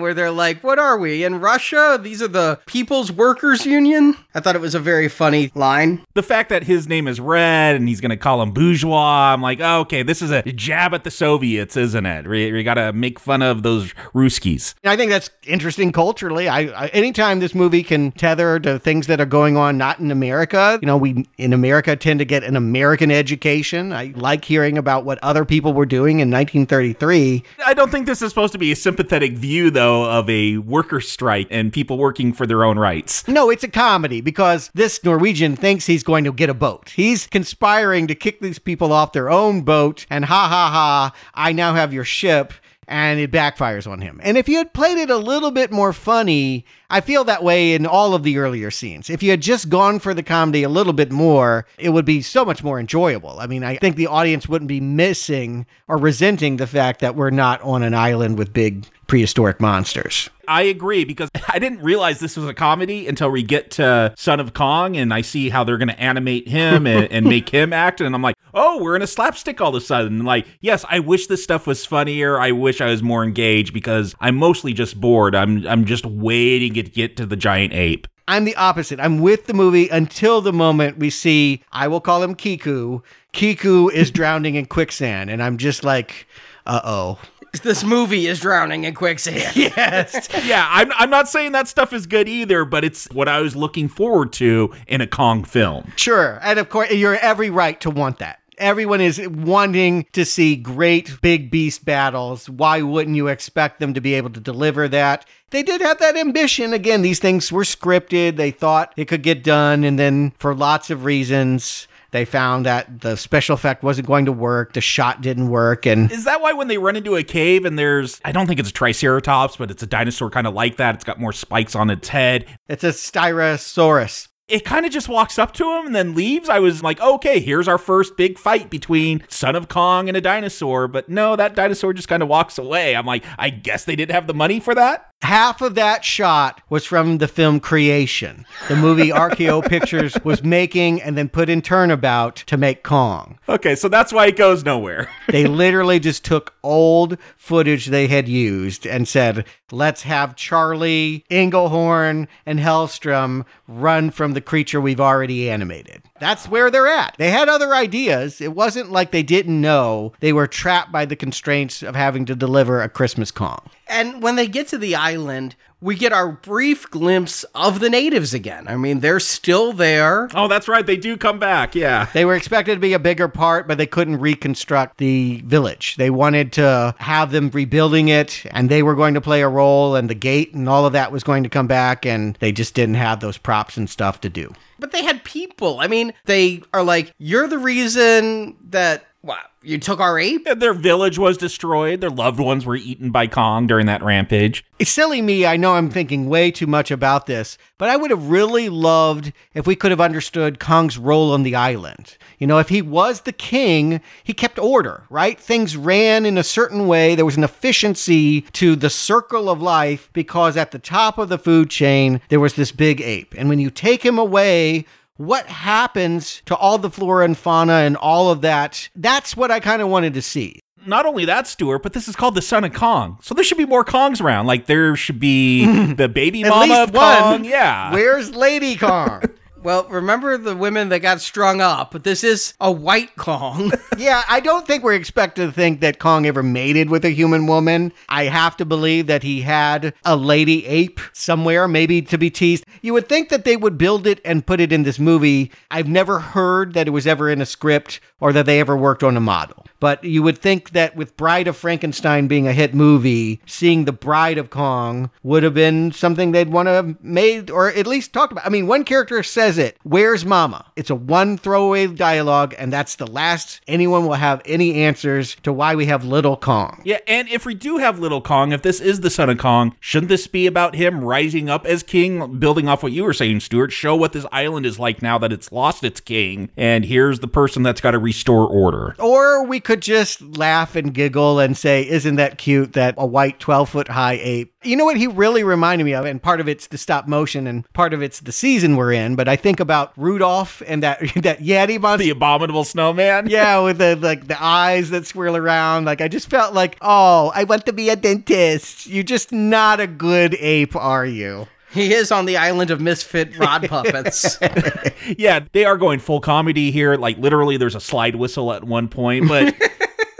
where 0.00 0.14
they're 0.14 0.30
like, 0.30 0.62
What 0.62 0.78
are 0.78 0.98
we? 0.98 1.24
In 1.24 1.40
Russia? 1.40 1.98
These 2.00 2.22
are 2.22 2.28
the 2.28 2.58
People's 2.66 3.10
Workers 3.12 3.64
Union? 3.64 4.16
I 4.34 4.40
thought 4.40 4.56
it 4.56 4.60
was 4.60 4.74
a 4.74 4.80
very 4.80 5.08
funny 5.08 5.50
line. 5.54 6.04
The 6.14 6.22
fact 6.22 6.48
that 6.50 6.64
his 6.64 6.88
name 6.88 7.06
is 7.06 7.20
Red 7.20 7.76
and 7.76 7.88
he's 7.88 8.00
going 8.00 8.10
to 8.10 8.16
call 8.16 8.42
him 8.42 8.52
bourgeois, 8.52 9.32
I'm 9.32 9.42
like, 9.42 9.60
oh, 9.60 9.80
okay, 9.80 10.02
this 10.02 10.20
is 10.20 10.30
a 10.30 10.42
jab 10.42 10.94
at 10.94 11.04
the 11.04 11.10
Soviets, 11.10 11.76
isn't 11.76 12.06
it? 12.06 12.26
We, 12.26 12.52
we 12.52 12.62
got 12.62 12.74
to 12.74 12.92
make 12.92 13.18
fun 13.18 13.42
of 13.42 13.62
those 13.62 13.92
Ruskies. 14.14 14.74
I 14.84 14.96
think 14.96 15.10
that's 15.10 15.30
interesting 15.46 15.92
culturally. 15.92 16.48
I, 16.48 16.60
I 16.60 16.86
anytime 16.88 17.40
this 17.40 17.54
movie 17.54 17.61
can 17.70 18.12
tether 18.12 18.58
to 18.60 18.78
things 18.78 19.06
that 19.06 19.20
are 19.20 19.26
going 19.26 19.56
on 19.56 19.78
not 19.78 19.98
in 19.98 20.10
America, 20.10 20.78
you 20.80 20.86
know, 20.86 20.96
we 20.96 21.26
in 21.38 21.52
America 21.52 21.96
tend 21.96 22.18
to 22.18 22.24
get 22.24 22.44
an 22.44 22.56
American 22.56 23.10
education. 23.10 23.92
I 23.92 24.12
like 24.16 24.44
hearing 24.44 24.78
about 24.78 25.04
what 25.04 25.18
other 25.22 25.44
people 25.44 25.72
were 25.72 25.86
doing 25.86 26.20
in 26.20 26.30
1933. 26.30 27.42
I 27.64 27.74
don't 27.74 27.90
think 27.90 28.06
this 28.06 28.22
is 28.22 28.30
supposed 28.30 28.52
to 28.52 28.58
be 28.58 28.72
a 28.72 28.76
sympathetic 28.76 29.32
view, 29.32 29.70
though, 29.70 30.10
of 30.10 30.28
a 30.28 30.58
worker 30.58 31.00
strike 31.00 31.48
and 31.50 31.72
people 31.72 31.98
working 31.98 32.32
for 32.32 32.46
their 32.46 32.64
own 32.64 32.78
rights. 32.78 33.26
No, 33.28 33.50
it's 33.50 33.64
a 33.64 33.68
comedy 33.68 34.20
because 34.20 34.70
this 34.74 35.02
Norwegian 35.04 35.56
thinks 35.56 35.86
he's 35.86 36.02
going 36.02 36.24
to 36.24 36.32
get 36.32 36.50
a 36.50 36.54
boat. 36.54 36.90
He's 36.90 37.26
conspiring 37.26 38.06
to 38.08 38.14
kick 38.14 38.40
these 38.40 38.58
people 38.58 38.92
off 38.92 39.12
their 39.12 39.30
own 39.30 39.62
boat, 39.62 40.06
and 40.10 40.24
ha 40.24 40.48
ha 40.48 40.70
ha, 40.70 41.14
I 41.34 41.52
now 41.52 41.74
have 41.74 41.92
your 41.92 42.04
ship 42.04 42.52
and 42.92 43.18
it 43.18 43.32
backfires 43.32 43.90
on 43.90 44.02
him. 44.02 44.20
And 44.22 44.36
if 44.36 44.50
you 44.50 44.58
had 44.58 44.74
played 44.74 44.98
it 44.98 45.08
a 45.08 45.16
little 45.16 45.50
bit 45.50 45.72
more 45.72 45.94
funny, 45.94 46.66
I 46.90 47.00
feel 47.00 47.24
that 47.24 47.42
way 47.42 47.72
in 47.72 47.86
all 47.86 48.14
of 48.14 48.22
the 48.22 48.36
earlier 48.36 48.70
scenes. 48.70 49.08
If 49.08 49.22
you 49.22 49.30
had 49.30 49.40
just 49.40 49.70
gone 49.70 49.98
for 49.98 50.12
the 50.12 50.22
comedy 50.22 50.62
a 50.62 50.68
little 50.68 50.92
bit 50.92 51.10
more, 51.10 51.66
it 51.78 51.88
would 51.88 52.04
be 52.04 52.20
so 52.20 52.44
much 52.44 52.62
more 52.62 52.78
enjoyable. 52.78 53.40
I 53.40 53.46
mean, 53.46 53.64
I 53.64 53.76
think 53.76 53.96
the 53.96 54.08
audience 54.08 54.46
wouldn't 54.46 54.68
be 54.68 54.80
missing 54.80 55.64
or 55.88 55.96
resenting 55.96 56.58
the 56.58 56.66
fact 56.66 57.00
that 57.00 57.16
we're 57.16 57.30
not 57.30 57.62
on 57.62 57.82
an 57.82 57.94
island 57.94 58.36
with 58.36 58.52
big 58.52 58.84
prehistoric 59.06 59.58
monsters. 59.58 60.28
I 60.48 60.62
agree 60.62 61.04
because 61.04 61.30
I 61.48 61.58
didn't 61.58 61.80
realize 61.80 62.20
this 62.20 62.36
was 62.36 62.46
a 62.46 62.54
comedy 62.54 63.08
until 63.08 63.30
we 63.30 63.42
get 63.42 63.70
to 63.72 64.12
Son 64.16 64.38
of 64.40 64.54
Kong 64.54 64.96
and 64.96 65.14
I 65.14 65.22
see 65.22 65.48
how 65.48 65.64
they're 65.64 65.78
going 65.78 65.88
to 65.88 66.00
animate 66.00 66.48
him 66.48 66.86
and, 66.86 67.10
and, 67.10 67.26
make 67.26 67.48
him 67.54 67.72
act. 67.72 68.00
And 68.00 68.14
I'm 68.14 68.22
like, 68.22 68.36
oh, 68.54 68.82
we're 68.82 68.96
in 68.96 69.02
a 69.02 69.06
slapstick 69.06 69.60
all 69.60 69.74
of 69.74 69.82
a 69.82 69.84
sudden. 69.84 70.24
Like, 70.24 70.46
yes, 70.60 70.84
I 70.88 71.00
wish 71.00 71.26
this 71.26 71.42
stuff 71.42 71.66
was 71.66 71.84
funnier. 71.84 72.38
I 72.38 72.52
wish 72.52 72.80
I 72.80 72.86
was 72.86 73.02
more 73.02 73.24
engaged 73.24 73.72
because 73.72 74.14
I'm 74.20 74.36
mostly 74.36 74.72
just 74.72 75.00
bored. 75.00 75.34
I'm, 75.34 75.66
I'm 75.66 75.84
just 75.84 76.06
waiting 76.06 76.74
to 76.74 76.82
get 76.82 77.16
to 77.16 77.26
the 77.26 77.36
giant 77.36 77.72
ape. 77.72 78.06
I'm 78.28 78.44
the 78.44 78.56
opposite. 78.56 79.00
I'm 79.00 79.20
with 79.20 79.46
the 79.46 79.54
movie 79.54 79.88
until 79.88 80.40
the 80.40 80.52
moment 80.52 80.98
we 80.98 81.10
see, 81.10 81.62
I 81.72 81.88
will 81.88 82.00
call 82.00 82.22
him 82.22 82.34
Kiko. 82.34 83.02
Kiko 83.32 83.92
is 83.92 84.10
drowning 84.12 84.54
in 84.54 84.66
quicksand. 84.66 85.30
And 85.30 85.42
I'm 85.42 85.58
just 85.58 85.84
like, 85.84 86.26
uh 86.64 86.80
oh 86.84 87.18
this 87.60 87.84
movie 87.84 88.26
is 88.26 88.40
drowning 88.40 88.84
in 88.84 88.94
quicksand. 88.94 89.54
yes. 89.56 90.28
yeah, 90.44 90.66
I'm, 90.70 90.90
I'm 90.92 91.10
not 91.10 91.28
saying 91.28 91.52
that 91.52 91.68
stuff 91.68 91.92
is 91.92 92.06
good 92.06 92.28
either, 92.28 92.64
but 92.64 92.84
it's 92.84 93.06
what 93.10 93.28
I 93.28 93.40
was 93.40 93.54
looking 93.54 93.88
forward 93.88 94.32
to 94.34 94.72
in 94.86 95.00
a 95.00 95.06
Kong 95.06 95.44
film. 95.44 95.92
Sure. 95.96 96.38
And 96.42 96.58
of 96.58 96.70
course, 96.70 96.90
you're 96.90 97.16
every 97.16 97.50
right 97.50 97.78
to 97.82 97.90
want 97.90 98.18
that. 98.20 98.40
Everyone 98.58 99.00
is 99.00 99.20
wanting 99.28 100.06
to 100.12 100.24
see 100.24 100.56
great 100.56 101.20
big 101.22 101.50
beast 101.50 101.84
battles. 101.84 102.48
Why 102.48 102.82
wouldn't 102.82 103.16
you 103.16 103.28
expect 103.28 103.80
them 103.80 103.94
to 103.94 104.00
be 104.00 104.14
able 104.14 104.30
to 104.30 104.40
deliver 104.40 104.88
that? 104.88 105.26
They 105.50 105.62
did 105.62 105.80
have 105.80 105.98
that 105.98 106.16
ambition. 106.16 106.72
Again, 106.72 107.02
these 107.02 107.18
things 107.18 107.50
were 107.50 107.64
scripted. 107.64 108.36
They 108.36 108.50
thought 108.50 108.92
it 108.96 109.06
could 109.06 109.22
get 109.22 109.42
done. 109.42 109.84
And 109.84 109.98
then 109.98 110.32
for 110.38 110.54
lots 110.54 110.90
of 110.90 111.04
reasons, 111.04 111.88
they 112.12 112.24
found 112.26 112.66
that 112.66 113.00
the 113.00 113.16
special 113.16 113.54
effect 113.54 113.82
wasn't 113.82 114.06
going 114.06 114.26
to 114.26 114.32
work. 114.32 114.74
The 114.74 114.80
shot 114.80 115.22
didn't 115.22 115.48
work. 115.48 115.86
And 115.86 116.12
is 116.12 116.24
that 116.24 116.40
why 116.42 116.52
when 116.52 116.68
they 116.68 116.78
run 116.78 116.94
into 116.94 117.16
a 117.16 117.22
cave 117.22 117.64
and 117.64 117.78
there's, 117.78 118.20
I 118.24 118.32
don't 118.32 118.46
think 118.46 118.60
it's 118.60 118.68
a 118.68 118.72
triceratops, 118.72 119.56
but 119.56 119.70
it's 119.70 119.82
a 119.82 119.86
dinosaur 119.86 120.30
kind 120.30 120.46
of 120.46 120.54
like 120.54 120.76
that. 120.76 120.94
It's 120.94 121.04
got 121.04 121.18
more 121.18 121.32
spikes 121.32 121.74
on 121.74 121.90
its 121.90 122.08
head. 122.08 122.46
It's 122.68 122.84
a 122.84 122.88
styracosaurus 122.88 124.28
it 124.52 124.66
kind 124.66 124.84
of 124.84 124.92
just 124.92 125.08
walks 125.08 125.38
up 125.38 125.54
to 125.54 125.64
him 125.64 125.86
and 125.86 125.94
then 125.94 126.14
leaves. 126.14 126.50
I 126.50 126.58
was 126.58 126.82
like, 126.82 127.00
okay, 127.00 127.40
here's 127.40 127.68
our 127.68 127.78
first 127.78 128.18
big 128.18 128.38
fight 128.38 128.68
between 128.68 129.24
Son 129.28 129.56
of 129.56 129.68
Kong 129.68 130.08
and 130.08 130.16
a 130.16 130.20
dinosaur. 130.20 130.88
But 130.88 131.08
no, 131.08 131.36
that 131.36 131.54
dinosaur 131.54 131.94
just 131.94 132.06
kind 132.06 132.22
of 132.22 132.28
walks 132.28 132.58
away. 132.58 132.94
I'm 132.94 133.06
like, 133.06 133.24
I 133.38 133.48
guess 133.48 133.86
they 133.86 133.96
didn't 133.96 134.14
have 134.14 134.26
the 134.26 134.34
money 134.34 134.60
for 134.60 134.74
that. 134.74 135.11
Half 135.22 135.60
of 135.62 135.76
that 135.76 136.04
shot 136.04 136.60
was 136.68 136.84
from 136.84 137.18
the 137.18 137.28
film 137.28 137.60
Creation, 137.60 138.44
the 138.66 138.74
movie 138.74 139.08
RKO 139.10 139.64
Pictures 139.64 140.16
was 140.24 140.42
making 140.42 141.00
and 141.00 141.16
then 141.16 141.28
put 141.28 141.48
in 141.48 141.62
turnabout 141.62 142.34
to 142.46 142.56
make 142.56 142.82
Kong. 142.82 143.38
Okay, 143.48 143.76
so 143.76 143.88
that's 143.88 144.12
why 144.12 144.26
it 144.26 144.36
goes 144.36 144.64
nowhere. 144.64 145.08
they 145.28 145.46
literally 145.46 146.00
just 146.00 146.24
took 146.24 146.54
old 146.64 147.18
footage 147.36 147.86
they 147.86 148.08
had 148.08 148.28
used 148.28 148.84
and 148.84 149.06
said, 149.06 149.46
let's 149.70 150.02
have 150.02 150.34
Charlie, 150.34 151.24
Englehorn, 151.30 152.26
and 152.44 152.58
Helstrom 152.58 153.44
run 153.68 154.10
from 154.10 154.32
the 154.32 154.40
creature 154.40 154.80
we've 154.80 155.00
already 155.00 155.48
animated. 155.48 156.02
That's 156.22 156.46
where 156.46 156.70
they're 156.70 156.86
at. 156.86 157.16
They 157.18 157.32
had 157.32 157.48
other 157.48 157.74
ideas. 157.74 158.40
It 158.40 158.54
wasn't 158.54 158.92
like 158.92 159.10
they 159.10 159.24
didn't 159.24 159.60
know. 159.60 160.12
They 160.20 160.32
were 160.32 160.46
trapped 160.46 160.92
by 160.92 161.04
the 161.04 161.16
constraints 161.16 161.82
of 161.82 161.96
having 161.96 162.26
to 162.26 162.36
deliver 162.36 162.80
a 162.80 162.88
Christmas 162.88 163.32
Kong. 163.32 163.58
And 163.88 164.22
when 164.22 164.36
they 164.36 164.46
get 164.46 164.68
to 164.68 164.78
the 164.78 164.94
island, 164.94 165.56
we 165.82 165.96
get 165.96 166.12
our 166.12 166.30
brief 166.30 166.88
glimpse 166.90 167.42
of 167.54 167.80
the 167.80 167.90
natives 167.90 168.32
again. 168.32 168.68
I 168.68 168.76
mean, 168.76 169.00
they're 169.00 169.20
still 169.20 169.72
there. 169.72 170.28
Oh, 170.32 170.46
that's 170.46 170.68
right. 170.68 170.86
They 170.86 170.96
do 170.96 171.16
come 171.16 171.40
back. 171.40 171.74
Yeah. 171.74 172.06
They 172.14 172.24
were 172.24 172.36
expected 172.36 172.74
to 172.74 172.80
be 172.80 172.92
a 172.92 173.00
bigger 173.00 173.26
part, 173.26 173.66
but 173.66 173.78
they 173.78 173.86
couldn't 173.86 174.20
reconstruct 174.20 174.98
the 174.98 175.42
village. 175.44 175.96
They 175.96 176.08
wanted 176.08 176.52
to 176.54 176.94
have 176.98 177.32
them 177.32 177.50
rebuilding 177.50 178.08
it, 178.08 178.44
and 178.52 178.70
they 178.70 178.84
were 178.84 178.94
going 178.94 179.14
to 179.14 179.20
play 179.20 179.42
a 179.42 179.48
role, 179.48 179.96
and 179.96 180.08
the 180.08 180.14
gate 180.14 180.54
and 180.54 180.68
all 180.68 180.86
of 180.86 180.92
that 180.92 181.10
was 181.10 181.24
going 181.24 181.42
to 181.42 181.48
come 181.48 181.66
back, 181.66 182.06
and 182.06 182.36
they 182.40 182.52
just 182.52 182.74
didn't 182.74 182.94
have 182.94 183.18
those 183.18 183.36
props 183.36 183.76
and 183.76 183.90
stuff 183.90 184.20
to 184.20 184.28
do. 184.28 184.52
But 184.78 184.92
they 184.92 185.02
had 185.02 185.24
people. 185.24 185.80
I 185.80 185.88
mean, 185.88 186.12
they 186.26 186.62
are 186.72 186.84
like, 186.84 187.12
you're 187.18 187.48
the 187.48 187.58
reason 187.58 188.56
that 188.70 189.04
what? 189.20 189.40
You 189.64 189.78
took 189.78 190.00
our 190.00 190.18
ape? 190.18 190.44
Their 190.44 190.74
village 190.74 191.18
was 191.18 191.38
destroyed. 191.38 192.00
Their 192.00 192.10
loved 192.10 192.40
ones 192.40 192.66
were 192.66 192.74
eaten 192.74 193.12
by 193.12 193.28
Kong 193.28 193.68
during 193.68 193.86
that 193.86 194.02
rampage. 194.02 194.64
It's 194.80 194.90
silly 194.90 195.22
me. 195.22 195.46
I 195.46 195.56
know 195.56 195.74
I'm 195.74 195.88
thinking 195.88 196.28
way 196.28 196.50
too 196.50 196.66
much 196.66 196.90
about 196.90 197.26
this, 197.26 197.56
but 197.78 197.88
I 197.88 197.96
would 197.96 198.10
have 198.10 198.28
really 198.28 198.68
loved 198.68 199.32
if 199.54 199.64
we 199.64 199.76
could 199.76 199.92
have 199.92 200.00
understood 200.00 200.58
Kong's 200.58 200.98
role 200.98 201.32
on 201.32 201.44
the 201.44 201.54
island. 201.54 202.16
You 202.38 202.48
know, 202.48 202.58
if 202.58 202.70
he 202.70 202.82
was 202.82 203.20
the 203.20 203.32
king, 203.32 204.00
he 204.24 204.32
kept 204.32 204.58
order, 204.58 205.04
right? 205.08 205.38
Things 205.38 205.76
ran 205.76 206.26
in 206.26 206.36
a 206.36 206.42
certain 206.42 206.88
way. 206.88 207.14
There 207.14 207.24
was 207.24 207.36
an 207.36 207.44
efficiency 207.44 208.40
to 208.40 208.74
the 208.74 208.90
circle 208.90 209.48
of 209.48 209.62
life 209.62 210.10
because 210.12 210.56
at 210.56 210.72
the 210.72 210.80
top 210.80 211.18
of 211.18 211.28
the 211.28 211.38
food 211.38 211.70
chain, 211.70 212.20
there 212.30 212.40
was 212.40 212.54
this 212.54 212.72
big 212.72 213.00
ape. 213.00 213.32
And 213.38 213.48
when 213.48 213.60
you 213.60 213.70
take 213.70 214.04
him 214.04 214.18
away, 214.18 214.86
what 215.16 215.46
happens 215.46 216.42
to 216.46 216.56
all 216.56 216.78
the 216.78 216.90
flora 216.90 217.24
and 217.24 217.36
fauna 217.36 217.72
and 217.72 217.96
all 217.96 218.30
of 218.30 218.40
that. 218.42 218.88
That's 218.96 219.36
what 219.36 219.50
I 219.50 219.60
kind 219.60 219.82
of 219.82 219.88
wanted 219.88 220.14
to 220.14 220.22
see. 220.22 220.60
Not 220.84 221.06
only 221.06 221.24
that, 221.26 221.46
Stuart, 221.46 221.80
but 221.82 221.92
this 221.92 222.08
is 222.08 222.16
called 222.16 222.34
the 222.34 222.42
Son 222.42 222.64
of 222.64 222.72
Kong. 222.72 223.18
So 223.22 223.34
there 223.34 223.44
should 223.44 223.58
be 223.58 223.66
more 223.66 223.84
Kongs 223.84 224.20
around. 224.20 224.46
Like 224.46 224.66
there 224.66 224.96
should 224.96 225.20
be 225.20 225.64
the 225.94 226.08
baby 226.08 226.42
mama 226.42 226.82
of 226.82 226.94
one. 226.94 227.18
Kong. 227.18 227.44
Yeah. 227.44 227.92
Where's 227.92 228.34
Lady 228.34 228.76
Kong? 228.76 229.22
Well, 229.62 229.86
remember 229.88 230.36
the 230.38 230.56
women 230.56 230.88
that 230.88 231.00
got 231.00 231.20
strung 231.20 231.60
up, 231.60 231.92
but 231.92 232.02
this 232.02 232.24
is 232.24 232.54
a 232.60 232.72
white 232.72 233.14
Kong. 233.14 233.70
yeah, 233.96 234.24
I 234.28 234.40
don't 234.40 234.66
think 234.66 234.82
we're 234.82 234.94
expected 234.94 235.46
to 235.46 235.52
think 235.52 235.80
that 235.80 236.00
Kong 236.00 236.26
ever 236.26 236.42
mated 236.42 236.90
with 236.90 237.04
a 237.04 237.10
human 237.10 237.46
woman. 237.46 237.92
I 238.08 238.24
have 238.24 238.56
to 238.56 238.64
believe 238.64 239.06
that 239.06 239.22
he 239.22 239.42
had 239.42 239.94
a 240.04 240.16
lady 240.16 240.66
ape 240.66 240.98
somewhere, 241.12 241.68
maybe 241.68 242.02
to 242.02 242.18
be 242.18 242.28
teased. 242.28 242.64
You 242.80 242.92
would 242.94 243.08
think 243.08 243.28
that 243.28 243.44
they 243.44 243.56
would 243.56 243.78
build 243.78 244.08
it 244.08 244.20
and 244.24 244.44
put 244.44 244.60
it 244.60 244.72
in 244.72 244.82
this 244.82 244.98
movie. 244.98 245.52
I've 245.70 245.88
never 245.88 246.18
heard 246.18 246.74
that 246.74 246.88
it 246.88 246.90
was 246.92 247.06
ever 247.06 247.30
in 247.30 247.40
a 247.40 247.46
script 247.46 248.00
or 248.18 248.32
that 248.32 248.46
they 248.46 248.58
ever 248.58 248.76
worked 248.76 249.04
on 249.04 249.16
a 249.16 249.20
model. 249.20 249.64
But 249.78 250.04
you 250.04 250.22
would 250.22 250.38
think 250.38 250.70
that 250.70 250.94
with 250.94 251.16
Bride 251.16 251.48
of 251.48 251.56
Frankenstein 251.56 252.28
being 252.28 252.46
a 252.46 252.52
hit 252.52 252.72
movie, 252.72 253.40
seeing 253.46 253.84
the 253.84 253.92
Bride 253.92 254.38
of 254.38 254.48
Kong 254.48 255.10
would 255.24 255.42
have 255.42 255.54
been 255.54 255.90
something 255.90 256.30
they'd 256.30 256.52
want 256.52 256.68
to 256.68 256.72
have 256.72 257.02
made 257.02 257.50
or 257.50 257.68
at 257.68 257.88
least 257.88 258.12
talked 258.12 258.30
about. 258.30 258.46
I 258.46 258.48
mean, 258.48 258.68
one 258.68 258.84
character 258.84 259.20
says 259.24 259.51
says 259.52 259.66
it, 259.66 259.76
Where's 259.82 260.24
Mama? 260.24 260.64
It's 260.76 260.90
a 260.90 260.94
one 260.94 261.36
throwaway 261.36 261.86
dialogue, 261.86 262.54
and 262.58 262.72
that's 262.72 262.96
the 262.96 263.06
last 263.06 263.60
anyone 263.68 264.06
will 264.06 264.14
have 264.14 264.40
any 264.46 264.82
answers 264.82 265.36
to 265.42 265.52
why 265.52 265.74
we 265.74 265.86
have 265.86 266.04
Little 266.04 266.36
Kong. 266.36 266.80
Yeah, 266.84 266.98
and 267.06 267.28
if 267.28 267.44
we 267.44 267.54
do 267.54 267.78
have 267.78 267.98
Little 267.98 268.22
Kong, 268.22 268.52
if 268.52 268.62
this 268.62 268.80
is 268.80 269.00
the 269.00 269.10
son 269.10 269.28
of 269.28 269.38
Kong, 269.38 269.74
shouldn't 269.80 270.08
this 270.08 270.26
be 270.26 270.46
about 270.46 270.74
him 270.74 271.04
rising 271.04 271.50
up 271.50 271.66
as 271.66 271.82
king, 271.82 272.38
building 272.38 272.68
off 272.68 272.82
what 272.82 272.92
you 272.92 273.04
were 273.04 273.12
saying, 273.12 273.40
Stuart? 273.40 273.72
Show 273.72 273.94
what 273.94 274.12
this 274.12 274.26
island 274.32 274.64
is 274.64 274.78
like 274.78 275.02
now 275.02 275.18
that 275.18 275.32
it's 275.32 275.52
lost 275.52 275.84
its 275.84 276.00
king, 276.00 276.50
and 276.56 276.84
here's 276.84 277.20
the 277.20 277.28
person 277.28 277.62
that's 277.62 277.80
got 277.80 277.90
to 277.90 277.98
restore 277.98 278.46
order. 278.46 278.96
Or 278.98 279.44
we 279.44 279.60
could 279.60 279.82
just 279.82 280.22
laugh 280.22 280.76
and 280.76 280.94
giggle 280.94 281.40
and 281.40 281.56
say, 281.56 281.86
Isn't 281.86 282.16
that 282.16 282.38
cute 282.38 282.72
that 282.72 282.94
a 282.96 283.06
white 283.06 283.38
12 283.38 283.68
foot 283.68 283.88
high 283.88 284.18
ape? 284.22 284.54
You 284.64 284.76
know 284.76 284.84
what 284.84 284.96
he 284.96 285.08
really 285.08 285.44
reminded 285.44 285.84
me 285.84 285.92
of? 285.92 286.04
And 286.04 286.22
part 286.22 286.40
of 286.40 286.48
it's 286.48 286.68
the 286.68 286.78
stop 286.78 287.08
motion 287.08 287.46
and 287.46 287.70
part 287.72 287.92
of 287.92 288.02
it's 288.02 288.20
the 288.20 288.32
season 288.32 288.76
we're 288.76 288.92
in, 288.92 289.16
but 289.16 289.28
I 289.28 289.36
think 289.42 289.60
about 289.60 289.92
Rudolph 289.96 290.62
and 290.66 290.82
that 290.82 291.00
that 291.16 291.40
Yeti 291.40 291.80
monster. 291.80 292.04
The 292.04 292.10
abominable 292.10 292.64
snowman? 292.64 293.28
Yeah, 293.28 293.58
with 293.64 293.78
the 293.78 293.96
like 293.96 294.26
the 294.28 294.42
eyes 294.42 294.90
that 294.90 295.06
swirl 295.06 295.36
around. 295.36 295.84
Like 295.84 296.00
I 296.00 296.08
just 296.08 296.30
felt 296.30 296.54
like, 296.54 296.76
oh, 296.80 297.32
I 297.34 297.44
want 297.44 297.66
to 297.66 297.72
be 297.72 297.88
a 297.88 297.96
dentist. 297.96 298.86
You're 298.86 299.02
just 299.02 299.32
not 299.32 299.80
a 299.80 299.86
good 299.86 300.34
ape, 300.38 300.76
are 300.76 301.06
you? 301.06 301.48
He 301.72 301.94
is 301.94 302.12
on 302.12 302.26
the 302.26 302.36
island 302.36 302.70
of 302.70 302.82
misfit 302.82 303.36
rod 303.38 303.66
puppets. 303.66 304.38
yeah, 305.16 305.40
they 305.52 305.64
are 305.64 305.78
going 305.78 306.00
full 306.00 306.20
comedy 306.20 306.70
here. 306.70 306.96
Like 306.96 307.16
literally, 307.16 307.56
there's 307.56 307.74
a 307.74 307.80
slide 307.80 308.16
whistle 308.16 308.52
at 308.52 308.64
one 308.64 308.88
point, 308.88 309.28
but. 309.28 309.54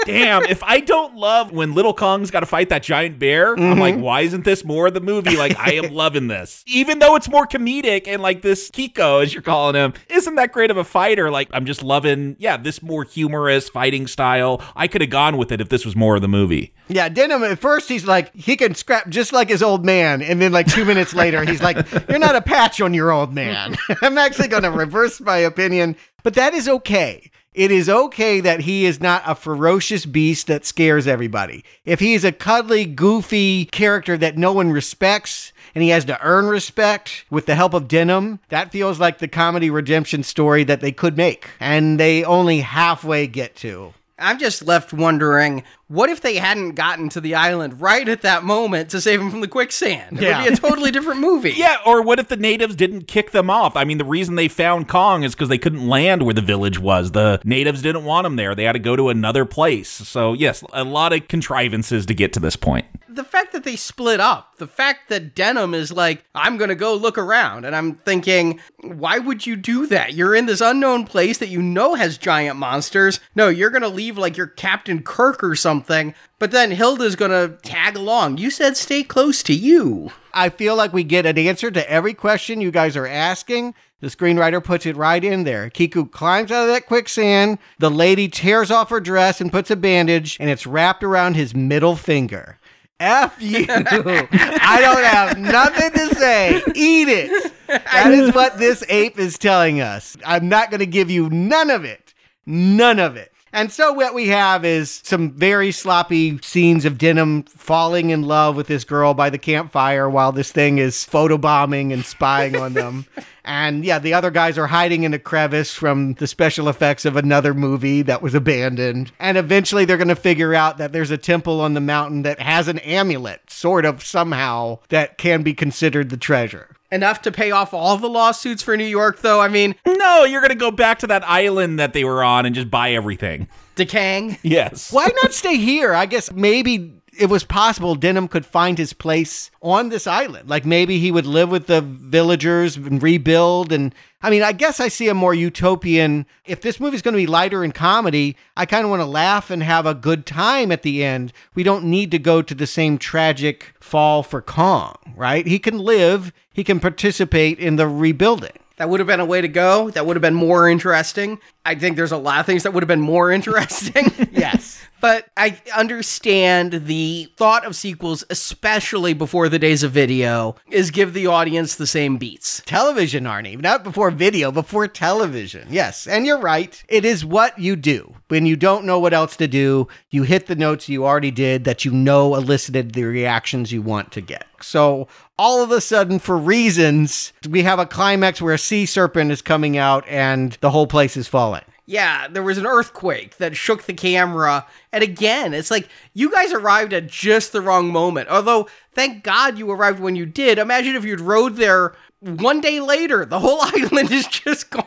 Damn, 0.05 0.45
if 0.45 0.63
I 0.63 0.81
don't 0.81 1.15
love 1.15 1.53
when 1.53 1.75
Little 1.75 1.95
Kong's 1.95 2.31
got 2.31 2.41
to 2.41 2.47
fight 2.47 2.69
that 2.71 2.83
giant 2.83 3.19
bear, 3.19 3.55
mm-hmm. 3.55 3.65
I'm 3.65 3.79
like, 3.79 3.97
why 3.97 4.23
isn't 4.23 4.45
this 4.45 4.65
more 4.65 4.89
of 4.89 4.95
the 4.95 5.01
movie? 5.01 5.37
Like, 5.37 5.59
I 5.59 5.73
am 5.75 5.93
loving 5.93 6.29
this. 6.29 6.65
Even 6.67 6.99
though 6.99 7.17
it's 7.17 7.29
more 7.29 7.47
comedic 7.47 8.07
and 8.07 8.23
like 8.23 8.43
this 8.43 8.71
Kiko, 8.71 9.23
as 9.23 9.33
you're 9.33 9.43
calling 9.43 9.75
him, 9.75 9.93
isn't 10.09 10.35
that 10.37 10.53
great 10.53 10.71
of 10.71 10.77
a 10.77 10.85
fighter. 10.85 11.31
Like, 11.31 11.49
I'm 11.53 11.67
just 11.67 11.83
loving, 11.83 12.37
yeah, 12.39 12.57
this 12.57 12.83
more 12.83 13.05
humorous 13.05 13.69
fighting 13.69 14.07
style. 14.07 14.63
I 14.75 14.89
could 14.89 15.01
have 15.01 15.11
gone 15.11 15.37
with 15.37 15.53
it 15.53 15.61
if 15.61 15.69
this 15.69 15.85
was 15.85 15.95
more 15.97 16.17
of 16.17 16.23
the 16.23 16.29
movie. 16.29 16.75
Yeah, 16.89 17.09
Denham, 17.09 17.45
at 17.45 17.59
first 17.59 17.89
he's 17.89 18.05
like, 18.05 18.35
he 18.35 18.57
can 18.57 18.75
scrap 18.75 19.09
just 19.09 19.33
like 19.33 19.49
his 19.49 19.63
old 19.63 19.85
man. 19.85 20.23
And 20.23 20.41
then, 20.41 20.53
like, 20.53 20.67
two 20.67 20.85
minutes 20.85 21.15
later, 21.15 21.45
he's 21.45 21.63
like, 21.63 21.91
you're 22.09 22.19
not 22.19 22.37
a 22.37 22.43
patch 22.43 22.81
on 22.81 22.93
your 22.95 23.11
old 23.11 23.33
man. 23.33 23.77
I'm 24.03 24.19
actually 24.19 24.49
going 24.49 24.65
to 24.65 24.71
reverse 24.71 25.21
my 25.21 25.39
opinion, 25.39 25.97
but 26.23 26.35
that 26.35 26.55
is 26.55 26.69
okay 26.69 27.31
it 27.55 27.71
is 27.71 27.89
okay 27.89 28.41
that 28.41 28.61
he 28.61 28.87
is 28.87 29.01
not 29.01 29.23
a 29.27 29.35
ferocious 29.35 30.07
beast 30.07 30.47
that 30.47 30.65
scares 30.65 31.07
everybody. 31.07 31.65
If 31.85 32.01
he 32.01 32.15
is 32.15 32.25
a 32.25 32.33
cuddly, 32.33 32.85
goofy 32.85 33.67
character 33.67 34.17
that 34.19 34.39
no 34.39 34.53
one 34.53 34.71
respects 34.71 35.53
and 35.75 35.83
he 35.83 35.91
has 35.91 36.05
to 36.07 36.21
earn 36.23 36.47
respect 36.47 37.25
with 37.31 37.47
the 37.47 37.55
help 37.55 37.75
of 37.75 37.89
Denham, 37.89 38.41
that 38.49 38.73
feels 38.73 38.99
like 38.99 39.19
the 39.19 39.29
comedy 39.29 39.71
redemption 39.71 40.23
story 40.23 40.65
that 40.65 40.81
they 40.81 40.93
could 40.93 41.17
make. 41.17 41.49
And 41.61 41.99
they 41.99 42.25
only 42.25 42.61
halfway 42.61 43.27
get 43.27 43.57
to. 43.57 43.95
I'm 44.19 44.39
just 44.39 44.63
left 44.63 44.93
wondering 44.93 45.65
what 45.93 46.09
if 46.09 46.23
they 46.23 46.37
hadn't 46.37 46.73
gotten 46.73 47.11
to 47.11 47.21
the 47.21 47.35
island 47.35 47.79
right 47.79 48.09
at 48.09 48.23
that 48.23 48.45
moment 48.45 48.89
to 48.91 49.01
save 49.01 49.21
him 49.21 49.31
from 49.31 49.43
the 49.43 49.49
quicksand? 49.49 50.17
It 50.17 50.23
yeah. 50.23 50.43
would 50.43 50.49
be 50.49 50.55
a 50.55 50.57
totally 50.57 50.91
different 50.91 51.21
movie. 51.21 51.51
yeah, 51.57 51.77
or 51.85 52.01
what 52.01 52.19
if 52.19 52.29
the 52.29 52.37
natives 52.37 52.75
didn't 52.75 53.03
kick 53.03 53.33
them 53.33 53.51
off? 53.51 53.77
I 53.77 53.85
mean, 53.85 53.99
the 53.99 54.05
reason 54.07 54.35
they 54.35 54.49
found 54.49 54.89
Kong 54.89 55.23
is 55.23 55.35
because 55.35 55.51
they 55.51 55.59
couldn't 55.59 55.87
land 55.87 56.23
where 56.23 56.33
the 56.33 56.41
village 56.41 56.79
was. 56.79 57.13
The 57.13 57.43
natives 57.45 57.83
didn't 57.83 58.05
want 58.05 58.25
them 58.25 58.37
there. 58.37 58.55
They 58.55 58.65
had 58.65 58.73
to 58.73 58.79
go 58.79 58.97
to 58.97 59.11
another 59.11 59.45
place. 59.45 59.91
So, 59.91 60.33
yes, 60.33 60.65
a 60.73 60.83
lot 60.83 61.13
of 61.13 61.29
contrivances 61.29 62.07
to 62.07 62.15
get 62.15 62.33
to 62.33 62.41
this 62.41 62.57
point. 62.57 62.87
The 63.11 63.25
fact 63.25 63.53
that 63.53 63.65
they 63.65 63.77
split 63.77 64.21
up, 64.21 64.57
the 64.57 64.67
fact 64.67 65.11
that 65.11 65.35
Denham 65.35 65.75
is 65.75 65.93
like, 65.93 66.25
I'm 66.35 66.57
going 66.57 66.71
to 66.71 66.75
go 66.75 66.95
look 66.95 67.19
around. 67.19 67.67
And 67.67 67.77
I'm 67.77 67.97
thinking, 67.97 68.61
why 68.81 69.19
would 69.19 69.47
you 69.47 69.57
do 69.57 69.87
that? 69.89 70.15
You're 70.15 70.35
in 70.35 70.47
this 70.47 70.63
unknown 70.63 71.05
place 71.05 71.37
that 71.37 71.51
you 71.51 71.61
know 71.61 71.93
has 71.95 72.17
giant 72.17 72.59
monsters. 72.59 73.21
No, 73.35 73.51
you're 73.51 73.69
going 73.69 73.83
to 73.83 73.89
leave 73.89 74.17
like 74.17 74.39
your 74.39 74.47
Captain 74.47 75.03
Kirk 75.03 75.45
or 75.45 75.55
something 75.55 75.82
something, 75.83 76.15
but 76.39 76.51
then 76.51 76.71
Hilda's 76.71 77.17
gonna 77.17 77.49
tag 77.63 77.97
along. 77.97 78.39
You 78.39 78.51
said 78.51 78.77
stay 78.77 79.03
close 79.03 79.43
to 79.45 79.55
you. 79.55 80.13
I 80.33 80.49
feel 80.49 80.77
like 80.77 80.93
we 80.93 81.05
get 81.05 81.27
an 81.27 81.37
answer 81.39 81.71
to 81.71 81.91
every 81.91 82.15
question 82.15 82.61
you 82.61 82.71
guys 82.71 82.97
are 82.97 83.07
asking. 83.07 83.75
The 84.01 84.09
screenwriter 84.09 84.63
puts 84.63 84.87
it 84.87 84.97
right 84.97 85.23
in 85.23 85.45
there. 85.45 85.71
Kiko 85.71 86.11
climbs 86.11 86.51
out 86.51 86.69
of 86.69 86.75
that 86.75 86.87
quicksand. 86.87 87.59
The 87.79 87.91
lady 87.91 88.29
tears 88.29 88.71
off 88.71 88.91
her 88.91 89.01
dress 89.01 89.41
and 89.41 89.53
puts 89.53 89.71
a 89.71 89.77
bandage, 89.77 90.37
and 90.41 90.51
it's 90.51 90.67
wrapped 90.67 91.05
around 91.05 91.35
his 91.35 91.55
middle 91.55 91.97
finger. 91.97 92.59
F 92.99 93.37
you. 93.41 93.67
I 93.69 94.79
don't 94.81 95.05
have 95.05 95.39
nothing 95.39 95.91
to 95.93 96.15
say. 96.15 96.63
Eat 96.75 97.09
it. 97.09 97.53
That 97.67 98.13
is 98.13 98.33
what 98.35 98.59
this 98.59 98.85
ape 98.89 99.19
is 99.19 99.39
telling 99.39 99.81
us. 99.81 100.17
I'm 100.25 100.49
not 100.49 100.71
going 100.71 100.81
to 100.81 100.87
give 100.87 101.11
you 101.11 101.29
none 101.31 101.71
of 101.71 101.85
it. 101.85 102.15
None 102.47 102.99
of 102.99 103.17
it. 103.17 103.32
And 103.53 103.71
so 103.71 103.93
what 103.93 104.15
we 104.15 104.29
have 104.29 104.65
is 104.65 105.03
some 105.05 105.33
very 105.33 105.73
sloppy 105.73 106.39
scenes 106.43 106.87
of 106.87 106.97
Denham 106.97 107.43
falling 107.43 108.09
in 108.09 108.23
love 108.23 108.57
with 108.57 108.67
this 108.67 108.85
girl 108.85 109.13
by 109.13 109.29
the 109.29 109.37
campfire 109.37 110.09
while 110.09 110.33
this 110.33 110.51
thing 110.51 110.79
is 110.79 110.97
photobombing 110.97 111.93
and 111.93 112.05
spying 112.05 112.57
on 112.57 112.73
them. 112.73 113.07
And 113.45 113.85
yeah, 113.85 113.99
the 113.99 114.15
other 114.15 114.31
guys 114.31 114.57
are 114.57 114.69
hiding 114.69 115.03
in 115.03 115.15
a 115.15 115.19
crevice 115.19 115.75
from 115.75 116.15
the 116.15 116.29
special 116.29 116.69
effects 116.69 117.05
of 117.05 117.17
another 117.17 117.55
movie 117.55 118.03
that 118.03 118.23
was 118.23 118.37
abandoned. 118.37 119.11
And 119.19 119.37
eventually 119.37 119.85
they're 119.85 119.97
going 119.97 120.07
to 120.07 120.15
figure 120.15 120.55
out 120.55 120.79
that 120.79 120.93
there's 120.93 121.11
a 121.11 121.19
temple 121.19 121.61
on 121.61 121.75
the 121.75 121.81
mountain 121.81 122.23
that 122.23 122.39
has 122.39 122.69
an 122.69 122.79
amulet, 122.79 123.41
sort 123.51 123.85
of 123.85 124.05
somehow, 124.05 124.79
that 124.91 125.19
can 125.19 125.43
be 125.43 125.55
considered 125.55 126.11
the 126.11 126.17
treasure 126.17 126.77
enough 126.93 127.23
to 127.23 127.33
pay 127.33 127.51
off 127.51 127.75
all 127.75 127.97
the 127.97 128.09
lawsuits 128.09 128.63
for 128.63 128.77
New 128.77 128.85
York, 128.85 129.21
though? 129.21 129.41
I 129.41 129.49
mean, 129.49 129.75
no, 129.85 130.25
you're 130.25 130.41
going 130.41 130.51
to 130.51 130.55
go 130.55 130.71
back 130.71 131.01
to 131.01 131.09
that 131.09 131.29
island 131.29 131.81
that 131.81 131.95
they 131.95 132.05
were 132.05 132.23
on 132.23 132.47
and 132.47 132.55
just 132.55 132.71
buy 132.71 132.93
everything. 132.93 133.49
Dakang? 133.75 134.39
Yes. 134.43 134.93
Why 134.93 135.09
not 135.23 135.33
stay 135.33 135.57
here? 135.57 135.95
I 135.95 136.07
guess 136.07 136.31
maybe 136.31 137.02
it 137.19 137.27
was 137.27 137.45
possible 137.45 137.95
Denham 137.95 138.27
could 138.27 138.47
find 138.47 138.79
his 138.79 138.93
place 138.93 139.51
on 139.61 139.91
this 139.91 140.07
island. 140.07 140.49
Like 140.49 140.65
maybe 140.65 140.99
he 140.99 141.11
would 141.11 141.27
live 141.27 141.51
with 141.51 141.67
the 141.67 141.83
villagers 141.83 142.77
and 142.77 143.03
rebuild. 143.03 143.71
And 143.71 143.95
I 144.23 144.31
mean, 144.31 144.43
I 144.43 144.53
guess 144.53 144.81
I 144.81 144.89
see 144.89 145.09
a 145.09 145.15
more 145.15 145.35
utopian. 145.35 146.27
If 146.47 146.63
this 146.63 146.81
movie's 146.81 147.03
going 147.03 147.13
to 147.13 147.19
be 147.19 147.27
lighter 147.27 147.65
in 147.65 147.73
comedy, 147.73 148.37
I 148.57 148.65
kind 148.65 148.85
of 148.85 148.91
want 148.91 149.01
to 149.01 149.07
laugh 149.07 149.51
and 149.51 149.63
have 149.63 149.85
a 149.85 149.95
good 149.95 150.25
time 150.25 150.73
at 150.73 150.83
the 150.83 151.05
end. 151.05 151.33
We 151.55 151.63
don't 151.63 151.85
need 151.85 152.11
to 152.13 152.19
go 152.19 152.41
to 152.41 152.55
the 152.55 152.67
same 152.67 152.97
tragic 152.97 153.75
fall 153.81 154.23
for 154.23 154.41
Kong, 154.41 154.97
right? 155.15 155.47
He 155.47 155.59
can 155.59 155.79
live, 155.79 156.33
he 156.53 156.65
can 156.65 156.81
participate 156.81 157.59
in 157.59 157.77
the 157.77 157.89
rebuilding. 157.89 158.62
That 158.77 158.89
would 158.89 159.01
have 159.01 159.07
been 159.07 159.21
a 159.21 159.25
way 159.25 159.41
to 159.41 159.49
go. 159.49 159.91
That 159.91 160.07
would 160.07 160.17
have 160.17 160.23
been 160.23 160.35
more 160.35 160.69
interesting. 160.69 161.39
I 161.65 161.75
think 161.75 161.97
there's 161.97 162.13
a 162.13 162.17
lot 162.19 162.41
of 162.41 162.47
things 162.47 162.63
that 162.65 162.73
would 162.73 162.83
have 162.83 162.89
been 162.89 163.01
more 163.01 163.31
interesting. 163.39 164.07
yes. 164.33 164.81
But 165.03 165.27
I 165.37 165.61
understand 165.77 166.87
the 166.87 167.29
thought 167.37 167.67
of 167.67 167.75
sequels, 167.75 168.23
especially 168.31 169.15
before 169.15 169.49
the 169.49 169.59
days 169.59 169.83
of 169.83 169.91
video, 169.91 170.55
is 170.71 170.93
give 170.93 171.13
the 171.13 171.27
audience 171.27 171.75
the 171.75 171.89
same 171.89 172.19
beats. 172.19 172.63
Television, 172.67 173.25
Arnie. 173.25 173.61
Not 173.61 173.83
before 173.83 174.13
video, 174.13 174.53
before 174.53 174.87
television. 174.87 175.67
Yes. 175.69 176.07
And 176.07 176.25
you're 176.25 176.39
right. 176.39 176.81
It 176.89 177.05
is 177.05 177.25
what 177.25 177.59
you 177.59 177.75
do. 177.75 178.15
When 178.29 178.47
you 178.47 178.55
don't 178.55 178.85
know 178.85 179.01
what 179.01 179.13
else 179.13 179.37
to 179.39 179.49
do, 179.49 179.89
you 180.11 180.23
hit 180.23 180.47
the 180.47 180.55
notes 180.55 180.89
you 180.89 181.05
already 181.05 181.33
did 181.33 181.65
that 181.65 181.85
you 181.85 181.91
know 181.91 182.37
elicited 182.37 182.93
the 182.93 183.03
reactions 183.03 183.73
you 183.73 183.83
want 183.83 184.13
to 184.13 184.21
get. 184.21 184.47
So 184.61 185.09
all 185.43 185.61
of 185.61 185.73
a 185.73 185.81
sudden, 185.81 186.21
for 186.21 186.39
reasons, 186.39 187.33
we 187.51 187.65
have 187.65 187.81
a 187.81 187.85
climax 187.85 188.41
where 188.41 188.55
a 188.55 188.59
sea 188.59 188.87
serpent 188.87 189.33
is 189.33 189.43
coming 189.43 189.77
out 189.77 190.05
and 190.07 190.53
the 190.61 190.71
whole 190.71 190.87
place 190.87 191.17
is 191.17 191.27
falling. 191.27 191.65
Yeah, 191.85 192.29
there 192.29 192.45
was 192.45 192.59
an 192.59 192.67
earthquake 192.67 193.39
that 193.39 193.57
shook 193.57 193.83
the 193.83 193.93
camera. 193.93 194.65
And 194.93 195.03
again, 195.03 195.53
it's 195.53 195.69
like 195.69 195.89
you 196.15 196.31
guys 196.31 196.53
arrived 196.53 196.93
at 196.93 197.09
just 197.09 197.51
the 197.51 197.61
wrong 197.61 197.89
moment. 197.89 198.29
Although, 198.29 198.69
thank 198.93 199.25
God 199.25 199.59
you 199.59 199.69
arrived 199.69 199.99
when 199.99 200.15
you 200.15 200.27
did. 200.27 200.61
Imagine 200.61 200.95
if 200.95 201.05
you'd 201.05 201.21
rode 201.21 201.57
there 201.57 201.97
one 202.21 202.61
day 202.61 202.79
later, 202.79 203.25
the 203.25 203.41
whole 203.41 203.59
island 203.63 204.13
is 204.13 204.29
just 204.29 204.71
gone. 204.71 204.87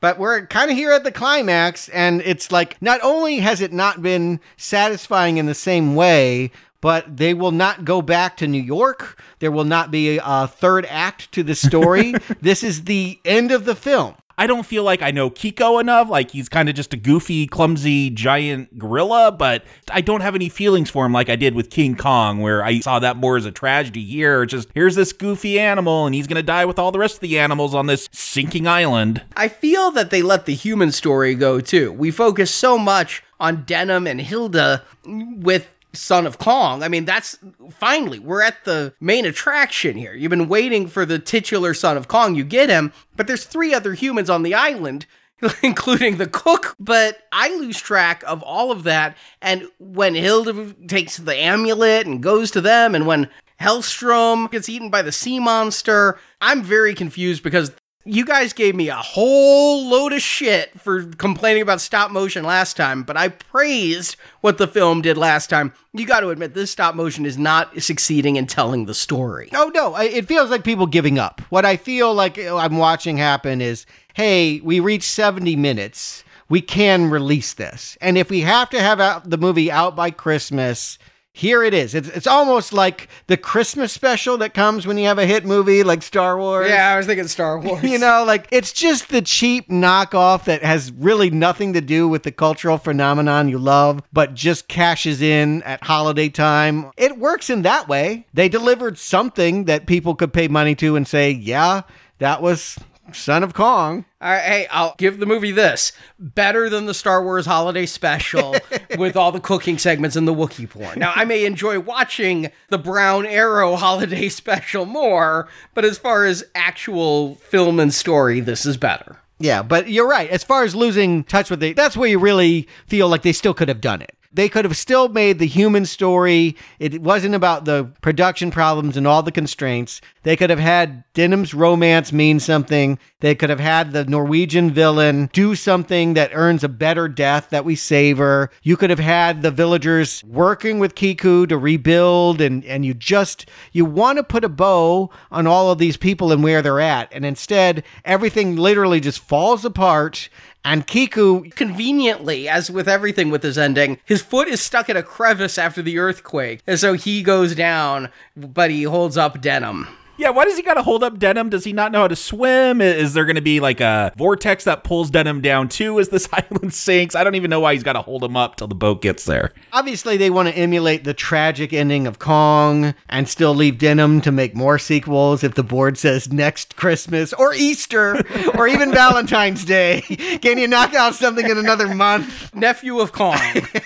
But 0.00 0.18
we're 0.18 0.44
kind 0.46 0.70
of 0.70 0.76
here 0.76 0.92
at 0.92 1.04
the 1.04 1.12
climax, 1.12 1.88
and 1.88 2.20
it's 2.20 2.52
like 2.52 2.80
not 2.82 3.00
only 3.02 3.38
has 3.38 3.62
it 3.62 3.72
not 3.72 4.02
been 4.02 4.40
satisfying 4.58 5.38
in 5.38 5.46
the 5.46 5.54
same 5.54 5.94
way, 5.94 6.50
but 6.80 7.16
they 7.16 7.34
will 7.34 7.52
not 7.52 7.84
go 7.84 8.02
back 8.02 8.36
to 8.38 8.46
New 8.46 8.62
York. 8.62 9.20
There 9.38 9.50
will 9.50 9.64
not 9.64 9.90
be 9.90 10.18
a 10.22 10.46
third 10.46 10.86
act 10.86 11.32
to 11.32 11.42
the 11.42 11.54
story. 11.54 12.14
this 12.40 12.62
is 12.62 12.84
the 12.84 13.18
end 13.24 13.52
of 13.52 13.64
the 13.64 13.74
film. 13.74 14.14
I 14.40 14.46
don't 14.46 14.64
feel 14.64 14.84
like 14.84 15.02
I 15.02 15.10
know 15.10 15.28
Kiko 15.28 15.82
enough. 15.82 16.08
Like 16.08 16.30
he's 16.30 16.48
kind 16.48 16.70
of 16.70 16.74
just 16.74 16.94
a 16.94 16.96
goofy, 16.96 17.46
clumsy, 17.46 18.08
giant 18.08 18.78
gorilla, 18.78 19.30
but 19.32 19.64
I 19.90 20.00
don't 20.00 20.22
have 20.22 20.34
any 20.34 20.48
feelings 20.48 20.88
for 20.88 21.04
him 21.04 21.12
like 21.12 21.28
I 21.28 21.36
did 21.36 21.54
with 21.54 21.68
King 21.68 21.94
Kong, 21.94 22.40
where 22.40 22.64
I 22.64 22.80
saw 22.80 22.98
that 23.00 23.18
more 23.18 23.36
as 23.36 23.44
a 23.44 23.50
tragedy. 23.50 24.02
Here, 24.02 24.46
just 24.46 24.70
here's 24.72 24.94
this 24.94 25.12
goofy 25.12 25.60
animal, 25.60 26.06
and 26.06 26.14
he's 26.14 26.26
gonna 26.26 26.42
die 26.42 26.64
with 26.64 26.78
all 26.78 26.90
the 26.90 26.98
rest 26.98 27.16
of 27.16 27.20
the 27.20 27.38
animals 27.38 27.74
on 27.74 27.84
this 27.84 28.08
sinking 28.12 28.66
island. 28.66 29.22
I 29.36 29.48
feel 29.48 29.90
that 29.90 30.08
they 30.08 30.22
let 30.22 30.46
the 30.46 30.54
human 30.54 30.90
story 30.90 31.34
go 31.34 31.60
too. 31.60 31.92
We 31.92 32.10
focus 32.10 32.50
so 32.50 32.78
much 32.78 33.22
on 33.38 33.64
Denham 33.64 34.06
and 34.06 34.22
Hilda 34.22 34.84
with 35.04 35.68
Son 35.92 36.26
of 36.26 36.38
Kong. 36.38 36.82
I 36.82 36.88
mean, 36.88 37.04
that's 37.04 37.38
finally, 37.70 38.18
we're 38.18 38.42
at 38.42 38.64
the 38.64 38.94
main 39.00 39.26
attraction 39.26 39.96
here. 39.96 40.14
You've 40.14 40.30
been 40.30 40.48
waiting 40.48 40.86
for 40.86 41.04
the 41.04 41.18
titular 41.18 41.74
Son 41.74 41.96
of 41.96 42.08
Kong. 42.08 42.34
You 42.34 42.44
get 42.44 42.70
him, 42.70 42.92
but 43.16 43.26
there's 43.26 43.44
three 43.44 43.74
other 43.74 43.94
humans 43.94 44.30
on 44.30 44.42
the 44.42 44.54
island. 44.54 45.06
Including 45.62 46.18
the 46.18 46.26
cook, 46.26 46.76
but 46.78 47.22
I 47.32 47.56
lose 47.56 47.80
track 47.80 48.22
of 48.26 48.42
all 48.42 48.70
of 48.70 48.82
that. 48.82 49.16
And 49.40 49.68
when 49.78 50.14
Hilda 50.14 50.74
takes 50.86 51.16
the 51.16 51.34
amulet 51.34 52.06
and 52.06 52.22
goes 52.22 52.50
to 52.50 52.60
them, 52.60 52.94
and 52.94 53.06
when 53.06 53.26
Helstrom 53.58 54.50
gets 54.50 54.68
eaten 54.68 54.90
by 54.90 55.00
the 55.00 55.12
sea 55.12 55.38
monster, 55.38 56.18
I'm 56.42 56.62
very 56.62 56.94
confused 56.94 57.42
because 57.42 57.72
you 58.04 58.24
guys 58.24 58.54
gave 58.54 58.74
me 58.74 58.88
a 58.88 58.96
whole 58.96 59.88
load 59.88 60.12
of 60.14 60.22
shit 60.22 60.78
for 60.80 61.04
complaining 61.04 61.62
about 61.62 61.80
stop 61.82 62.10
motion 62.10 62.44
last 62.44 62.76
time, 62.76 63.02
but 63.02 63.16
I 63.16 63.28
praised 63.28 64.16
what 64.40 64.56
the 64.56 64.66
film 64.66 65.02
did 65.02 65.18
last 65.18 65.50
time. 65.50 65.74
You 65.92 66.06
got 66.06 66.20
to 66.20 66.30
admit, 66.30 66.54
this 66.54 66.70
stop 66.70 66.94
motion 66.94 67.26
is 67.26 67.36
not 67.36 67.82
succeeding 67.82 68.36
in 68.36 68.46
telling 68.46 68.86
the 68.86 68.94
story. 68.94 69.50
Oh, 69.52 69.70
no. 69.74 69.94
It 69.96 70.26
feels 70.26 70.50
like 70.50 70.64
people 70.64 70.86
giving 70.86 71.18
up. 71.18 71.42
What 71.50 71.66
I 71.66 71.76
feel 71.76 72.14
like 72.14 72.38
uh, 72.38 72.56
I'm 72.56 72.78
watching 72.78 73.18
happen 73.18 73.60
is 73.60 73.86
hey, 74.14 74.60
we 74.60 74.80
reached 74.80 75.10
70 75.10 75.56
minutes. 75.56 76.24
We 76.48 76.60
can 76.60 77.10
release 77.10 77.54
this. 77.54 77.96
And 78.00 78.18
if 78.18 78.28
we 78.28 78.40
have 78.40 78.68
to 78.70 78.80
have 78.80 79.28
the 79.28 79.38
movie 79.38 79.70
out 79.70 79.94
by 79.94 80.10
Christmas, 80.10 80.98
here 81.32 81.62
it 81.62 81.72
is. 81.74 81.94
It's, 81.94 82.08
it's 82.08 82.26
almost 82.26 82.72
like 82.72 83.08
the 83.28 83.36
Christmas 83.36 83.92
special 83.92 84.36
that 84.38 84.52
comes 84.52 84.86
when 84.86 84.98
you 84.98 85.06
have 85.06 85.18
a 85.18 85.26
hit 85.26 85.44
movie 85.44 85.82
like 85.84 86.02
Star 86.02 86.36
Wars. 86.38 86.68
Yeah, 86.68 86.92
I 86.92 86.96
was 86.96 87.06
thinking 87.06 87.28
Star 87.28 87.58
Wars. 87.60 87.82
you 87.82 87.98
know, 87.98 88.24
like 88.26 88.48
it's 88.50 88.72
just 88.72 89.08
the 89.10 89.22
cheap 89.22 89.68
knockoff 89.68 90.44
that 90.44 90.62
has 90.62 90.90
really 90.92 91.30
nothing 91.30 91.72
to 91.74 91.80
do 91.80 92.08
with 92.08 92.24
the 92.24 92.32
cultural 92.32 92.78
phenomenon 92.78 93.48
you 93.48 93.58
love, 93.58 94.02
but 94.12 94.34
just 94.34 94.68
cashes 94.68 95.22
in 95.22 95.62
at 95.62 95.84
holiday 95.84 96.28
time. 96.28 96.90
It 96.96 97.18
works 97.18 97.48
in 97.48 97.62
that 97.62 97.88
way. 97.88 98.26
They 98.34 98.48
delivered 98.48 98.98
something 98.98 99.64
that 99.64 99.86
people 99.86 100.14
could 100.16 100.32
pay 100.32 100.48
money 100.48 100.74
to 100.76 100.96
and 100.96 101.06
say, 101.06 101.30
yeah, 101.30 101.82
that 102.18 102.42
was 102.42 102.76
Son 103.14 103.42
of 103.42 103.54
Kong. 103.54 104.04
All 104.20 104.30
right, 104.30 104.42
hey, 104.42 104.66
I'll 104.70 104.94
give 104.98 105.18
the 105.18 105.26
movie 105.26 105.52
this. 105.52 105.92
Better 106.18 106.68
than 106.68 106.86
the 106.86 106.94
Star 106.94 107.22
Wars 107.22 107.46
holiday 107.46 107.86
special 107.86 108.56
with 108.98 109.16
all 109.16 109.32
the 109.32 109.40
cooking 109.40 109.78
segments 109.78 110.16
and 110.16 110.28
the 110.28 110.34
Wookiee 110.34 110.68
porn. 110.68 110.98
Now, 110.98 111.12
I 111.14 111.24
may 111.24 111.44
enjoy 111.44 111.80
watching 111.80 112.50
the 112.68 112.78
Brown 112.78 113.26
Arrow 113.26 113.76
holiday 113.76 114.28
special 114.28 114.86
more, 114.86 115.48
but 115.74 115.84
as 115.84 115.98
far 115.98 116.24
as 116.24 116.44
actual 116.54 117.36
film 117.36 117.80
and 117.80 117.92
story, 117.92 118.40
this 118.40 118.66
is 118.66 118.76
better. 118.76 119.18
Yeah, 119.38 119.62
but 119.62 119.88
you're 119.88 120.08
right. 120.08 120.28
As 120.28 120.44
far 120.44 120.64
as 120.64 120.74
losing 120.74 121.24
touch 121.24 121.50
with 121.50 121.62
it, 121.62 121.74
that's 121.74 121.96
where 121.96 122.10
you 122.10 122.18
really 122.18 122.68
feel 122.86 123.08
like 123.08 123.22
they 123.22 123.32
still 123.32 123.54
could 123.54 123.68
have 123.68 123.80
done 123.80 124.02
it. 124.02 124.14
They 124.32 124.48
could 124.48 124.64
have 124.64 124.76
still 124.76 125.08
made 125.08 125.40
the 125.40 125.46
human 125.46 125.84
story. 125.86 126.56
It 126.78 127.02
wasn't 127.02 127.34
about 127.34 127.64
the 127.64 127.90
production 128.00 128.52
problems 128.52 128.96
and 128.96 129.06
all 129.06 129.24
the 129.24 129.32
constraints. 129.32 130.00
They 130.22 130.36
could 130.36 130.50
have 130.50 130.60
had 130.60 131.02
Denham's 131.14 131.52
romance 131.52 132.12
mean 132.12 132.38
something. 132.38 132.98
They 133.20 133.34
could 133.34 133.50
have 133.50 133.60
had 133.60 133.92
the 133.92 134.04
Norwegian 134.04 134.70
villain 134.70 135.30
do 135.32 135.56
something 135.56 136.14
that 136.14 136.30
earns 136.32 136.62
a 136.62 136.68
better 136.68 137.08
death 137.08 137.50
that 137.50 137.64
we 137.64 137.74
savor. 137.74 138.50
You 138.62 138.76
could 138.76 138.90
have 138.90 139.00
had 139.00 139.42
the 139.42 139.50
villagers 139.50 140.22
working 140.24 140.78
with 140.78 140.94
Kiko 140.94 141.48
to 141.48 141.58
rebuild 141.58 142.40
and 142.40 142.64
and 142.64 142.84
you 142.84 142.94
just 142.94 143.48
you 143.72 143.84
want 143.84 144.18
to 144.18 144.22
put 144.22 144.44
a 144.44 144.48
bow 144.48 145.10
on 145.32 145.46
all 145.46 145.70
of 145.72 145.78
these 145.78 145.96
people 145.96 146.30
and 146.30 146.44
where 146.44 146.62
they're 146.62 146.80
at. 146.80 147.12
And 147.12 147.24
instead, 147.26 147.82
everything 148.04 148.54
literally 148.54 149.00
just 149.00 149.18
falls 149.18 149.64
apart 149.64 150.28
and 150.64 150.86
Kiko, 150.86 151.54
conveniently, 151.54 152.48
as 152.48 152.70
with 152.70 152.88
everything 152.88 153.30
with 153.30 153.42
his 153.42 153.56
ending, 153.56 153.98
his 154.04 154.22
foot 154.22 154.48
is 154.48 154.60
stuck 154.60 154.88
in 154.88 154.96
a 154.96 155.02
crevice 155.02 155.56
after 155.58 155.82
the 155.82 155.98
earthquake. 155.98 156.60
And 156.66 156.78
so 156.78 156.92
he 156.92 157.22
goes 157.22 157.54
down, 157.54 158.10
but 158.36 158.70
he 158.70 158.82
holds 158.82 159.16
up 159.16 159.40
Denham. 159.40 159.88
Yeah, 160.20 160.28
why 160.28 160.44
does 160.44 160.58
he 160.58 160.62
got 160.62 160.74
to 160.74 160.82
hold 160.82 161.02
up 161.02 161.18
Denham? 161.18 161.48
Does 161.48 161.64
he 161.64 161.72
not 161.72 161.92
know 161.92 162.02
how 162.02 162.08
to 162.08 162.14
swim? 162.14 162.82
Is 162.82 163.14
there 163.14 163.24
going 163.24 163.36
to 163.36 163.40
be 163.40 163.58
like 163.58 163.80
a 163.80 164.12
vortex 164.18 164.64
that 164.64 164.84
pulls 164.84 165.08
Denham 165.08 165.40
down 165.40 165.70
too 165.70 165.98
as 165.98 166.10
this 166.10 166.28
island 166.32 166.74
sinks? 166.74 167.14
I 167.14 167.24
don't 167.24 167.36
even 167.36 167.48
know 167.48 167.60
why 167.60 167.72
he's 167.72 167.82
got 167.82 167.94
to 167.94 168.02
hold 168.02 168.22
him 168.22 168.36
up 168.36 168.56
till 168.56 168.66
the 168.66 168.74
boat 168.74 169.00
gets 169.00 169.24
there. 169.24 169.54
Obviously, 169.72 170.18
they 170.18 170.28
want 170.28 170.50
to 170.50 170.54
emulate 170.54 171.04
the 171.04 171.14
tragic 171.14 171.72
ending 171.72 172.06
of 172.06 172.18
Kong 172.18 172.94
and 173.08 173.30
still 173.30 173.54
leave 173.54 173.78
Denham 173.78 174.20
to 174.20 174.30
make 174.30 174.54
more 174.54 174.78
sequels 174.78 175.42
if 175.42 175.54
the 175.54 175.64
board 175.64 175.96
says 175.96 176.30
next 176.30 176.76
Christmas 176.76 177.32
or 177.32 177.54
Easter 177.54 178.22
or 178.54 178.68
even 178.68 178.92
Valentine's 178.92 179.64
Day. 179.64 180.02
Can 180.42 180.58
you 180.58 180.68
knock 180.68 180.92
out 180.92 181.14
something 181.14 181.48
in 181.48 181.56
another 181.56 181.94
month? 181.94 182.54
Nephew 182.54 183.00
of 183.00 183.12
Kong. 183.12 183.40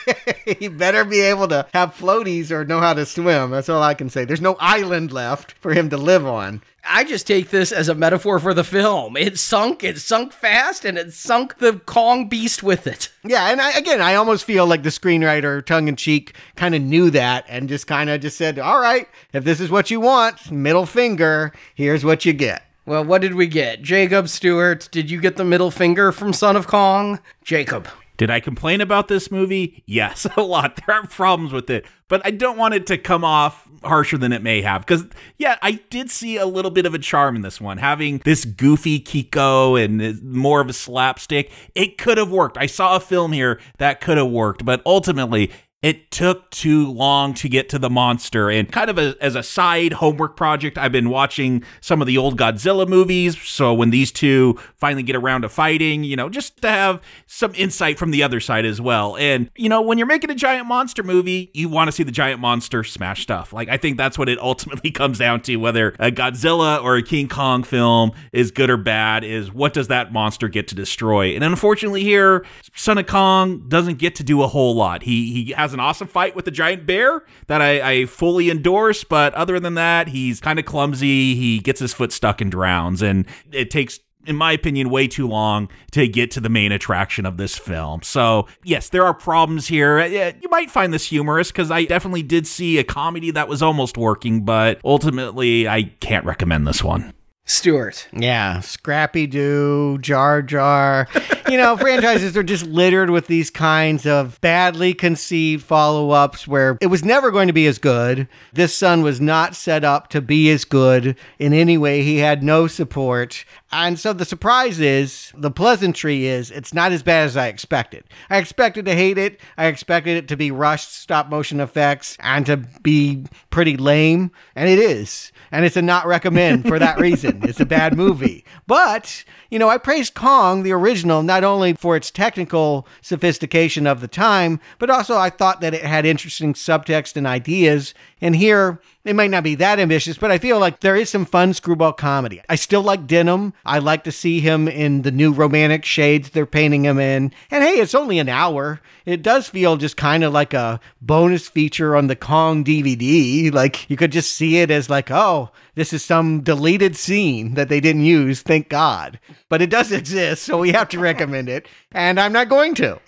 he 0.59 0.67
better 0.67 1.05
be 1.05 1.21
able 1.21 1.47
to 1.47 1.65
have 1.73 1.95
floaties 1.95 2.51
or 2.51 2.65
know 2.65 2.81
how 2.81 2.93
to 2.93 3.07
swim. 3.07 3.53
That's 3.53 3.69
all 3.69 3.85
I 3.85 3.95
can 3.95 4.11
say. 4.11 4.25
There's 4.25 4.41
no 4.41 4.57
island 4.59 5.13
left 5.13 5.53
for 5.61 5.73
him 5.73 5.91
to 5.91 5.97
live 5.97 6.24
on. 6.27 6.63
I 6.87 7.05
just 7.05 7.27
take 7.27 7.51
this 7.51 7.73
as 7.73 7.89
a 7.89 7.95
metaphor 7.95 8.39
for 8.39 8.53
the 8.53 8.65
film. 8.65 9.17
It 9.17 9.39
sunk, 9.39 9.83
it 9.83 9.99
sunk 9.99 10.33
fast, 10.33 10.85
and 10.85 10.99
it 10.99 11.13
sunk 11.13 11.59
the 11.59 11.81
Kong 11.87 12.29
beast 12.29 12.63
with 12.63 12.87
it. 12.87 13.11
Yeah, 13.25 13.51
and 13.51 13.61
I, 13.61 13.73
again, 13.73 14.01
I 14.01 14.17
almost 14.17 14.45
feel 14.45 14.67
like 14.67 14.83
the 14.83 14.91
screenwriter, 14.91 15.65
tongue 15.65 15.89
in 15.89 15.97
cheek, 15.97 16.35
kind 16.57 16.75
of 16.75 16.83
knew 16.83 17.11
that 17.11 17.47
and 17.49 17.69
just 17.69 17.87
kind 17.87 18.11
of 18.11 18.21
just 18.21 18.37
said, 18.37 18.59
"All 18.59 18.81
right, 18.81 19.09
if 19.33 19.45
this 19.45 19.61
is 19.61 19.71
what 19.71 19.91
you 19.91 20.01
want, 20.01 20.51
middle 20.51 20.87
finger, 20.87 21.53
here's 21.75 22.05
what 22.05 22.25
you 22.25 22.33
get." 22.33 22.63
Well, 22.87 23.05
what 23.05 23.23
did 23.23 23.35
we 23.35 23.47
get? 23.47 23.81
Jacob 23.81 24.29
Stewart, 24.29 24.89
did 24.93 25.11
you 25.11 25.19
get 25.19 25.37
the 25.37 25.45
middle 25.45 25.71
finger 25.71 26.13
from 26.13 26.35
Son 26.35 26.55
of 26.55 26.67
Kong? 26.67 27.19
Jacob. 27.43 27.89
Did 28.17 28.31
I 28.31 28.41
complain 28.41 28.81
about 28.81 29.09
this 29.09 29.31
movie? 29.31 29.83
Yes, 29.87 30.27
a 30.37 30.43
lot. 30.43 30.81
There 30.87 30.95
are 30.95 31.07
problems 31.07 31.53
with 31.53 31.71
it, 31.71 31.87
but 32.09 32.23
I 32.25 32.31
don't 32.31 32.57
want 32.57 32.75
it 32.75 32.87
to 32.89 32.99
come 32.99 33.25
off 33.25 33.69
harsher 33.83 34.17
than 34.17 34.33
it 34.33 34.43
may 34.43 34.63
have. 34.63 34.83
Because, 34.83 35.05
yeah, 35.39 35.59
I 35.63 35.73
did 35.91 36.11
see 36.11 36.37
a 36.37 36.47
little 36.47 36.71
bit 36.71 36.87
of 36.87 36.95
a 36.95 36.99
charm 36.99 37.37
in 37.37 37.43
this 37.43 37.61
one. 37.61 37.79
Having 37.79 38.19
this 38.19 38.45
goofy 38.45 39.01
Kiko 39.01 39.83
and 39.83 40.01
uh, 40.01 40.13
more 40.23 40.61
of 40.61 40.69
a 40.69 40.73
slapstick, 40.73 41.51
it 41.75 41.99
could 41.99 42.19
have 42.19 42.31
worked. 42.31 42.57
I 42.57 42.67
saw 42.67 42.97
a 42.97 43.01
film 43.01 43.33
here 43.33 43.61
that 43.79 44.01
could 44.01 44.17
have 44.17 44.31
worked, 44.31 44.65
but 44.65 44.83
ultimately, 44.87 45.51
it 45.85 46.11
took 46.11 46.51
too 46.51 46.91
long 46.91 47.35
to 47.35 47.47
get 47.47 47.69
to 47.69 47.79
the 47.79 47.91
monster. 47.91 48.49
And 48.49 48.73
kind 48.73 48.89
of 48.89 48.97
a, 48.97 49.15
as 49.21 49.37
a 49.37 49.43
side 49.43 49.93
homework 49.93 50.35
project, 50.35 50.79
I've 50.79 50.93
been 50.93 51.11
watching 51.11 51.63
some 51.83 52.01
of 52.01 52.07
the 52.07 52.17
old 52.17 52.39
Godzilla 52.39 52.89
movies. 52.89 53.37
So 53.43 53.75
when 53.75 53.91
these 53.91 54.11
two 54.11 54.59
finally 54.77 55.03
get 55.03 55.15
around 55.15 55.43
to 55.43 55.51
fighting, 55.51 56.03
you 56.03 56.17
know, 56.17 56.31
just 56.31 56.63
to 56.63 56.71
have 56.71 57.03
some 57.27 57.55
insight 57.55 57.99
from 57.99 58.13
the 58.13 58.23
other 58.23 58.41
side 58.41 58.65
as 58.65 58.81
well. 58.81 59.19
And, 59.19 59.51
you 59.57 59.69
know, 59.69 59.83
when 59.83 59.99
you're 59.99 60.07
making 60.07 60.31
a 60.31 60.35
giant 60.35 60.67
monster 60.67 61.03
movie, 61.03 61.51
you 61.53 61.69
want 61.69 61.89
to 61.89 61.93
see 61.93 62.03
the 62.03 62.11
giant 62.11 62.41
monster 62.41 62.83
smash 62.83 63.23
stuff. 63.23 63.53
Like, 63.53 63.69
I 63.69 63.77
think 63.77 63.99
that's 63.99 64.17
what 64.17 64.31
it 64.31 64.39
ultimately 64.39 64.91
comes 64.91 65.19
down 65.19 65.43
to 65.43 65.57
whether 65.57 65.89
a 65.99 66.11
Godzilla 66.11 66.83
or 66.83 66.97
a 66.97 67.03
King 67.03 67.29
Kong 67.29 67.63
film 67.63 68.13
is 68.33 68.51
good 68.51 68.71
or 68.71 68.79
bad, 68.79 69.23
is 69.23 69.53
what 69.53 69.75
does 69.75 69.89
that 69.89 70.15
monster 70.15 70.49
get 70.49 70.67
to 70.69 70.75
destroy? 70.75 71.35
And 71.35 71.45
unfortunately, 71.45 72.05
here, 72.05 72.47
Son 72.75 72.97
of 72.97 73.07
Kong 73.07 73.69
doesn't 73.69 73.99
get 73.99 74.15
to 74.15 74.25
do 74.25 74.43
a 74.43 74.47
whole 74.47 74.75
lot. 74.75 75.03
He, 75.03 75.45
he 75.45 75.53
has 75.53 75.74
an 75.75 75.81
awesome 75.81 76.09
fight 76.09 76.35
with 76.35 76.45
the 76.45 76.51
giant 76.51 76.87
bear 76.87 77.25
that 77.49 77.61
I, 77.61 77.91
I 77.91 78.07
fully 78.07 78.51
endorse, 78.51 79.05
but 79.05 79.35
other 79.35 79.61
than 79.61 79.75
that, 79.75 80.09
he's 80.09 80.41
kind 80.41 80.59
of 80.59 80.65
clumsy. 80.65 81.35
He 81.35 81.59
gets 81.59 81.81
his 81.81 81.93
foot 81.93 82.13
stuck 82.13 82.41
and 82.41 82.51
drowns, 82.51 83.03
and 83.03 83.27
it 83.53 83.71
takes 83.71 84.01
in 84.27 84.37
my 84.37 84.53
opinion, 84.53 84.91
way 84.91 85.07
too 85.07 85.29
long 85.29 85.69
to 85.93 86.09
get 86.09 86.31
to 86.33 86.41
the 86.41 86.49
main 86.49 86.73
attraction 86.73 87.27
of 87.27 87.37
this 87.37 87.59
film. 87.59 88.03
So, 88.03 88.47
yes, 88.63 88.89
there 88.89 89.05
are 89.05 89.15
problems 89.15 89.67
here. 89.67 89.99
Eh, 89.99 90.09
eh, 90.09 90.33
you 90.41 90.49
might 90.49 90.71
find 90.71 90.93
this 90.93 91.07
humorous 91.07 91.51
because 91.51 91.71
I 91.71 91.85
definitely 91.85 92.23
did 92.23 92.47
see 92.47 92.79
a 92.79 92.85
comedy 92.85 93.31
that 93.33 93.49
was 93.49 93.63
almost 93.63 93.97
working, 93.97 94.45
but 94.45 94.81
ultimately, 94.85 95.69
I 95.69 95.85
can't 96.01 96.25
recommend 96.25 96.67
this 96.67 96.83
one. 96.83 97.13
Stewart. 97.47 98.09
Yeah, 98.15 98.61
Scrappy 98.61 99.27
Doo, 99.27 99.99
Jar 99.99 100.41
Jar. 100.41 101.07
You 101.47 101.59
know, 101.59 101.77
franchises 101.77 102.37
are 102.39 102.43
just 102.43 102.65
littered 102.65 103.11
with 103.11 103.27
these 103.27 103.51
kinds 103.51 104.07
of 104.07 104.41
badly 104.41 104.95
conceived 104.95 105.63
follow 105.63 106.11
ups 106.11 106.49
where 106.49 106.79
it 106.81 106.87
was 106.87 107.05
never 107.05 107.31
going 107.31 107.49
to 107.49 107.53
be 107.53 107.67
as 107.67 107.79
good. 107.79 108.29
This 108.53 108.75
son 108.75 109.03
was 109.03 109.21
not 109.21 109.55
set 109.55 109.85
up 109.85 110.09
to 110.09 110.23
be 110.23 110.51
as 110.51 110.65
good 110.65 111.17
in 111.39 111.53
any 111.53 111.77
way. 111.77 112.03
He 112.03 112.19
had 112.19 112.43
no 112.43 112.67
support. 112.67 113.45
And 113.71 113.99
so 113.99 114.13
the 114.13 114.25
surprise 114.25 114.81
is, 114.81 115.33
the 115.37 115.51
pleasantry 115.51 116.27
is, 116.27 116.51
it's 116.51 116.73
not 116.73 116.93
as 116.93 117.03
bad 117.03 117.25
as 117.25 117.37
I 117.37 117.49
expected. 117.49 118.05
I 118.31 118.39
expected 118.39 118.87
to 118.87 118.95
hate 118.95 119.19
it. 119.19 119.41
I 119.59 119.67
expected 119.67 120.17
it 120.17 120.29
to 120.29 120.37
be 120.37 120.51
rushed 120.51 120.95
stop 120.95 121.29
motion 121.29 121.61
effects 121.61 122.17
and 122.21 122.47
to 122.47 122.57
be 122.57 123.25
pretty 123.51 123.77
lame. 123.77 124.31
And 124.55 124.69
it 124.69 124.79
is. 124.79 125.33
And 125.51 125.65
it's 125.65 125.77
a 125.77 125.83
not 125.83 126.07
recommend 126.07 126.67
for 126.69 126.79
that 126.79 126.99
reason. 127.01 127.41
It's 127.43 127.61
a 127.61 127.67
bad 127.67 127.97
movie. 127.97 128.45
But, 128.67 129.25
you 129.51 129.59
know, 129.59 129.69
I 129.69 129.79
praised 129.79 130.15
Kong, 130.15 130.63
the 130.63 130.73
original, 130.73 131.23
not 131.25 131.34
only 131.43 131.73
for 131.73 131.97
its 131.97 132.11
technical 132.11 132.87
sophistication 133.01 133.87
of 133.87 134.01
the 134.01 134.09
time, 134.09 134.61
but 134.79 134.91
also 134.91 135.17
I 135.17 135.31
thought 135.31 135.61
that 135.63 135.75
it 135.75 135.83
had 135.83 136.07
interesting 136.07 136.55
subtext 136.55 137.17
and 137.17 137.27
ideas 137.27 137.95
And 138.25 138.35
here, 138.35 138.81
it 139.05 139.15
might 139.15 139.31
not 139.31 139.45
be 139.45 139.55
that 139.57 139.79
ambitious, 139.79 140.17
but 140.17 140.31
I 140.31 140.39
feel 140.39 140.59
like 140.59 140.81
there 140.81 140.97
is 140.97 141.11
some 141.11 141.27
fun 141.27 141.53
screwball 141.53 141.93
comedy. 141.93 142.41
I 142.49 142.55
still 142.55 142.81
like 142.81 143.07
Denham. 143.07 143.53
I 143.67 143.81
like 143.81 144.03
to 144.05 144.13
see 144.13 144.41
him 144.41 144.67
in 144.67 145.03
the 145.03 145.11
new 145.11 145.31
romantic 145.31 145.85
shades 145.85 146.31
they're 146.31 146.47
painting 146.47 146.87
him 146.87 146.99
in. 146.99 147.35
And 147.51 147.63
hey, 147.63 147.75
it's 147.75 147.95
only 147.95 148.19
an 148.19 148.31
hour. 148.31 148.81
It 149.05 149.21
does 149.23 149.51
feel 149.51 149.77
just 149.77 149.99
kind 149.99 150.25
of 150.25 150.33
like 150.33 150.55
a 150.55 150.81
bonus 151.03 151.49
feature 151.49 151.95
on 151.95 152.07
the 152.07 152.17
Kong 152.17 152.65
DVD. 152.65 153.53
Like 153.53 153.91
you 153.91 153.99
could 153.99 154.11
just 154.11 154.33
see 154.33 154.57
it 154.57 154.71
as 154.71 154.89
like, 154.89 155.11
oh, 155.11 155.51
this 155.75 155.93
is 155.93 156.03
some 156.03 156.41
deleted 156.41 156.97
scene 156.97 157.53
that 157.57 157.69
they 157.69 157.79
didn't 157.79 158.07
use, 158.07 158.41
thank 158.41 158.71
God. 158.71 159.21
But 159.51 159.61
it 159.61 159.69
does 159.69 159.93
exist, 159.93 160.45
so 160.45 160.57
we 160.57 160.73
have 160.73 160.89
to 160.89 160.99
recommend 160.99 161.51
it. 161.51 161.69
And 161.93 162.19
I'm 162.19 162.33
not 162.33 162.49
going 162.49 162.75
to. 162.77 162.99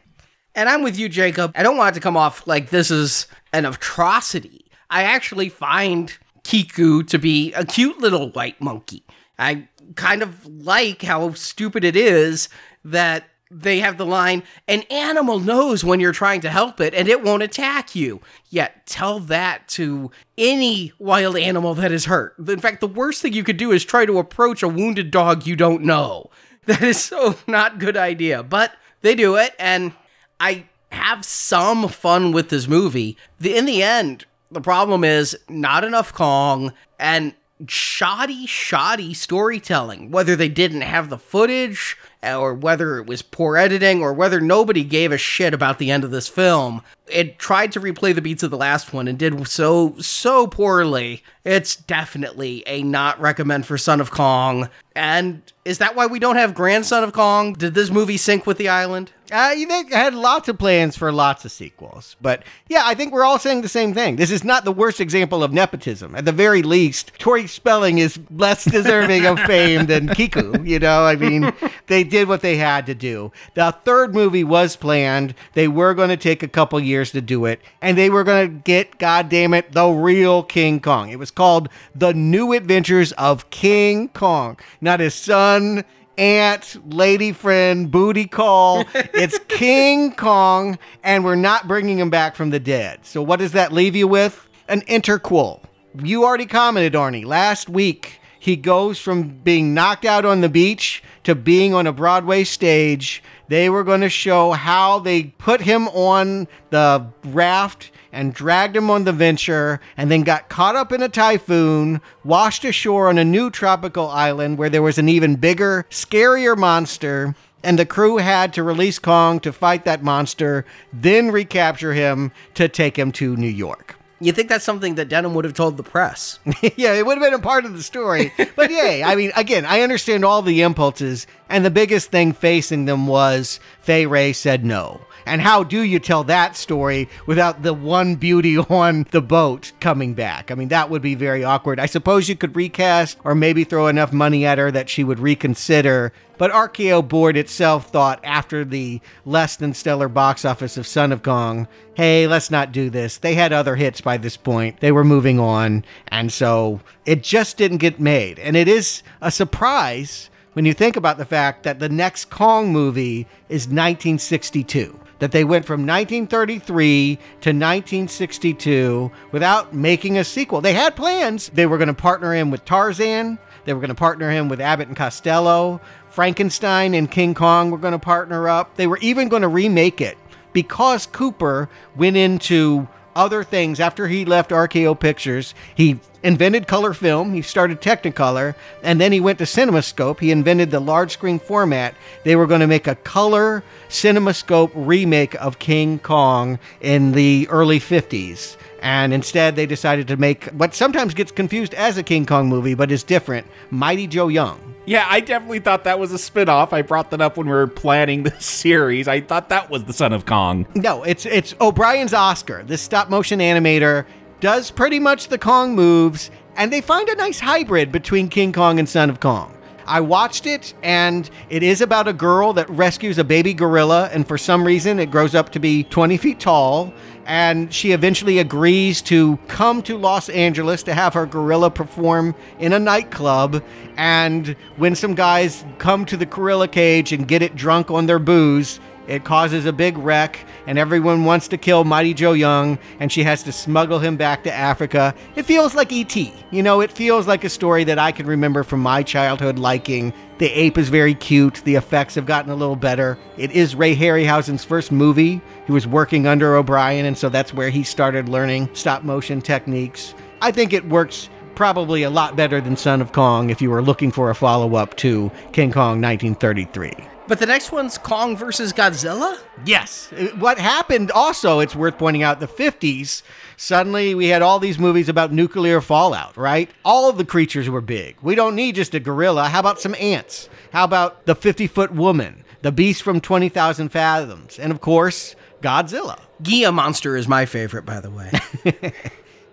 And 0.54 0.68
I'm 0.68 0.82
with 0.82 0.98
you, 0.98 1.08
Jacob. 1.08 1.52
I 1.54 1.62
don't 1.62 1.78
want 1.78 1.94
it 1.96 2.00
to 2.00 2.02
come 2.02 2.18
off 2.18 2.46
like 2.46 2.68
this 2.68 2.90
is 2.90 3.26
an 3.54 3.64
atrocity. 3.64 4.65
I 4.90 5.02
actually 5.02 5.48
find 5.48 6.16
Kiko 6.44 7.06
to 7.08 7.18
be 7.18 7.52
a 7.54 7.64
cute 7.64 7.98
little 7.98 8.30
white 8.30 8.60
monkey. 8.60 9.02
I 9.38 9.68
kind 9.94 10.22
of 10.22 10.46
like 10.46 11.02
how 11.02 11.32
stupid 11.32 11.84
it 11.84 11.96
is 11.96 12.48
that 12.84 13.24
they 13.50 13.78
have 13.78 13.96
the 13.96 14.06
line 14.06 14.42
an 14.66 14.82
animal 14.90 15.38
knows 15.38 15.84
when 15.84 16.00
you're 16.00 16.12
trying 16.12 16.40
to 16.40 16.50
help 16.50 16.80
it 16.80 16.94
and 16.94 17.06
it 17.08 17.22
won't 17.22 17.42
attack 17.42 17.94
you. 17.94 18.20
Yet 18.50 18.86
tell 18.86 19.20
that 19.20 19.68
to 19.68 20.10
any 20.36 20.92
wild 20.98 21.36
animal 21.36 21.74
that 21.74 21.92
is 21.92 22.06
hurt. 22.06 22.34
In 22.38 22.58
fact, 22.58 22.80
the 22.80 22.88
worst 22.88 23.22
thing 23.22 23.32
you 23.32 23.44
could 23.44 23.56
do 23.56 23.70
is 23.72 23.84
try 23.84 24.04
to 24.06 24.18
approach 24.18 24.62
a 24.62 24.68
wounded 24.68 25.10
dog 25.10 25.46
you 25.46 25.56
don't 25.56 25.82
know. 25.82 26.30
That 26.66 26.82
is 26.82 27.00
so 27.00 27.36
not 27.46 27.78
good 27.78 27.96
idea, 27.96 28.42
but 28.42 28.72
they 29.00 29.14
do 29.14 29.36
it 29.36 29.54
and 29.56 29.92
I 30.40 30.64
have 30.90 31.24
some 31.24 31.86
fun 31.86 32.32
with 32.32 32.48
this 32.48 32.66
movie. 32.66 33.16
In 33.40 33.66
the 33.66 33.84
end, 33.84 34.24
the 34.50 34.60
problem 34.60 35.04
is 35.04 35.36
not 35.48 35.84
enough 35.84 36.12
Kong 36.12 36.72
and 36.98 37.34
shoddy, 37.66 38.46
shoddy 38.46 39.14
storytelling. 39.14 40.10
Whether 40.10 40.36
they 40.36 40.48
didn't 40.48 40.82
have 40.82 41.08
the 41.08 41.18
footage, 41.18 41.96
uh, 42.22 42.38
or 42.38 42.54
whether 42.54 42.98
it 42.98 43.06
was 43.06 43.22
poor 43.22 43.56
editing, 43.56 44.02
or 44.02 44.12
whether 44.12 44.40
nobody 44.40 44.84
gave 44.84 45.12
a 45.12 45.18
shit 45.18 45.54
about 45.54 45.78
the 45.78 45.90
end 45.90 46.04
of 46.04 46.10
this 46.10 46.28
film, 46.28 46.82
it 47.06 47.38
tried 47.38 47.72
to 47.72 47.80
replay 47.80 48.14
the 48.14 48.20
beats 48.20 48.42
of 48.42 48.50
the 48.50 48.56
last 48.56 48.92
one 48.92 49.08
and 49.08 49.18
did 49.18 49.48
so, 49.48 49.94
so 49.98 50.46
poorly. 50.46 51.22
It's 51.44 51.76
definitely 51.76 52.62
a 52.66 52.82
not 52.82 53.20
recommend 53.20 53.66
for 53.66 53.78
Son 53.78 54.00
of 54.00 54.10
Kong. 54.10 54.68
And 54.94 55.40
is 55.64 55.78
that 55.78 55.96
why 55.96 56.06
we 56.06 56.18
don't 56.18 56.36
have 56.36 56.54
Grandson 56.54 57.04
of 57.04 57.12
Kong? 57.12 57.54
Did 57.54 57.74
this 57.74 57.90
movie 57.90 58.16
sink 58.16 58.46
with 58.46 58.58
the 58.58 58.68
island? 58.68 59.12
Uh, 59.32 59.54
they 59.54 59.84
had 59.90 60.14
lots 60.14 60.48
of 60.48 60.58
plans 60.58 60.96
for 60.96 61.10
lots 61.12 61.44
of 61.44 61.50
sequels. 61.50 62.16
But 62.20 62.42
yeah, 62.68 62.82
I 62.84 62.94
think 62.94 63.12
we're 63.12 63.24
all 63.24 63.38
saying 63.38 63.62
the 63.62 63.68
same 63.68 63.94
thing. 63.94 64.16
This 64.16 64.30
is 64.30 64.44
not 64.44 64.64
the 64.64 64.72
worst 64.72 65.00
example 65.00 65.42
of 65.42 65.52
nepotism. 65.52 66.14
At 66.14 66.24
the 66.24 66.32
very 66.32 66.62
least, 66.62 67.12
Tori 67.18 67.46
Spelling 67.46 67.98
is 67.98 68.18
less 68.30 68.64
deserving 68.64 69.26
of 69.26 69.38
fame 69.40 69.86
than 69.86 70.08
Kiko. 70.08 70.66
You 70.66 70.78
know, 70.78 71.04
I 71.04 71.16
mean, 71.16 71.52
they 71.86 72.04
did 72.04 72.28
what 72.28 72.40
they 72.40 72.56
had 72.56 72.86
to 72.86 72.94
do. 72.94 73.32
The 73.54 73.76
third 73.84 74.14
movie 74.14 74.44
was 74.44 74.76
planned. 74.76 75.34
They 75.54 75.68
were 75.68 75.94
going 75.94 76.10
to 76.10 76.16
take 76.16 76.42
a 76.42 76.48
couple 76.48 76.78
years 76.80 77.10
to 77.12 77.20
do 77.20 77.44
it, 77.46 77.60
and 77.82 77.96
they 77.96 78.10
were 78.10 78.24
going 78.24 78.48
to 78.48 78.62
get, 78.62 78.98
goddamn 78.98 79.54
it, 79.54 79.72
the 79.72 79.88
real 79.88 80.42
King 80.42 80.80
Kong. 80.80 81.10
It 81.10 81.18
was 81.18 81.30
called 81.30 81.68
The 81.94 82.14
New 82.14 82.52
Adventures 82.52 83.12
of 83.12 83.50
King 83.50 84.08
Kong. 84.08 84.58
Not 84.80 85.00
his 85.00 85.14
son, 85.14 85.84
aunt, 86.18 86.76
lady 86.92 87.32
friend, 87.32 87.90
booty 87.90 88.26
call. 88.26 88.84
It's 88.94 89.38
King 89.48 90.14
Kong, 90.14 90.78
and 91.02 91.24
we're 91.24 91.34
not 91.36 91.66
bringing 91.66 91.98
him 91.98 92.10
back 92.10 92.36
from 92.36 92.50
the 92.50 92.60
dead. 92.60 93.04
So, 93.04 93.22
what 93.22 93.38
does 93.38 93.52
that 93.52 93.72
leave 93.72 93.96
you 93.96 94.06
with? 94.08 94.46
An 94.68 94.82
interquel. 94.82 95.60
You 96.02 96.24
already 96.24 96.46
commented, 96.46 96.92
Arnie, 96.94 97.24
last 97.24 97.68
week. 97.68 98.20
He 98.38 98.56
goes 98.56 98.98
from 98.98 99.28
being 99.28 99.74
knocked 99.74 100.04
out 100.04 100.24
on 100.24 100.40
the 100.40 100.48
beach 100.48 101.02
to 101.24 101.34
being 101.34 101.74
on 101.74 101.86
a 101.86 101.92
Broadway 101.92 102.44
stage. 102.44 103.22
They 103.48 103.70
were 103.70 103.82
going 103.84 104.02
to 104.02 104.08
show 104.08 104.52
how 104.52 105.00
they 105.00 105.24
put 105.24 105.60
him 105.60 105.88
on 105.88 106.46
the 106.70 107.06
raft 107.24 107.90
and 108.16 108.32
dragged 108.32 108.74
him 108.74 108.90
on 108.90 109.04
the 109.04 109.12
venture 109.12 109.78
and 109.96 110.10
then 110.10 110.22
got 110.22 110.48
caught 110.48 110.74
up 110.74 110.90
in 110.90 111.02
a 111.02 111.08
typhoon, 111.08 112.00
washed 112.24 112.64
ashore 112.64 113.08
on 113.08 113.18
a 113.18 113.24
new 113.24 113.50
tropical 113.50 114.08
island 114.08 114.56
where 114.56 114.70
there 114.70 114.82
was 114.82 114.96
an 114.96 115.08
even 115.08 115.36
bigger, 115.36 115.84
scarier 115.90 116.56
monster. 116.56 117.34
And 117.62 117.78
the 117.78 117.86
crew 117.86 118.16
had 118.16 118.54
to 118.54 118.62
release 118.62 118.98
Kong 118.98 119.38
to 119.40 119.52
fight 119.52 119.84
that 119.84 120.02
monster, 120.02 120.64
then 120.92 121.30
recapture 121.30 121.92
him 121.92 122.32
to 122.54 122.68
take 122.68 122.98
him 122.98 123.12
to 123.12 123.36
New 123.36 123.48
York. 123.48 123.96
You 124.18 124.32
think 124.32 124.48
that's 124.48 124.64
something 124.64 124.94
that 124.94 125.10
Denham 125.10 125.34
would 125.34 125.44
have 125.44 125.52
told 125.52 125.76
the 125.76 125.82
press? 125.82 126.38
yeah, 126.76 126.94
it 126.94 127.04
would 127.04 127.18
have 127.18 127.24
been 127.24 127.34
a 127.34 127.38
part 127.38 127.66
of 127.66 127.74
the 127.74 127.82
story. 127.82 128.32
But 128.54 128.70
yeah, 128.70 129.02
I 129.04 129.14
mean, 129.14 129.30
again, 129.36 129.66
I 129.66 129.82
understand 129.82 130.24
all 130.24 130.40
the 130.40 130.62
impulses, 130.62 131.26
and 131.50 131.66
the 131.66 131.70
biggest 131.70 132.10
thing 132.10 132.32
facing 132.32 132.86
them 132.86 133.06
was 133.06 133.60
Fay 133.82 134.06
Wray 134.06 134.32
said 134.32 134.64
no. 134.64 135.02
And 135.26 135.42
how 135.42 135.64
do 135.64 135.82
you 135.82 135.98
tell 135.98 136.22
that 136.24 136.56
story 136.56 137.08
without 137.26 137.62
the 137.64 137.74
one 137.74 138.14
beauty 138.14 138.56
on 138.70 139.06
the 139.10 139.20
boat 139.20 139.72
coming 139.80 140.14
back? 140.14 140.50
I 140.50 140.54
mean, 140.54 140.68
that 140.68 140.88
would 140.88 141.02
be 141.02 141.16
very 141.16 141.42
awkward. 141.42 141.80
I 141.80 141.86
suppose 141.86 142.28
you 142.28 142.36
could 142.36 142.54
recast 142.54 143.18
or 143.24 143.34
maybe 143.34 143.64
throw 143.64 143.88
enough 143.88 144.12
money 144.12 144.46
at 144.46 144.58
her 144.58 144.70
that 144.70 144.88
she 144.88 145.02
would 145.02 145.18
reconsider. 145.18 146.12
But 146.38 146.52
RKO 146.52 147.08
Board 147.08 147.36
itself 147.36 147.90
thought 147.90 148.20
after 148.22 148.64
the 148.64 149.00
less 149.24 149.56
than 149.56 149.74
stellar 149.74 150.08
box 150.08 150.44
office 150.44 150.76
of 150.76 150.86
Son 150.86 151.10
of 151.10 151.22
Kong, 151.22 151.66
hey, 151.94 152.28
let's 152.28 152.50
not 152.50 152.70
do 152.70 152.88
this. 152.88 153.18
They 153.18 153.34
had 153.34 153.52
other 153.52 153.74
hits 153.74 154.00
by 154.00 154.18
this 154.18 154.36
point. 154.36 154.78
They 154.80 154.92
were 154.92 155.04
moving 155.04 155.40
on. 155.40 155.84
And 156.08 156.30
so 156.30 156.80
it 157.04 157.22
just 157.22 157.56
didn't 157.56 157.78
get 157.78 157.98
made. 157.98 158.38
And 158.38 158.56
it 158.56 158.68
is 158.68 159.02
a 159.20 159.30
surprise 159.32 160.30
when 160.52 160.66
you 160.66 160.72
think 160.72 160.96
about 160.96 161.18
the 161.18 161.24
fact 161.24 161.64
that 161.64 161.80
the 161.80 161.88
next 161.88 162.30
Kong 162.30 162.72
movie 162.72 163.26
is 163.48 163.66
1962 163.66 165.00
that 165.18 165.32
they 165.32 165.44
went 165.44 165.64
from 165.64 165.80
1933 165.86 167.16
to 167.16 167.20
1962 167.50 169.10
without 169.32 169.74
making 169.74 170.18
a 170.18 170.24
sequel. 170.24 170.60
They 170.60 170.74
had 170.74 170.96
plans. 170.96 171.50
They 171.50 171.66
were 171.66 171.78
going 171.78 171.88
to 171.88 171.94
partner 171.94 172.34
him 172.34 172.50
with 172.50 172.64
Tarzan. 172.64 173.38
They 173.64 173.72
were 173.72 173.80
going 173.80 173.88
to 173.88 173.94
partner 173.94 174.30
him 174.30 174.48
with 174.48 174.60
Abbott 174.60 174.88
and 174.88 174.96
Costello. 174.96 175.80
Frankenstein 176.10 176.94
and 176.94 177.10
King 177.10 177.34
Kong 177.34 177.70
were 177.70 177.78
going 177.78 177.92
to 177.92 177.98
partner 177.98 178.48
up. 178.48 178.76
They 178.76 178.86
were 178.86 178.98
even 178.98 179.28
going 179.28 179.42
to 179.42 179.48
remake 179.48 180.00
it 180.00 180.16
because 180.52 181.06
Cooper 181.06 181.68
went 181.94 182.16
into 182.16 182.88
other 183.14 183.42
things 183.42 183.80
after 183.80 184.06
he 184.06 184.24
left 184.24 184.50
RKO 184.50 184.98
Pictures. 184.98 185.54
He 185.74 185.98
invented 186.22 186.66
color 186.66 186.92
film, 186.92 187.32
he 187.32 187.42
started 187.42 187.80
Technicolor, 187.80 188.54
and 188.82 189.00
then 189.00 189.12
he 189.12 189.20
went 189.20 189.38
to 189.38 189.44
CinemaScope. 189.44 190.20
He 190.20 190.30
invented 190.30 190.70
the 190.70 190.80
large 190.80 191.12
screen 191.12 191.38
format. 191.38 191.94
They 192.24 192.36
were 192.36 192.46
going 192.46 192.60
to 192.60 192.66
make 192.66 192.86
a 192.86 192.94
color 192.96 193.62
CinemaScope 193.88 194.70
remake 194.74 195.34
of 195.36 195.58
King 195.58 195.98
Kong 195.98 196.58
in 196.80 197.12
the 197.12 197.46
early 197.50 197.80
50s. 197.80 198.56
And 198.80 199.12
instead, 199.12 199.56
they 199.56 199.66
decided 199.66 200.06
to 200.08 200.16
make 200.16 200.44
what 200.46 200.74
sometimes 200.74 201.14
gets 201.14 201.32
confused 201.32 201.74
as 201.74 201.96
a 201.98 202.02
King 202.02 202.26
Kong 202.26 202.48
movie, 202.48 202.74
but 202.74 202.90
is 202.92 203.02
different 203.02 203.46
Mighty 203.70 204.06
Joe 204.06 204.28
Young. 204.28 204.74
Yeah, 204.84 205.04
I 205.08 205.18
definitely 205.18 205.58
thought 205.58 205.82
that 205.84 205.98
was 205.98 206.12
a 206.12 206.18
spin-off. 206.18 206.72
I 206.72 206.82
brought 206.82 207.10
that 207.10 207.20
up 207.20 207.36
when 207.36 207.48
we 207.48 207.52
were 207.52 207.66
planning 207.66 208.22
the 208.24 208.40
series. 208.40 209.08
I 209.08 209.20
thought 209.20 209.48
that 209.48 209.68
was 209.70 209.84
the 209.84 209.92
Son 209.92 210.12
of 210.12 210.26
Kong. 210.26 210.66
No, 210.76 211.02
it's 211.02 211.26
it's 211.26 211.54
O'Brien's 211.60 212.14
Oscar. 212.14 212.62
This 212.62 212.80
stop 212.80 213.10
motion 213.10 213.40
animator 213.40 214.06
does 214.40 214.70
pretty 214.70 214.98
much 214.98 215.28
the 215.28 215.38
Kong 215.38 215.74
moves, 215.74 216.30
and 216.56 216.72
they 216.72 216.80
find 216.80 217.08
a 217.08 217.14
nice 217.14 217.40
hybrid 217.40 217.92
between 217.92 218.28
King 218.28 218.52
Kong 218.52 218.78
and 218.78 218.88
Son 218.88 219.10
of 219.10 219.20
Kong. 219.20 219.52
I 219.86 220.00
watched 220.00 220.46
it, 220.46 220.74
and 220.82 221.30
it 221.48 221.62
is 221.62 221.80
about 221.80 222.08
a 222.08 222.12
girl 222.12 222.52
that 222.54 222.68
rescues 222.68 223.18
a 223.18 223.24
baby 223.24 223.54
gorilla, 223.54 224.10
and 224.12 224.26
for 224.26 224.36
some 224.36 224.64
reason, 224.64 224.98
it 224.98 225.10
grows 225.12 225.34
up 225.34 225.50
to 225.52 225.60
be 225.60 225.84
20 225.84 226.16
feet 226.16 226.40
tall. 226.40 226.92
And 227.24 227.72
she 227.72 227.92
eventually 227.92 228.38
agrees 228.38 229.02
to 229.02 229.36
come 229.48 229.82
to 229.82 229.96
Los 229.96 230.28
Angeles 230.28 230.84
to 230.84 230.94
have 230.94 231.12
her 231.14 231.26
gorilla 231.26 231.70
perform 231.70 232.34
in 232.60 232.72
a 232.72 232.78
nightclub. 232.78 233.64
And 233.96 234.54
when 234.76 234.94
some 234.94 235.14
guys 235.14 235.64
come 235.78 236.04
to 236.06 236.16
the 236.16 236.26
gorilla 236.26 236.68
cage 236.68 237.12
and 237.12 237.26
get 237.26 237.42
it 237.42 237.56
drunk 237.56 237.90
on 237.90 238.06
their 238.06 238.20
booze, 238.20 238.78
it 239.06 239.24
causes 239.24 239.66
a 239.66 239.72
big 239.72 239.96
wreck, 239.98 240.38
and 240.66 240.78
everyone 240.78 241.24
wants 241.24 241.48
to 241.48 241.56
kill 241.56 241.84
Mighty 241.84 242.14
Joe 242.14 242.32
Young, 242.32 242.78
and 243.00 243.10
she 243.10 243.22
has 243.22 243.42
to 243.44 243.52
smuggle 243.52 243.98
him 243.98 244.16
back 244.16 244.42
to 244.44 244.52
Africa. 244.52 245.14
It 245.36 245.44
feels 245.44 245.74
like 245.74 245.92
E.T. 245.92 246.32
You 246.50 246.62
know, 246.62 246.80
it 246.80 246.90
feels 246.90 247.26
like 247.26 247.44
a 247.44 247.48
story 247.48 247.84
that 247.84 247.98
I 247.98 248.12
can 248.12 248.26
remember 248.26 248.62
from 248.62 248.80
my 248.80 249.02
childhood 249.02 249.58
liking. 249.58 250.12
The 250.38 250.50
ape 250.50 250.76
is 250.76 250.88
very 250.88 251.14
cute. 251.14 251.62
The 251.64 251.76
effects 251.76 252.14
have 252.16 252.26
gotten 252.26 252.50
a 252.50 252.56
little 252.56 252.76
better. 252.76 253.18
It 253.36 253.52
is 253.52 253.74
Ray 253.74 253.96
Harryhausen's 253.96 254.64
first 254.64 254.92
movie. 254.92 255.40
He 255.66 255.72
was 255.72 255.86
working 255.86 256.26
under 256.26 256.56
O'Brien, 256.56 257.06
and 257.06 257.16
so 257.16 257.28
that's 257.28 257.54
where 257.54 257.70
he 257.70 257.84
started 257.84 258.28
learning 258.28 258.68
stop 258.74 259.02
motion 259.02 259.40
techniques. 259.40 260.14
I 260.42 260.50
think 260.50 260.72
it 260.72 260.88
works 260.88 261.30
probably 261.54 262.02
a 262.02 262.10
lot 262.10 262.36
better 262.36 262.60
than 262.60 262.76
Son 262.76 263.00
of 263.00 263.12
Kong 263.12 263.50
if 263.50 263.62
you 263.62 263.70
were 263.70 263.82
looking 263.82 264.12
for 264.12 264.30
a 264.30 264.34
follow 264.34 264.76
up 264.76 264.94
to 264.96 265.32
King 265.52 265.72
Kong 265.72 266.02
1933. 266.02 267.15
But 267.28 267.40
the 267.40 267.46
next 267.46 267.72
one's 267.72 267.98
Kong 267.98 268.36
versus 268.36 268.72
Godzilla? 268.72 269.38
Yes. 269.64 270.12
What 270.38 270.58
happened 270.58 271.10
also, 271.10 271.58
it's 271.58 271.74
worth 271.74 271.98
pointing 271.98 272.22
out, 272.22 272.38
the 272.38 272.46
50s, 272.46 273.22
suddenly 273.56 274.14
we 274.14 274.28
had 274.28 274.42
all 274.42 274.60
these 274.60 274.78
movies 274.78 275.08
about 275.08 275.32
nuclear 275.32 275.80
fallout, 275.80 276.36
right? 276.36 276.70
All 276.84 277.08
of 277.08 277.18
the 277.18 277.24
creatures 277.24 277.68
were 277.68 277.80
big. 277.80 278.16
We 278.22 278.36
don't 278.36 278.54
need 278.54 278.76
just 278.76 278.94
a 278.94 279.00
gorilla. 279.00 279.48
How 279.48 279.58
about 279.58 279.80
some 279.80 279.96
ants? 279.96 280.48
How 280.72 280.84
about 280.84 281.26
the 281.26 281.34
50 281.34 281.66
foot 281.66 281.92
woman? 281.92 282.44
The 282.62 282.72
beast 282.72 283.02
from 283.02 283.20
20,000 283.20 283.88
fathoms? 283.88 284.58
And 284.58 284.70
of 284.70 284.80
course, 284.80 285.34
Godzilla. 285.62 286.20
Gila 286.42 286.72
Monster 286.72 287.16
is 287.16 287.26
my 287.26 287.44
favorite, 287.44 287.84
by 287.84 288.00
the 288.00 288.10
way. 288.10 288.30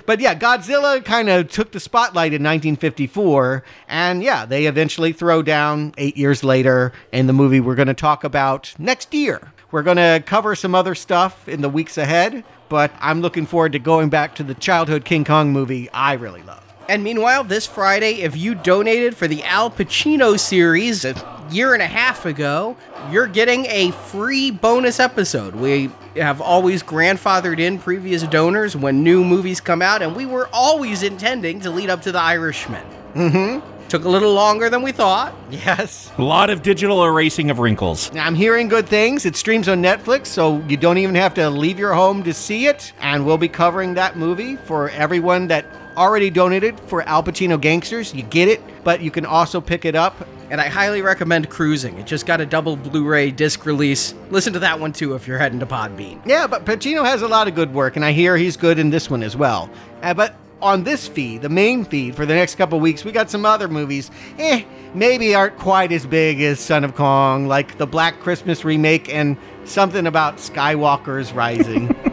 But 0.05 0.19
yeah, 0.19 0.35
Godzilla 0.35 1.03
kind 1.03 1.29
of 1.29 1.49
took 1.49 1.71
the 1.71 1.79
spotlight 1.79 2.33
in 2.33 2.43
1954, 2.43 3.63
and 3.87 4.21
yeah, 4.21 4.45
they 4.45 4.65
eventually 4.65 5.13
throw 5.13 5.41
down 5.41 5.93
eight 5.97 6.17
years 6.17 6.43
later 6.43 6.91
in 7.11 7.27
the 7.27 7.33
movie 7.33 7.61
we're 7.61 7.75
going 7.75 7.87
to 7.87 7.93
talk 7.93 8.23
about 8.23 8.73
next 8.77 9.13
year. 9.13 9.53
We're 9.71 9.83
going 9.83 9.97
to 9.97 10.21
cover 10.25 10.55
some 10.55 10.75
other 10.75 10.93
stuff 10.93 11.47
in 11.47 11.61
the 11.61 11.69
weeks 11.69 11.97
ahead, 11.97 12.43
but 12.67 12.91
I'm 12.99 13.21
looking 13.21 13.45
forward 13.45 13.71
to 13.71 13.79
going 13.79 14.09
back 14.09 14.35
to 14.35 14.43
the 14.43 14.55
childhood 14.55 15.05
King 15.05 15.23
Kong 15.23 15.53
movie 15.53 15.89
I 15.91 16.13
really 16.13 16.43
love. 16.43 16.63
And 16.89 17.01
meanwhile, 17.03 17.45
this 17.45 17.65
Friday, 17.65 18.21
if 18.21 18.35
you 18.35 18.55
donated 18.55 19.15
for 19.15 19.27
the 19.27 19.41
Al 19.43 19.71
Pacino 19.71 20.37
series 20.37 21.05
year 21.51 21.73
and 21.73 21.81
a 21.81 21.87
half 21.87 22.25
ago, 22.25 22.75
you're 23.11 23.27
getting 23.27 23.65
a 23.67 23.91
free 23.91 24.51
bonus 24.51 24.99
episode. 24.99 25.55
We 25.55 25.89
have 26.15 26.41
always 26.41 26.83
grandfathered 26.83 27.59
in 27.59 27.79
previous 27.79 28.23
donors 28.23 28.75
when 28.75 29.03
new 29.03 29.23
movies 29.23 29.61
come 29.61 29.81
out, 29.81 30.01
and 30.01 30.15
we 30.15 30.25
were 30.25 30.49
always 30.53 31.03
intending 31.03 31.59
to 31.61 31.69
lead 31.69 31.89
up 31.89 32.01
to 32.03 32.11
The 32.11 32.19
Irishman. 32.19 32.85
Mm-hmm. 33.13 33.87
Took 33.89 34.05
a 34.05 34.09
little 34.09 34.33
longer 34.33 34.69
than 34.71 34.81
we 34.81 34.91
thought. 34.91 35.35
Yes. 35.51 36.11
A 36.17 36.23
lot 36.23 36.49
of 36.49 36.63
digital 36.63 37.03
erasing 37.03 37.51
of 37.51 37.59
wrinkles. 37.59 38.09
I'm 38.15 38.33
hearing 38.33 38.67
good 38.67 38.87
things. 38.87 39.23
It 39.25 39.35
streams 39.35 39.67
on 39.69 39.83
Netflix, 39.83 40.27
so 40.27 40.63
you 40.67 40.77
don't 40.77 40.97
even 40.97 41.13
have 41.13 41.35
to 41.35 41.47
leave 41.49 41.77
your 41.77 41.93
home 41.93 42.23
to 42.23 42.33
see 42.33 42.65
it. 42.65 42.91
And 43.01 43.23
we'll 43.23 43.37
be 43.37 43.49
covering 43.49 43.93
that 43.93 44.17
movie 44.17 44.55
for 44.55 44.89
everyone 44.89 45.47
that 45.49 45.65
already 45.95 46.31
donated 46.31 46.79
for 46.79 47.03
Al 47.03 47.21
Pacino 47.21 47.61
Gangsters. 47.61 48.15
You 48.15 48.23
get 48.23 48.47
it, 48.47 48.61
but 48.83 49.01
you 49.01 49.11
can 49.11 49.27
also 49.27 49.61
pick 49.61 49.85
it 49.85 49.95
up. 49.95 50.27
And 50.53 50.61
I 50.61 50.67
highly 50.67 51.01
recommend 51.01 51.49
Cruising. 51.49 51.97
It 51.97 52.05
just 52.05 52.27
got 52.27 52.39
a 52.39 52.45
double 52.45 52.75
Blu 52.75 53.03
ray 53.05 53.31
disc 53.31 53.65
release. 53.65 54.13
Listen 54.29 54.53
to 54.53 54.59
that 54.59 54.79
one 54.79 54.93
too 54.93 55.15
if 55.15 55.27
you're 55.27 55.39
heading 55.39 55.59
to 55.61 55.65
Podbean. 55.65 56.21
Yeah, 56.27 56.45
but 56.45 56.63
Pacino 56.63 57.03
has 57.03 57.23
a 57.23 57.27
lot 57.27 57.47
of 57.47 57.55
good 57.55 57.73
work, 57.73 57.95
and 57.95 58.05
I 58.05 58.11
hear 58.11 58.37
he's 58.37 58.55
good 58.55 58.77
in 58.77 58.91
this 58.91 59.09
one 59.09 59.23
as 59.23 59.35
well. 59.35 59.67
Uh, 60.03 60.13
but 60.13 60.35
on 60.61 60.83
this 60.83 61.07
feed, 61.07 61.41
the 61.41 61.49
main 61.49 61.83
feed 61.83 62.15
for 62.15 62.27
the 62.27 62.35
next 62.35 62.53
couple 62.53 62.79
weeks, 62.79 63.03
we 63.03 63.11
got 63.11 63.31
some 63.31 63.47
other 63.47 63.67
movies. 63.67 64.11
Eh, 64.37 64.63
maybe 64.93 65.33
aren't 65.33 65.57
quite 65.57 65.91
as 65.91 66.05
big 66.05 66.39
as 66.39 66.59
Son 66.59 66.83
of 66.83 66.93
Kong, 66.93 67.47
like 67.47 67.79
the 67.79 67.87
Black 67.87 68.19
Christmas 68.19 68.63
remake 68.63 69.11
and 69.11 69.37
something 69.65 70.05
about 70.05 70.37
Skywalker's 70.37 71.33
Rising. 71.33 71.95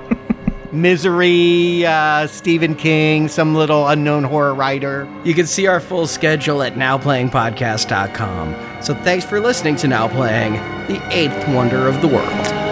Misery, 0.73 1.85
uh, 1.85 2.27
Stephen 2.27 2.75
King, 2.75 3.29
some 3.29 3.55
little 3.55 3.89
unknown 3.89 4.25
horror 4.25 4.55
writer. 4.55 5.09
You 5.25 5.35
can 5.35 5.47
see 5.47 5.67
our 5.67 5.81
full 5.81 6.07
schedule 6.07 6.63
at 6.63 6.75
nowplayingpodcast.com. 6.75 8.83
So 8.83 8.95
thanks 8.95 9.25
for 9.25 9.41
listening 9.41 9.77
to 9.77 9.89
Now 9.89 10.09
Playing, 10.09 10.55
the 10.87 11.01
eighth 11.11 11.49
wonder 11.49 11.89
of 11.89 12.01
the 12.01 12.09
world. 12.09 12.70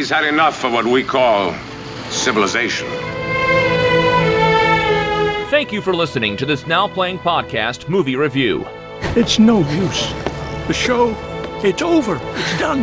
He's 0.00 0.08
had 0.08 0.24
enough 0.24 0.64
of 0.64 0.72
what 0.72 0.86
we 0.86 1.04
call 1.04 1.52
civilization. 2.08 2.88
Thank 5.50 5.72
you 5.72 5.82
for 5.82 5.92
listening 5.92 6.38
to 6.38 6.46
this 6.46 6.66
Now 6.66 6.88
Playing 6.88 7.18
Podcast 7.18 7.86
movie 7.86 8.16
review. 8.16 8.64
It's 9.14 9.38
no 9.38 9.58
use. 9.58 10.10
The 10.68 10.72
show, 10.72 11.14
it's 11.62 11.82
over. 11.82 12.18
It's 12.18 12.58
done. 12.58 12.82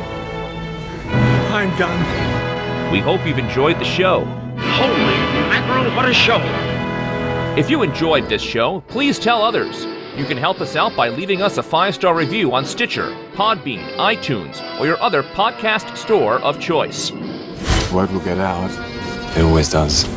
I'm 1.51 1.75
done. 1.79 2.91
We 2.91 2.99
hope 2.99 3.25
you've 3.25 3.39
enjoyed 3.39 3.79
the 3.79 3.85
show. 3.85 4.23
Holy 4.59 5.17
mackerel, 5.49 5.95
what 5.95 6.07
a 6.07 6.13
show! 6.13 6.37
If 7.57 7.71
you 7.71 7.81
enjoyed 7.81 8.29
this 8.29 8.43
show, 8.43 8.81
please 8.81 9.17
tell 9.17 9.41
others. 9.41 9.87
You 10.17 10.25
can 10.25 10.37
help 10.37 10.61
us 10.61 10.75
out 10.75 10.95
by 10.95 11.09
leaving 11.09 11.43
us 11.43 11.59
a 11.59 11.63
five 11.63 11.93
star 11.93 12.15
review 12.15 12.51
on 12.51 12.65
Stitcher, 12.65 13.09
Podbean, 13.33 13.95
iTunes, 13.97 14.59
or 14.79 14.87
your 14.87 14.99
other 14.99 15.21
podcast 15.21 15.95
store 15.95 16.39
of 16.39 16.59
choice. 16.59 17.11
Word 17.93 18.09
will 18.11 18.21
get 18.21 18.39
out. 18.39 18.71
It 19.37 19.43
always 19.43 19.69
does. 19.69 20.07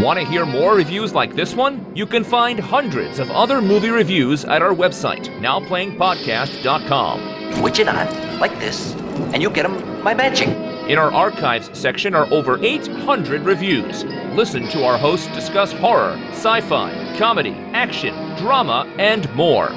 Want 0.00 0.20
to 0.20 0.24
hear 0.24 0.46
more 0.46 0.76
reviews 0.76 1.12
like 1.12 1.34
this 1.34 1.56
one? 1.56 1.84
You 1.96 2.06
can 2.06 2.22
find 2.22 2.60
hundreds 2.60 3.18
of 3.18 3.28
other 3.32 3.60
movie 3.60 3.90
reviews 3.90 4.44
at 4.44 4.62
our 4.62 4.72
website, 4.72 5.24
nowplayingpodcast.com. 5.40 7.54
Switch 7.56 7.80
it 7.80 7.88
on, 7.88 8.38
like 8.38 8.56
this, 8.60 8.94
and 9.34 9.42
you 9.42 9.50
get 9.50 9.64
them 9.64 10.04
by 10.04 10.14
matching. 10.14 10.50
In 10.88 10.96
our 10.96 11.12
archives 11.12 11.68
section 11.76 12.14
are 12.14 12.32
over 12.32 12.64
800 12.64 13.42
reviews. 13.42 14.04
Listen 14.32 14.68
to 14.68 14.84
our 14.84 14.96
hosts 14.96 15.26
discuss 15.34 15.72
horror, 15.72 16.16
sci 16.30 16.60
fi, 16.62 17.16
comedy, 17.18 17.50
action, 17.74 18.14
drama, 18.38 18.92
and 18.98 19.32
more. 19.34 19.68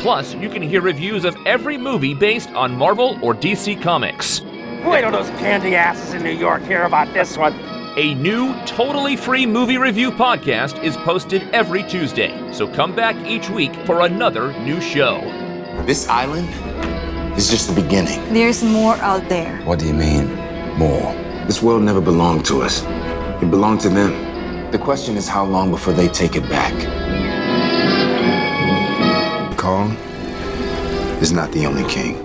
Plus, 0.00 0.34
you 0.34 0.48
can 0.48 0.62
hear 0.62 0.80
reviews 0.80 1.24
of 1.24 1.36
every 1.46 1.76
movie 1.76 2.14
based 2.14 2.50
on 2.50 2.74
Marvel 2.76 3.18
or 3.22 3.34
DC 3.34 3.80
Comics. 3.82 4.40
Wait 4.84 5.02
till 5.02 5.10
those 5.10 5.28
candy 5.40 5.76
asses 5.76 6.14
in 6.14 6.22
New 6.22 6.30
York 6.30 6.62
hear 6.62 6.84
about 6.84 7.12
this 7.12 7.36
one. 7.36 7.52
A 7.96 8.14
new, 8.14 8.54
totally 8.64 9.16
free 9.16 9.44
movie 9.44 9.76
review 9.76 10.10
podcast 10.10 10.82
is 10.82 10.96
posted 10.98 11.42
every 11.52 11.82
Tuesday, 11.82 12.52
so 12.52 12.66
come 12.66 12.94
back 12.94 13.14
each 13.26 13.50
week 13.50 13.74
for 13.84 14.02
another 14.02 14.52
new 14.60 14.80
show. 14.80 15.20
This 15.86 16.08
island 16.08 16.48
is 17.36 17.50
just 17.50 17.74
the 17.74 17.82
beginning. 17.82 18.20
There's 18.32 18.62
more 18.62 18.94
out 18.96 19.28
there. 19.28 19.60
What 19.62 19.80
do 19.80 19.86
you 19.86 19.94
mean, 19.94 20.34
more? 20.78 21.12
This 21.46 21.62
world 21.62 21.82
never 21.82 22.00
belonged 22.00 22.46
to 22.46 22.62
us. 22.62 22.84
It 23.42 23.50
belonged 23.50 23.80
to 23.80 23.88
them. 23.88 24.70
The 24.70 24.78
question 24.78 25.16
is 25.16 25.26
how 25.28 25.44
long 25.44 25.70
before 25.70 25.92
they 25.92 26.08
take 26.08 26.36
it 26.36 26.48
back. 26.48 26.72
Kong 29.60 29.90
is 31.20 31.32
not 31.32 31.52
the 31.52 31.66
only 31.66 31.84
king. 31.84 32.16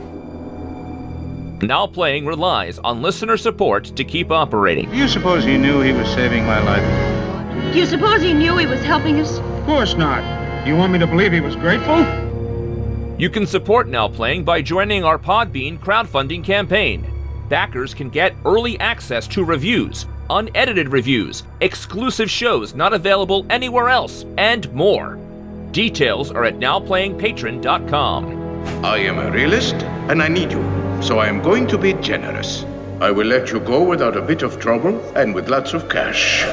Now 1.62 1.86
Playing 1.86 2.26
relies 2.26 2.80
on 2.80 3.02
listener 3.02 3.36
support 3.36 3.84
to 3.98 4.06
keep 4.06 4.32
operating. 4.32 4.90
Do 4.90 4.96
you 4.96 5.10
suppose 5.10 5.44
he 5.44 5.58
knew 5.58 5.82
he 5.82 5.92
was 5.92 6.08
saving 6.14 6.46
my 6.46 6.64
life? 6.64 7.74
Do 7.74 7.78
you 7.78 7.86
suppose 7.86 8.22
he 8.22 8.34
knew 8.34 8.56
he 8.56 8.66
was 8.66 8.82
helping 8.86 9.20
us? 9.20 9.40
Of 9.40 9.66
course 9.66 9.96
not. 9.96 10.24
You 10.66 10.78
want 10.78 10.94
me 10.94 11.00
to 11.00 11.08
believe 11.08 11.34
he 11.34 11.42
was 11.42 11.58
grateful? 11.58 12.00
You 13.20 13.30
can 13.30 13.46
support 13.46 13.90
Now 13.90 14.08
Playing 14.08 14.46
by 14.46 14.62
joining 14.62 15.04
our 15.04 15.20
Podbean 15.20 15.78
crowdfunding 15.78 16.42
campaign. 16.42 17.06
Backers 17.50 17.94
can 17.94 18.10
get 18.10 18.34
early 18.46 18.80
access 18.80 19.28
to 19.28 19.44
reviews, 19.44 20.06
unedited 20.30 20.88
reviews, 20.88 21.44
exclusive 21.60 22.32
shows 22.32 22.76
not 22.76 22.94
available 22.94 23.46
anywhere 23.50 23.90
else, 23.90 24.24
and 24.38 24.72
more. 24.74 25.20
Details 25.76 26.32
are 26.32 26.44
at 26.46 26.56
nowplayingpatron.com. 26.56 28.86
I 28.86 28.98
am 29.00 29.20
a 29.20 29.30
realist, 29.30 29.76
and 30.10 30.24
I 30.24 30.30
need 30.30 30.54
you, 30.54 30.64
so 31.02 31.20
I 31.20 31.28
am 31.28 31.42
going 31.42 31.68
to 31.68 31.78
be 31.78 31.92
generous. 31.96 32.64
I 33.02 33.12
will 33.12 33.28
let 33.28 33.52
you 33.52 33.60
go 33.60 33.84
without 33.84 34.16
a 34.16 34.22
bit 34.22 34.42
of 34.42 34.58
trouble 34.58 34.98
and 35.18 35.36
with 35.36 35.50
lots 35.50 35.74
of 35.74 35.90
cash. 35.90 36.44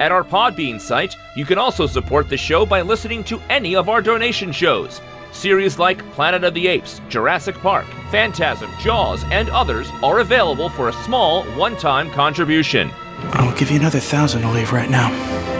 At 0.00 0.10
our 0.10 0.24
Podbean 0.24 0.80
site, 0.80 1.14
you 1.36 1.44
can 1.44 1.58
also 1.58 1.86
support 1.86 2.28
the 2.28 2.36
show 2.36 2.66
by 2.66 2.82
listening 2.82 3.22
to 3.22 3.40
any 3.48 3.76
of 3.76 3.88
our 3.88 4.02
donation 4.02 4.50
shows. 4.50 5.00
Series 5.30 5.78
like 5.78 6.02
Planet 6.10 6.42
of 6.42 6.54
the 6.54 6.66
Apes, 6.66 7.00
Jurassic 7.08 7.54
Park, 7.54 7.86
Phantasm, 8.10 8.68
Jaws, 8.80 9.22
and 9.30 9.48
others 9.50 9.88
are 10.02 10.18
available 10.18 10.70
for 10.70 10.88
a 10.88 11.04
small 11.04 11.44
one 11.54 11.76
time 11.76 12.10
contribution. 12.10 12.90
I'll 13.34 13.56
give 13.56 13.70
you 13.70 13.78
another 13.78 14.00
thousand 14.00 14.42
to 14.42 14.50
leave 14.50 14.72
right 14.72 14.90
now. 14.90 15.55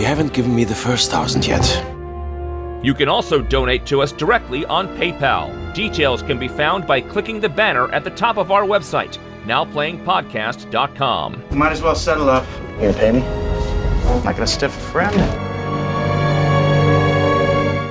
You 0.00 0.06
haven't 0.06 0.32
given 0.32 0.54
me 0.54 0.64
the 0.64 0.74
first 0.74 1.10
thousand 1.10 1.46
yet. 1.46 1.62
You 2.82 2.94
can 2.94 3.10
also 3.10 3.42
donate 3.42 3.84
to 3.84 4.00
us 4.00 4.12
directly 4.12 4.64
on 4.64 4.88
PayPal. 4.96 5.74
Details 5.74 6.22
can 6.22 6.38
be 6.38 6.48
found 6.48 6.86
by 6.86 7.02
clicking 7.02 7.38
the 7.38 7.50
banner 7.50 7.92
at 7.92 8.04
the 8.04 8.08
top 8.08 8.38
of 8.38 8.50
our 8.50 8.62
website, 8.62 9.18
nowplayingpodcast.com. 9.44 11.44
Might 11.50 11.72
as 11.72 11.82
well 11.82 11.94
settle 11.94 12.30
up. 12.30 12.46
You 12.76 12.90
gonna 12.90 12.94
pay 12.94 13.12
me? 13.12 13.20
I'm 13.20 14.24
not 14.24 14.36
gonna 14.36 14.46
stiff 14.46 14.74
a 14.74 14.80
friend. 14.90 15.14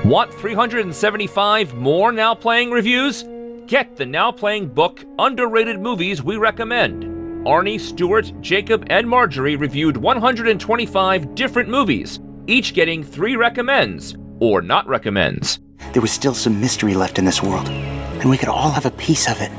Want 0.03 0.33
375 0.33 1.75
more 1.75 2.11
Now 2.11 2.33
Playing 2.33 2.71
reviews? 2.71 3.23
Get 3.67 3.97
the 3.97 4.07
Now 4.07 4.31
Playing 4.31 4.69
book, 4.69 5.05
Underrated 5.19 5.79
Movies 5.79 6.23
We 6.23 6.37
Recommend. 6.37 7.18
Arnie, 7.49 7.79
Stewart, 7.79 8.31
Jacob, 8.41 8.85
and 8.91 9.09
Marjorie 9.09 9.55
reviewed 9.55 9.97
125 9.97 11.33
different 11.33 11.67
movies, 11.67 12.19
each 12.45 12.75
getting 12.75 13.03
three 13.03 13.35
recommends, 13.35 14.15
or 14.39 14.61
not 14.61 14.87
recommends. 14.87 15.59
There 15.93 16.01
was 16.03 16.11
still 16.11 16.35
some 16.35 16.61
mystery 16.61 16.93
left 16.93 17.17
in 17.17 17.25
this 17.25 17.41
world, 17.41 17.67
and 17.67 18.29
we 18.29 18.37
could 18.37 18.49
all 18.49 18.69
have 18.69 18.85
a 18.85 18.91
piece 18.91 19.27
of 19.27 19.41
it 19.41 19.49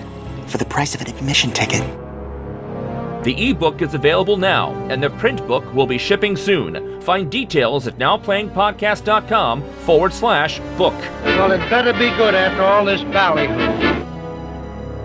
for 0.48 0.56
the 0.58 0.64
price 0.64 0.94
of 0.94 1.00
an 1.00 1.08
admission 1.08 1.50
ticket. 1.50 1.82
The 3.24 3.50
ebook 3.50 3.82
is 3.82 3.94
available 3.94 4.36
now, 4.36 4.72
and 4.88 5.02
the 5.02 5.10
print 5.10 5.44
book 5.48 5.64
will 5.74 5.88
be 5.88 5.98
shipping 5.98 6.36
soon. 6.36 7.00
Find 7.02 7.28
details 7.28 7.88
at 7.88 7.98
nowplayingpodcast.com 7.98 9.68
forward 9.80 10.12
slash 10.12 10.60
book. 10.78 10.94
Well, 11.24 11.50
it 11.50 11.58
better 11.68 11.92
be 11.92 12.10
good 12.10 12.36
after 12.36 12.62
all 12.62 12.84
this 12.84 13.02
ballyhoo. 13.02 13.89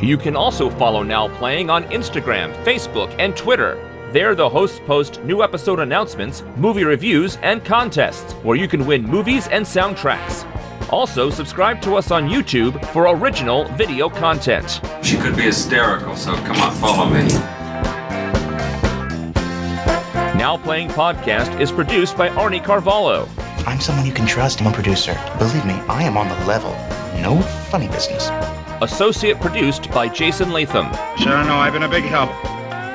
You 0.02 0.18
can 0.18 0.36
also 0.36 0.70
follow 0.70 1.04
Now 1.04 1.30
Playing 1.38 1.70
on 1.70 1.86
Instagram, 1.86 2.54
Facebook, 2.66 3.16
and 3.18 3.36
Twitter. 3.36 3.78
There, 4.12 4.36
the 4.36 4.48
hosts 4.48 4.82
post 4.86 5.24
new 5.24 5.42
episode 5.42 5.80
announcements, 5.80 6.44
movie 6.58 6.84
reviews, 6.84 7.38
and 7.38 7.64
contests 7.64 8.34
where 8.44 8.58
you 8.58 8.68
can 8.68 8.86
win 8.86 9.04
movies 9.04 9.48
and 9.48 9.66
soundtracks. 9.66 10.46
Also, 10.92 11.30
subscribe 11.30 11.82
to 11.82 11.96
us 11.96 12.12
on 12.12 12.28
YouTube 12.28 12.86
for 12.92 13.08
original 13.08 13.66
video 13.76 14.10
content. 14.10 14.82
She 15.02 15.18
could 15.18 15.36
be 15.36 15.44
hysterical, 15.44 16.16
so 16.16 16.36
come 16.36 16.58
on, 16.58 16.76
follow 16.76 17.10
me. 17.10 17.28
Now 20.38 20.58
Playing 20.62 20.90
Podcast 20.90 21.60
is 21.62 21.72
produced 21.72 22.18
by 22.18 22.30
Arnie 22.30 22.64
Carvalho. 22.64 23.30
I'm 23.66 23.80
someone 23.80 24.06
you 24.06 24.14
can 24.14 24.28
trust. 24.28 24.62
I'm 24.62 24.68
a 24.68 24.72
producer. 24.74 25.18
Believe 25.40 25.66
me, 25.66 25.74
I 25.88 26.04
am 26.04 26.18
on 26.18 26.28
the 26.28 26.46
level. 26.46 26.72
No 27.22 27.42
funny 27.70 27.88
business. 27.88 28.30
Associate 28.86 29.36
produced 29.42 29.90
by 29.90 30.08
Jason 30.08 30.52
Latham. 30.52 30.94
Sure, 31.18 31.44
no, 31.44 31.56
I've 31.56 31.74
been 31.74 31.82
a 31.82 31.90
big 31.90 32.04
help. 32.04 32.30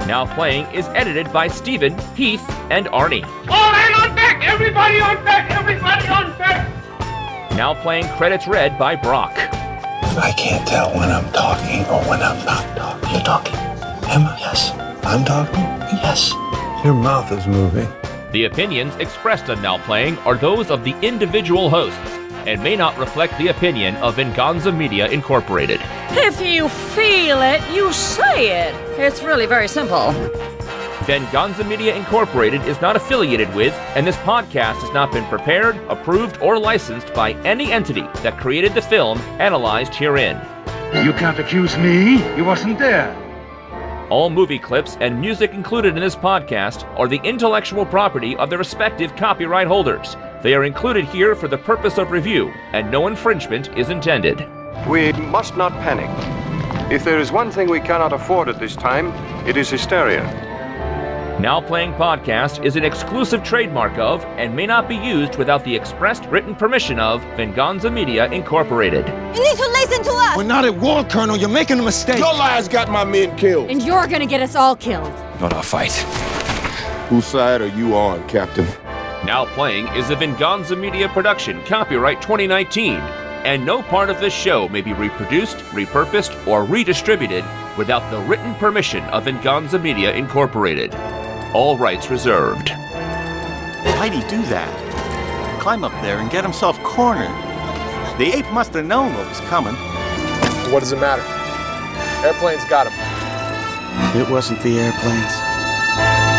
Now 0.07 0.25
Playing 0.37 0.67
is 0.73 0.87
edited 0.91 1.33
by 1.33 1.49
Stephen, 1.49 1.99
Heath, 2.15 2.49
and 2.71 2.87
Arnie. 2.87 3.25
All 3.49 3.73
hands 3.73 3.97
on 4.01 4.15
deck! 4.15 4.41
Everybody 4.45 5.01
on 5.01 5.25
deck! 5.25 5.51
Everybody 5.51 6.07
on 6.07 6.39
deck! 6.39 6.69
Now 7.57 7.75
Playing 7.75 8.07
credits 8.11 8.47
read 8.47 8.79
by 8.79 8.95
Brock. 8.95 9.33
I 9.35 10.33
can't 10.39 10.65
tell 10.69 10.95
when 10.95 11.11
I'm 11.11 11.29
talking 11.33 11.85
or 11.87 12.01
when 12.09 12.23
I'm 12.23 12.39
not 12.47 12.77
talking. 12.77 13.11
You're 13.11 13.23
talking. 13.23 13.57
Am 13.57 14.29
I? 14.29 14.39
Yes. 14.39 14.71
I'm 15.03 15.25
talking? 15.25 15.65
Yes. 15.99 16.33
Your 16.85 16.95
mouth 16.95 17.33
is 17.33 17.49
moving. 17.49 17.89
The 18.31 18.45
opinions 18.45 18.95
expressed 18.97 19.51
on 19.51 19.61
Now 19.61 19.79
Playing 19.79 20.19
are 20.19 20.37
those 20.37 20.71
of 20.71 20.85
the 20.85 20.95
individual 21.01 21.69
hosts 21.69 22.20
and 22.47 22.63
may 22.63 22.77
not 22.77 22.97
reflect 22.99 23.37
the 23.39 23.49
opinion 23.49 23.97
of 23.97 24.17
Venganza 24.17 24.73
Media 24.73 25.09
Incorporated. 25.09 25.81
If 26.11 26.41
you 26.41 26.69
feel 26.69 27.43
it, 27.43 27.61
you 27.75 27.93
say 27.93 28.69
it. 28.69 28.75
It's 28.99 29.23
really 29.23 29.47
very 29.47 29.69
simple. 29.69 30.13
Venganza 31.05 31.65
Media 31.65 31.95
Incorporated 31.95 32.63
is 32.63 32.81
not 32.81 32.95
affiliated 32.95 33.53
with, 33.55 33.73
and 33.97 34.07
this 34.07 34.17
podcast 34.19 34.81
has 34.81 34.93
not 34.93 35.11
been 35.11 35.25
prepared, 35.25 35.77
approved, 35.89 36.39
or 36.43 36.59
licensed 36.59 37.13
by 37.15 37.33
any 37.45 37.73
entity 37.73 38.07
that 38.23 38.39
created 38.39 38.75
the 38.75 38.83
film 38.83 39.19
analyzed 39.41 39.95
herein. 39.95 40.37
You 41.05 41.13
can't 41.13 41.39
accuse 41.39 41.77
me. 41.79 42.19
You 42.37 42.45
wasn't 42.45 42.79
there. 42.79 43.17
All 44.11 44.29
movie 44.29 44.59
clips 44.59 44.97
and 45.01 45.21
music 45.21 45.53
included 45.53 45.95
in 45.95 46.01
this 46.01 46.17
podcast 46.17 46.85
are 46.99 47.07
the 47.07 47.21
intellectual 47.23 47.87
property 47.87 48.37
of 48.37 48.51
the 48.51 48.59
respective 48.59 49.15
copyright 49.15 49.69
holders. 49.69 50.17
They 50.43 50.55
are 50.55 50.65
included 50.65 51.05
here 51.05 51.35
for 51.35 51.49
the 51.49 51.59
purpose 51.59 51.99
of 51.99 52.11
review, 52.11 52.49
and 52.73 52.91
no 52.91 53.09
infringement 53.09 53.77
is 53.77 53.91
intended. 53.91 54.49
We 54.89 55.13
must 55.13 55.55
not 55.55 55.73
panic. 55.73 56.09
If 56.91 57.05
there 57.05 57.19
is 57.19 57.31
one 57.31 57.51
thing 57.51 57.69
we 57.69 57.79
cannot 57.81 58.15
afford 58.15 58.49
at 58.49 58.59
this 58.59 58.75
time, 58.75 59.09
it 59.47 59.59
is 59.59 59.69
hysteria. 59.69 60.23
Now 61.39 61.61
Playing 61.61 61.93
Podcast 61.93 62.65
is 62.65 62.77
an 62.77 62.85
exclusive 62.85 63.45
trademark 63.45 63.99
of 63.99 64.25
and 64.39 64.57
may 64.57 64.67
not 64.67 64.89
be 64.89 64.97
used 64.97 65.37
without 65.37 65.63
the 65.63 65.77
expressed 65.77 66.25
written 66.27 66.55
permission 66.55 66.99
of 66.99 67.23
Venganza 67.37 67.91
Media 67.91 68.27
Incorporated. 68.31 69.07
You 69.07 69.45
need 69.45 69.57
to 69.59 69.69
listen 69.73 70.03
to 70.05 70.11
us! 70.11 70.37
We're 70.39 70.43
not 70.45 70.65
at 70.65 70.75
war, 70.75 71.05
Colonel. 71.05 71.37
You're 71.37 71.51
making 71.51 71.79
a 71.81 71.83
mistake. 71.83 72.19
Your 72.19 72.33
lies 72.33 72.67
got 72.67 72.91
my 72.91 73.05
men 73.05 73.37
killed. 73.37 73.71
And 73.71 73.83
you're 73.83 74.07
gonna 74.07 74.27
get 74.27 74.41
us 74.41 74.55
all 74.55 74.75
killed. 74.75 75.13
Not 75.39 75.53
our 75.53 75.63
fight. 75.63 75.93
Whose 77.11 77.27
side 77.27 77.61
are 77.61 77.69
you 77.69 77.95
on, 77.95 78.27
Captain? 78.27 78.67
Now 79.25 79.45
Playing 79.45 79.87
is 79.89 80.09
a 80.09 80.17
Venganza 80.17 80.75
Media 80.75 81.07
production, 81.07 81.63
copyright 81.67 82.23
2019, 82.23 82.95
and 82.95 83.67
no 83.67 83.83
part 83.83 84.09
of 84.09 84.19
this 84.19 84.33
show 84.33 84.67
may 84.71 84.81
be 84.81 84.95
reproduced, 84.95 85.59
repurposed, 85.75 86.47
or 86.47 86.65
redistributed 86.65 87.45
without 87.77 88.11
the 88.11 88.19
written 88.21 88.55
permission 88.55 89.05
of 89.05 89.25
Venganza 89.25 89.79
Media 89.79 90.15
Incorporated. 90.15 90.95
All 91.53 91.77
rights 91.77 92.09
reserved. 92.09 92.71
Why'd 92.71 94.15
he 94.15 94.21
do 94.23 94.41
that? 94.47 95.61
Climb 95.61 95.85
up 95.85 95.93
there 96.01 96.19
and 96.19 96.31
get 96.31 96.43
himself 96.43 96.83
cornered. 96.83 97.29
The 98.19 98.33
ape 98.35 98.51
must 98.53 98.73
have 98.73 98.87
known 98.87 99.13
what 99.13 99.29
was 99.29 99.41
coming. 99.41 99.75
What 100.73 100.81
does 100.81 100.93
it 100.93 100.99
matter? 100.99 101.23
Airplanes 102.27 102.65
got 102.71 102.87
him. 102.87 104.19
It 104.19 104.31
wasn't 104.31 104.63
the 104.63 104.79
airplanes. 104.79 106.30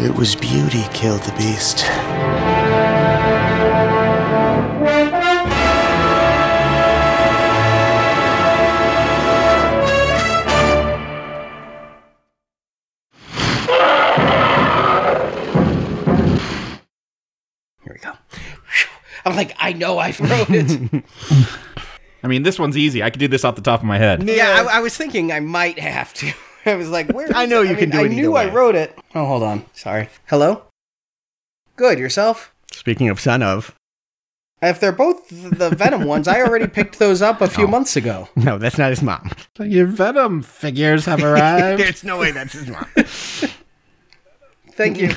It 0.00 0.14
was 0.14 0.36
beauty 0.36 0.84
killed 0.92 1.22
the 1.22 1.32
beast. 1.32 1.80
Here 17.82 17.92
we 17.92 17.98
go. 17.98 18.12
I'm 19.24 19.34
like, 19.34 19.56
I 19.58 19.72
know 19.72 19.98
I 19.98 20.14
wrote 20.20 20.50
it. 20.50 21.04
I 22.22 22.28
mean, 22.28 22.44
this 22.44 22.58
one's 22.58 22.76
easy. 22.76 23.02
I 23.02 23.10
could 23.10 23.18
do 23.20 23.28
this 23.28 23.44
off 23.44 23.56
the 23.56 23.62
top 23.62 23.80
of 23.80 23.86
my 23.86 23.98
head. 23.98 24.22
yeah, 24.28 24.64
I, 24.68 24.78
I 24.78 24.80
was 24.80 24.96
thinking 24.96 25.32
I 25.32 25.40
might 25.40 25.78
have 25.78 26.14
to. 26.14 26.32
I 26.68 26.74
was 26.74 26.90
like, 26.90 27.10
where? 27.12 27.28
I 27.34 27.46
know 27.46 27.62
it? 27.62 27.70
you 27.70 27.76
can 27.76 27.90
do 27.90 27.98
I 27.98 28.02
it 28.02 28.06
either 28.06 28.14
knew 28.14 28.36
I 28.36 28.50
wrote 28.52 28.74
it. 28.74 28.96
Oh, 29.14 29.26
hold 29.26 29.42
on. 29.42 29.64
Sorry. 29.74 30.08
Hello. 30.26 30.62
Good. 31.76 31.98
Yourself? 31.98 32.52
Speaking 32.72 33.08
of 33.08 33.18
son 33.20 33.42
of. 33.42 33.74
If 34.60 34.80
they're 34.80 34.90
both 34.90 35.28
the 35.28 35.70
Venom 35.70 36.02
ones, 36.04 36.26
I 36.26 36.40
already 36.42 36.66
picked 36.78 36.98
those 36.98 37.22
up 37.22 37.40
a 37.40 37.48
few 37.48 37.64
Oh. 37.64 37.68
months 37.68 37.94
ago. 37.96 38.28
No, 38.34 38.58
that's 38.58 38.76
not 38.76 38.90
his 38.90 39.02
mom. 39.02 39.30
Your 39.60 39.86
Venom 39.86 40.42
figures 40.42 41.04
have 41.04 41.22
arrived. 41.22 41.80
There's 41.84 42.02
no 42.02 42.18
way 42.18 42.32
that's 42.32 42.54
his 42.54 42.66
mom. 42.68 42.86
Thank 44.72 44.98
you. 44.98 45.08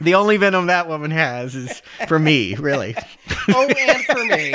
the 0.00 0.14
only 0.14 0.36
venom 0.36 0.66
that 0.66 0.88
woman 0.88 1.10
has 1.12 1.54
is 1.54 1.82
for 2.08 2.18
me, 2.18 2.54
really. 2.56 2.96
oh, 3.48 3.68
and 3.68 4.04
for 4.04 4.24
me. 4.24 4.54